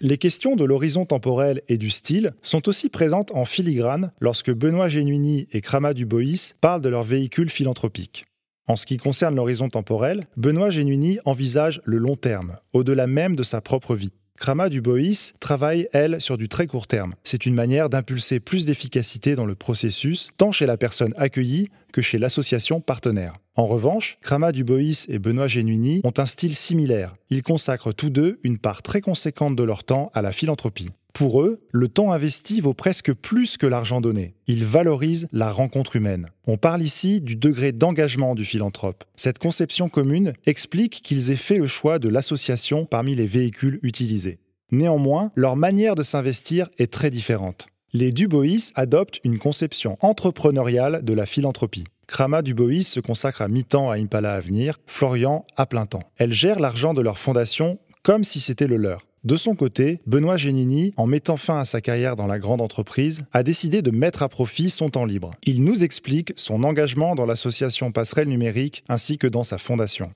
Les 0.02 0.18
questions 0.18 0.56
de 0.56 0.64
l'horizon 0.64 1.06
temporel 1.06 1.62
et 1.68 1.78
du 1.78 1.89
style 1.89 2.32
sont 2.41 2.70
aussi 2.70 2.88
présentes 2.88 3.32
en 3.36 3.43
filigrane 3.43 4.14
lorsque 4.22 4.52
Benoît 4.52 4.88
Genuini 4.88 5.50
et 5.52 5.60
Krama 5.60 5.93
Dubois 5.93 6.54
parlent 6.62 6.82
de 6.82 6.88
leur 6.88 7.04
véhicule 7.04 7.50
philanthropique. 7.50 8.26
En 8.68 8.78
ce 8.78 8.86
qui 8.86 8.95
concerne 8.95 9.36
l'horizon 9.36 9.68
temporel, 9.68 10.28
Benoît 10.38 10.70
Genuini 10.70 11.20
envisage 11.26 11.82
le 11.84 11.97
long 11.97 12.16
terme, 12.16 12.58
au-delà 12.72 13.08
même 13.08 13.36
de 13.36 13.43
sa 13.43 13.60
propre 13.60 13.93
vie. 13.93 14.14
Krama 14.39 14.69
Dubois 14.69 15.33
travaille, 15.41 15.89
elle, 15.91 16.21
sur 16.21 16.37
du 16.37 16.47
très 16.47 16.65
court 16.65 16.87
terme. 16.87 17.13
C'est 17.25 17.45
une 17.45 17.53
manière 17.53 17.89
d'impulser 17.89 18.39
plus 18.39 18.65
d'efficacité 18.65 19.35
dans 19.35 19.45
le 19.45 19.53
processus, 19.53 20.29
tant 20.37 20.53
chez 20.53 20.65
la 20.65 20.77
personne 20.77 21.13
accueillie 21.17 21.67
que 21.91 22.01
chez 22.01 22.17
l'association 22.17 22.79
partenaire. 22.79 23.35
En 23.57 23.67
revanche, 23.67 24.17
Krama 24.21 24.53
Dubois 24.53 25.05
et 25.09 25.19
Benoît 25.19 25.47
Genuini 25.47 25.99
ont 26.05 26.13
un 26.17 26.25
style 26.25 26.55
similaire. 26.55 27.15
Ils 27.29 27.43
consacrent 27.43 27.93
tous 27.93 28.09
deux 28.09 28.39
une 28.43 28.57
part 28.57 28.81
très 28.81 29.01
conséquente 29.01 29.57
de 29.57 29.63
leur 29.63 29.83
temps 29.83 30.09
à 30.13 30.21
la 30.21 30.31
philanthropie. 30.31 30.87
Pour 31.14 31.41
eux, 31.41 31.60
le 31.72 31.88
temps 31.88 32.12
investi 32.12 32.62
vaut 32.62 32.74
presque 32.74 33.14
plus 33.14 33.57
que 33.57 33.68
l'argent 33.68 33.99
donné. 33.99 34.36
Ils 34.47 34.64
valorisent 34.64 35.28
la 35.32 35.51
rencontre 35.51 35.95
humaine. 35.95 36.28
On 36.45 36.57
parle 36.57 36.84
ici 36.84 37.20
du 37.20 37.36
degré 37.36 37.72
d'engagement 37.72 38.36
du 38.36 38.45
philanthrope. 38.45 39.03
Cette 39.16 39.39
conception 39.39 39.89
commune 39.89 40.34
explique 40.45 41.01
qu'ils 41.03 41.32
aient 41.32 41.36
fait 41.36 41.57
le 41.57 41.68
choix 41.68 41.99
de 41.99 42.10
l'association 42.10 42.86
parmi 42.86 43.16
les 43.16 43.26
véhicules 43.26 43.80
utilisés. 43.82 44.39
Néanmoins, 44.72 45.32
leur 45.36 45.55
manière 45.55 45.95
de 45.95 46.03
s'investir 46.03 46.68
est 46.78 46.93
très 46.93 47.10
différente. 47.10 47.68
Les 47.91 48.12
Dubois 48.12 48.72
adoptent 48.76 49.20
une 49.24 49.39
conception 49.39 49.97
entrepreneuriale 50.01 51.03
de 51.03 51.14
la 51.14 51.26
philanthropie. 51.26 51.86
Krama 52.05 52.43
Dubois 52.43 52.84
se 52.84 52.99
consacre 52.99 53.41
à 53.41 53.47
mi-temps 53.47 53.89
à 53.89 53.95
Impala 53.97 54.34
Avenir, 54.34 54.80
Florian 54.86 55.45
à 55.57 55.66
plein 55.66 55.88
temps. 55.88 56.03
Elle 56.18 56.34
gère 56.34 56.60
l'argent 56.60 56.93
de 56.93 57.01
leur 57.01 57.18
fondation 57.18 57.80
comme 58.03 58.24
si 58.24 58.39
c'était 58.39 58.68
le 58.68 58.78
leur. 58.78 59.09
De 59.26 59.36
son 59.36 59.53
côté, 59.53 59.99
Benoît 60.07 60.38
Génini, 60.38 60.93
en 60.95 61.05
mettant 61.05 61.36
fin 61.36 61.59
à 61.59 61.65
sa 61.65 61.82
carrière 61.82 62.15
dans 62.15 62.28
la 62.28 62.39
grande 62.39 62.61
entreprise, 62.61 63.26
a 63.34 63.43
décidé 63.43 63.82
de 63.82 63.91
mettre 63.91 64.24
à 64.24 64.30
profit 64.30 64.70
son 64.70 64.89
temps 64.89 65.03
libre. 65.03 65.32
Il 65.45 65.63
nous 65.63 65.84
explique 65.84 66.32
son 66.38 66.63
engagement 66.63 67.15
dans 67.15 67.26
l'association 67.26 67.91
Passerelle 67.91 68.30
Numérique 68.30 68.86
ainsi 68.88 69.17
que 69.17 69.28
dans 69.28 69.43
sa 69.43 69.57
fondation. 69.57 70.13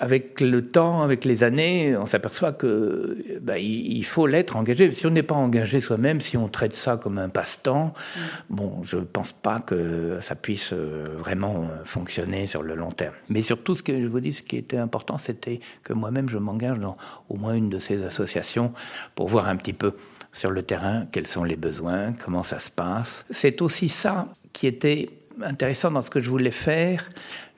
Avec 0.00 0.40
le 0.40 0.66
temps, 0.66 1.02
avec 1.02 1.24
les 1.24 1.44
années, 1.44 1.96
on 1.96 2.06
s'aperçoit 2.06 2.52
que 2.52 3.16
bah, 3.40 3.58
il 3.58 4.04
faut 4.04 4.26
l'être 4.26 4.56
engagé. 4.56 4.90
Si 4.90 5.06
on 5.06 5.10
n'est 5.10 5.22
pas 5.22 5.36
engagé 5.36 5.80
soi-même, 5.80 6.20
si 6.20 6.36
on 6.36 6.48
traite 6.48 6.74
ça 6.74 6.96
comme 6.96 7.18
un 7.18 7.28
passe-temps, 7.28 7.94
mm. 7.94 8.20
bon, 8.50 8.82
je 8.82 8.96
ne 8.96 9.04
pense 9.04 9.32
pas 9.32 9.60
que 9.60 10.18
ça 10.20 10.34
puisse 10.34 10.72
euh, 10.72 11.04
vraiment 11.18 11.68
fonctionner 11.84 12.46
sur 12.46 12.62
le 12.62 12.74
long 12.74 12.90
terme. 12.90 13.14
Mais 13.28 13.40
surtout, 13.40 13.76
ce 13.76 13.84
que 13.84 14.00
je 14.00 14.06
vous 14.06 14.20
dis, 14.20 14.32
ce 14.32 14.42
qui 14.42 14.56
était 14.56 14.78
important, 14.78 15.16
c'était 15.16 15.60
que 15.84 15.92
moi-même, 15.92 16.28
je 16.28 16.38
m'engage 16.38 16.78
dans 16.80 16.96
au 17.28 17.36
moins 17.36 17.54
une 17.54 17.70
de 17.70 17.78
ces 17.78 18.02
associations 18.02 18.72
pour 19.14 19.28
voir 19.28 19.48
un 19.48 19.56
petit 19.56 19.72
peu 19.72 19.94
sur 20.32 20.50
le 20.50 20.62
terrain 20.62 21.06
quels 21.10 21.26
sont 21.26 21.44
les 21.44 21.56
besoins, 21.56 22.12
comment 22.12 22.42
ça 22.42 22.58
se 22.58 22.70
passe. 22.70 23.24
C'est 23.30 23.62
aussi 23.62 23.88
ça 23.88 24.26
qui 24.52 24.66
était 24.66 25.08
intéressant 25.42 25.90
dans 25.90 26.02
ce 26.02 26.10
que 26.10 26.20
je 26.20 26.30
voulais 26.30 26.50
faire, 26.50 27.08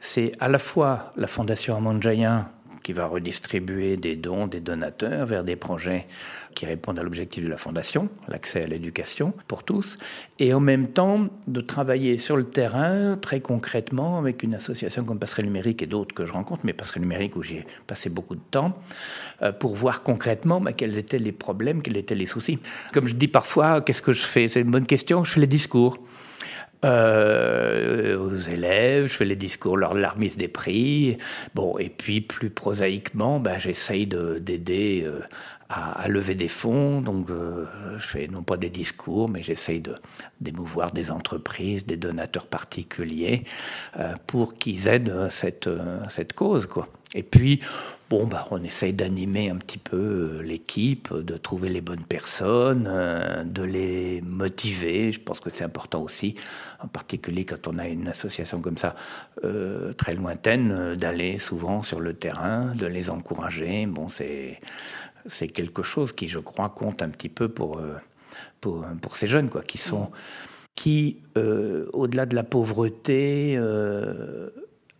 c'est 0.00 0.32
à 0.40 0.48
la 0.48 0.58
fois 0.58 1.12
la 1.16 1.26
Fondation 1.26 1.76
Amanjayan 1.76 2.46
qui 2.86 2.92
va 2.92 3.06
redistribuer 3.06 3.96
des 3.96 4.14
dons 4.14 4.46
des 4.46 4.60
donateurs 4.60 5.26
vers 5.26 5.42
des 5.42 5.56
projets 5.56 6.06
qui 6.54 6.66
répondent 6.66 7.00
à 7.00 7.02
l'objectif 7.02 7.42
de 7.42 7.48
la 7.48 7.56
Fondation, 7.56 8.08
l'accès 8.28 8.62
à 8.62 8.66
l'éducation 8.68 9.32
pour 9.48 9.64
tous, 9.64 9.98
et 10.38 10.54
en 10.54 10.60
même 10.60 10.86
temps 10.86 11.26
de 11.48 11.60
travailler 11.60 12.16
sur 12.16 12.36
le 12.36 12.44
terrain 12.44 13.18
très 13.20 13.40
concrètement 13.40 14.20
avec 14.20 14.44
une 14.44 14.54
association 14.54 15.02
comme 15.02 15.18
Passerelle 15.18 15.46
Numérique 15.46 15.82
et 15.82 15.86
d'autres 15.86 16.14
que 16.14 16.24
je 16.24 16.32
rencontre, 16.32 16.60
mais 16.62 16.72
Passerelle 16.72 17.02
Numérique 17.02 17.34
où 17.34 17.42
j'ai 17.42 17.66
passé 17.88 18.08
beaucoup 18.08 18.36
de 18.36 18.46
temps, 18.52 18.78
euh, 19.42 19.50
pour 19.50 19.74
voir 19.74 20.04
concrètement 20.04 20.60
bah, 20.60 20.72
quels 20.72 20.96
étaient 20.96 21.18
les 21.18 21.32
problèmes, 21.32 21.82
quels 21.82 21.96
étaient 21.96 22.14
les 22.14 22.26
soucis. 22.26 22.60
Comme 22.92 23.08
je 23.08 23.16
dis 23.16 23.26
parfois, 23.26 23.80
qu'est-ce 23.80 24.00
que 24.00 24.12
je 24.12 24.22
fais? 24.22 24.46
C'est 24.46 24.60
une 24.60 24.70
bonne 24.70 24.86
question, 24.86 25.24
je 25.24 25.32
fais 25.32 25.40
les 25.40 25.48
discours. 25.48 25.98
Euh, 26.84 28.18
aux 28.18 28.34
élèves, 28.34 29.06
je 29.06 29.16
fais 29.16 29.24
les 29.24 29.36
discours 29.36 29.76
lors 29.76 29.94
de 29.94 30.00
la 30.00 30.10
remise 30.10 30.36
des 30.36 30.48
prix. 30.48 31.16
Bon, 31.54 31.76
et 31.78 31.88
puis 31.88 32.20
plus 32.20 32.50
prosaïquement, 32.50 33.40
ben, 33.40 33.58
j'essaye 33.58 34.06
d'aider 34.06 35.06
euh, 35.08 35.20
à, 35.68 36.06
lever 36.08 36.34
des 36.34 36.48
fonds. 36.48 37.00
Donc, 37.00 37.30
euh, 37.30 37.64
je 37.98 38.06
fais 38.06 38.26
non 38.28 38.42
pas 38.42 38.56
des 38.56 38.70
discours, 38.70 39.28
mais 39.28 39.42
j'essaye 39.42 39.82
d'émouvoir 40.40 40.92
des 40.92 41.10
entreprises, 41.10 41.86
des 41.86 41.96
donateurs 41.96 42.46
particuliers, 42.46 43.44
pour 44.26 44.54
qu'ils 44.54 44.88
aident 44.88 45.28
cette, 45.30 45.68
cette 46.08 46.34
cause. 46.34 46.66
Quoi. 46.66 46.88
Et 47.14 47.22
puis, 47.22 47.60
bon, 48.10 48.26
bah, 48.26 48.46
on 48.50 48.62
essaye 48.62 48.92
d'animer 48.92 49.50
un 49.50 49.56
petit 49.56 49.78
peu 49.78 49.96
euh, 49.96 50.42
l'équipe, 50.42 51.12
de 51.14 51.36
trouver 51.36 51.68
les 51.68 51.80
bonnes 51.80 52.04
personnes, 52.04 52.84
de 53.44 53.62
les 53.62 54.20
motiver. 54.22 55.12
Je 55.12 55.20
pense 55.20 55.40
que 55.40 55.50
c'est 55.50 55.64
important 55.64 56.02
aussi, 56.02 56.34
en 56.82 56.88
particulier 56.88 57.44
quand 57.44 57.68
on 57.68 57.78
a 57.78 57.88
une 57.88 58.08
association 58.08 58.60
comme 58.60 58.78
ça, 58.78 58.94
très 59.96 60.14
lointaine, 60.14 60.94
d'aller 60.94 61.38
souvent 61.38 61.82
sur 61.82 62.00
le 62.00 62.14
terrain, 62.14 62.72
de 62.74 62.86
les 62.86 63.10
encourager. 63.10 63.86
Bon, 63.86 64.08
c'est 64.08 65.48
quelque 65.48 65.82
chose 65.82 66.12
qui, 66.12 66.28
je 66.28 66.38
crois, 66.38 66.70
compte 66.70 67.02
un 67.02 67.08
petit 67.08 67.28
peu 67.28 67.48
pour, 67.48 67.78
euh, 68.66 68.82
pour, 69.00 69.16
ces 69.16 69.26
jeunes, 69.26 69.48
quoi, 69.48 69.62
qui 69.62 69.80
qui, 70.74 71.16
euh, 71.38 71.86
au-delà 71.94 72.26
de 72.26 72.34
la 72.34 72.42
pauvreté, 72.42 73.54
euh, 73.56 74.50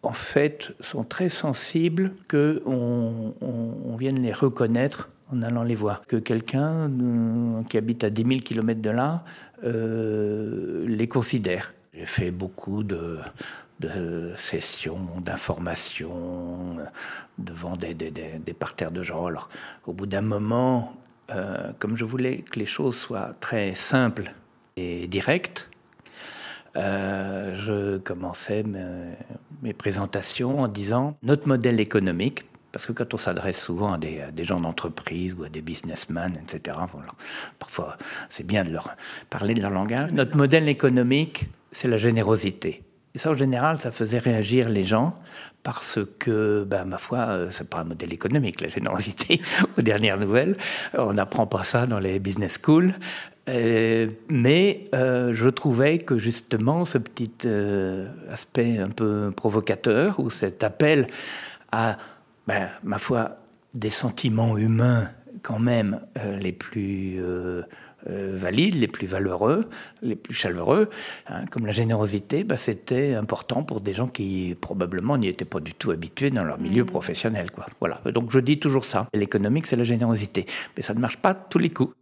en 0.07 0.13
fait, 0.13 0.73
sont 0.81 1.05
très 1.05 1.29
sensibles 1.29 2.13
qu'on 2.29 3.35
on, 3.41 3.97
vienne 3.97 4.21
les 4.21 4.33
reconnaître 4.33 5.09
en 5.33 5.43
allant 5.43 5.63
les 5.63 5.75
voir. 5.75 6.03
Que 6.07 6.17
quelqu'un 6.17 6.91
qui 7.69 7.77
habite 7.77 8.05
à 8.05 8.11
10 8.11 8.23
000 8.23 8.41
km 8.41 8.81
de 8.81 8.91
là 8.91 9.25
les 9.63 11.09
considère. 11.09 11.73
J'ai 11.97 12.07
fait 12.07 12.31
beaucoup 12.31 12.83
de, 12.83 13.19
sessions, 14.37 15.09
d'informations, 15.25 16.77
devant 17.39 17.75
des, 17.75 17.95
parterres 18.59 18.91
de 18.91 19.03
gens. 19.03 19.27
Alors, 19.27 19.49
au 19.87 19.93
bout 19.93 20.07
d'un 20.07 20.21
moment, 20.21 20.95
euh, 21.31 21.73
comme 21.79 21.97
je 21.97 22.05
voulais 22.05 22.39
que 22.39 22.59
les 22.59 22.67
choses 22.67 22.97
soient 22.97 23.33
très 23.41 23.75
simples 23.75 24.35
et 24.77 25.07
directes, 25.07 25.71
euh, 26.77 27.55
je 27.55 27.97
commençais 27.99 28.63
mes, 29.63 29.73
présentations 29.73 30.61
en 30.61 30.69
disant 30.69 31.17
notre 31.23 31.49
modèle 31.49 31.81
économique, 31.81 32.45
parce 32.73 32.87
que 32.87 32.93
quand 32.93 33.15
on 33.15 33.17
s'adresse 33.17 33.63
souvent 33.63 33.95
à 33.95 33.99
des, 33.99 34.45
gens 34.45 34.61
d'entreprise 34.61 35.35
ou 35.35 35.45
à 35.45 35.49
des 35.49 35.63
businessmen, 35.63 36.33
etc., 36.43 36.79
parfois 37.59 37.97
c'est 38.29 38.47
bien 38.47 38.65
de 38.65 38.71
leur 38.71 38.91
parler 39.31 39.55
de 39.55 39.63
leur 39.63 39.71
langage. 39.71 40.13
Notre 40.13 40.37
modèle 40.37 40.69
économique, 40.69 41.47
c'est 41.73 41.89
la 41.89 41.97
générosité. 41.97 42.83
Et 43.15 43.19
ça, 43.19 43.31
en 43.31 43.35
général, 43.35 43.79
ça 43.79 43.93
faisait 43.93 44.19
réagir 44.19 44.69
les 44.69 44.85
gens 44.85 45.19
parce 45.63 45.99
que, 46.21 46.65
ben, 46.65 46.85
ma 46.85 46.99
foi, 46.99 47.19
euh, 47.19 47.49
c'est 47.51 47.69
pas 47.69 47.79
un 47.79 47.85
modèle 47.85 48.13
économique, 48.13 48.61
la 48.61 48.69
générosité, 48.69 49.41
aux 49.79 49.83
dernières 49.83 50.17
nouvelles. 50.17 50.57
On 50.97 51.15
n'apprend 51.15 51.47
pas 51.47 51.65
ça 51.65 51.87
dans 51.87 51.99
les 51.99 52.19
business 52.21 52.61
schools. 52.63 52.93
Euh, 53.49 54.09
mais 54.29 54.85
euh, 54.95 55.33
je 55.33 55.49
trouvais 55.49 55.99
que 55.99 56.19
justement 56.19 56.85
ce 56.85 56.99
petit 56.99 57.49
aspect 58.31 58.79
un 58.79 58.89
peu 58.89 59.31
provocateur 59.35 60.19
ou 60.19 60.31
cet 60.31 60.65
appel 60.65 61.07
à, 61.73 61.97
ben, 62.47 62.69
ma 62.83 62.99
foi, 62.99 63.37
des 63.75 63.91
sentiments 63.91 64.57
humains 64.57 65.11
quand 65.43 65.59
même 65.59 66.01
les 66.41 66.53
plus 66.53 67.21
euh, 68.09 68.37
valides, 68.37 68.77
les 68.77 68.87
plus 68.87 69.09
valeureux, 69.09 69.69
les 70.01 70.15
plus 70.15 70.35
chaleureux, 70.35 70.91
hein, 71.27 71.45
comme 71.51 71.67
la 71.67 71.73
générosité, 71.73 72.45
bah, 72.45 72.57
c'était 72.57 73.15
important 73.15 73.65
pour 73.65 73.81
des 73.81 73.93
gens 73.93 74.07
qui 74.07 74.57
probablement 74.61 75.19
n'y 75.19 75.27
étaient 75.27 75.45
pas 75.45 75.59
du 75.59 75.75
tout 75.75 75.91
habitués 75.91 76.31
dans 76.31 76.45
leur 76.45 76.61
milieu 76.61 76.85
mmh. 76.85 76.87
professionnel. 76.87 77.51
Quoi. 77.51 77.67
Voilà. 77.81 78.01
Donc 78.15 78.31
je 78.31 78.39
dis 78.39 78.61
toujours 78.61 78.85
ça. 78.85 79.09
L'économique, 79.13 79.67
c'est 79.67 79.75
la 79.75 79.83
générosité. 79.83 80.47
Mais 80.77 80.83
ça 80.83 80.95
ne 80.95 81.01
marche 81.01 81.17
pas 81.17 81.35
tous 81.35 81.59
les 81.59 81.71
coups. 81.71 81.97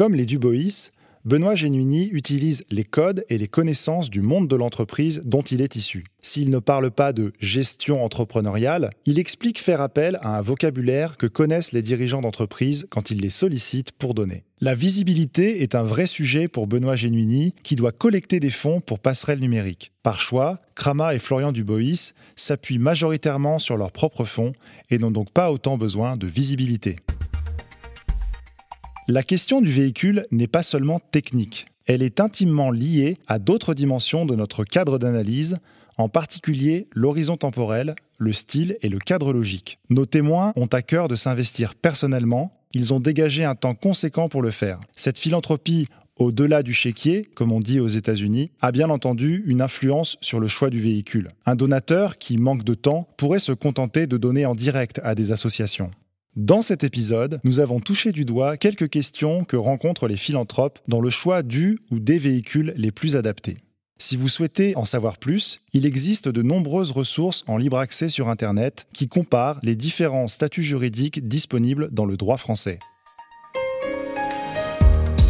Comme 0.00 0.14
les 0.14 0.24
Dubois, 0.24 0.88
Benoît 1.26 1.54
Genuini 1.54 2.08
utilise 2.08 2.64
les 2.70 2.84
codes 2.84 3.26
et 3.28 3.36
les 3.36 3.48
connaissances 3.48 4.08
du 4.08 4.22
monde 4.22 4.48
de 4.48 4.56
l'entreprise 4.56 5.20
dont 5.26 5.42
il 5.42 5.60
est 5.60 5.76
issu. 5.76 6.06
S'il 6.22 6.48
ne 6.48 6.58
parle 6.58 6.90
pas 6.90 7.12
de 7.12 7.34
gestion 7.38 8.02
entrepreneuriale, 8.02 8.92
il 9.04 9.18
explique 9.18 9.60
faire 9.60 9.82
appel 9.82 10.18
à 10.22 10.38
un 10.38 10.40
vocabulaire 10.40 11.18
que 11.18 11.26
connaissent 11.26 11.72
les 11.72 11.82
dirigeants 11.82 12.22
d'entreprise 12.22 12.86
quand 12.88 13.10
ils 13.10 13.20
les 13.20 13.28
sollicitent 13.28 13.92
pour 13.92 14.14
donner. 14.14 14.44
La 14.62 14.74
visibilité 14.74 15.60
est 15.60 15.74
un 15.74 15.82
vrai 15.82 16.06
sujet 16.06 16.48
pour 16.48 16.66
Benoît 16.66 16.96
Genuini 16.96 17.52
qui 17.62 17.76
doit 17.76 17.92
collecter 17.92 18.40
des 18.40 18.48
fonds 18.48 18.80
pour 18.80 19.00
passerelle 19.00 19.40
numérique. 19.40 19.92
Par 20.02 20.18
choix, 20.18 20.62
Krama 20.76 21.14
et 21.14 21.18
Florian 21.18 21.52
Dubois 21.52 22.14
s'appuient 22.36 22.78
majoritairement 22.78 23.58
sur 23.58 23.76
leurs 23.76 23.92
propres 23.92 24.24
fonds 24.24 24.54
et 24.88 24.96
n'ont 24.96 25.10
donc 25.10 25.30
pas 25.30 25.52
autant 25.52 25.76
besoin 25.76 26.16
de 26.16 26.26
visibilité. 26.26 26.96
La 29.12 29.24
question 29.24 29.60
du 29.60 29.72
véhicule 29.72 30.24
n'est 30.30 30.46
pas 30.46 30.62
seulement 30.62 31.00
technique, 31.00 31.66
elle 31.86 32.00
est 32.00 32.20
intimement 32.20 32.70
liée 32.70 33.16
à 33.26 33.40
d'autres 33.40 33.74
dimensions 33.74 34.24
de 34.24 34.36
notre 34.36 34.62
cadre 34.62 35.00
d'analyse, 35.00 35.56
en 35.98 36.08
particulier 36.08 36.86
l'horizon 36.94 37.36
temporel, 37.36 37.96
le 38.18 38.32
style 38.32 38.78
et 38.82 38.88
le 38.88 39.00
cadre 39.00 39.32
logique. 39.32 39.80
Nos 39.88 40.06
témoins 40.06 40.52
ont 40.54 40.68
à 40.68 40.82
cœur 40.82 41.08
de 41.08 41.16
s'investir 41.16 41.74
personnellement, 41.74 42.56
ils 42.72 42.94
ont 42.94 43.00
dégagé 43.00 43.42
un 43.42 43.56
temps 43.56 43.74
conséquent 43.74 44.28
pour 44.28 44.42
le 44.42 44.52
faire. 44.52 44.78
Cette 44.94 45.18
philanthropie 45.18 45.88
au-delà 46.14 46.62
du 46.62 46.72
chéquier, 46.72 47.24
comme 47.34 47.50
on 47.50 47.58
dit 47.58 47.80
aux 47.80 47.88
États-Unis, 47.88 48.52
a 48.60 48.70
bien 48.70 48.90
entendu 48.90 49.42
une 49.44 49.60
influence 49.60 50.18
sur 50.20 50.38
le 50.38 50.46
choix 50.46 50.70
du 50.70 50.78
véhicule. 50.78 51.30
Un 51.46 51.56
donateur 51.56 52.16
qui 52.16 52.38
manque 52.38 52.62
de 52.62 52.74
temps 52.74 53.08
pourrait 53.16 53.40
se 53.40 53.50
contenter 53.50 54.06
de 54.06 54.18
donner 54.18 54.46
en 54.46 54.54
direct 54.54 55.00
à 55.02 55.16
des 55.16 55.32
associations. 55.32 55.90
Dans 56.40 56.62
cet 56.62 56.84
épisode, 56.84 57.38
nous 57.44 57.60
avons 57.60 57.80
touché 57.80 58.12
du 58.12 58.24
doigt 58.24 58.56
quelques 58.56 58.88
questions 58.88 59.44
que 59.44 59.58
rencontrent 59.58 60.08
les 60.08 60.16
philanthropes 60.16 60.78
dans 60.88 61.02
le 61.02 61.10
choix 61.10 61.42
du 61.42 61.78
ou 61.90 61.98
des 61.98 62.16
véhicules 62.16 62.72
les 62.78 62.90
plus 62.90 63.14
adaptés. 63.14 63.58
Si 63.98 64.16
vous 64.16 64.30
souhaitez 64.30 64.74
en 64.74 64.86
savoir 64.86 65.18
plus, 65.18 65.60
il 65.74 65.84
existe 65.84 66.30
de 66.30 66.40
nombreuses 66.40 66.92
ressources 66.92 67.44
en 67.46 67.58
libre 67.58 67.76
accès 67.76 68.08
sur 68.08 68.30
Internet 68.30 68.86
qui 68.94 69.06
comparent 69.06 69.60
les 69.62 69.76
différents 69.76 70.28
statuts 70.28 70.62
juridiques 70.62 71.28
disponibles 71.28 71.90
dans 71.92 72.06
le 72.06 72.16
droit 72.16 72.38
français. 72.38 72.78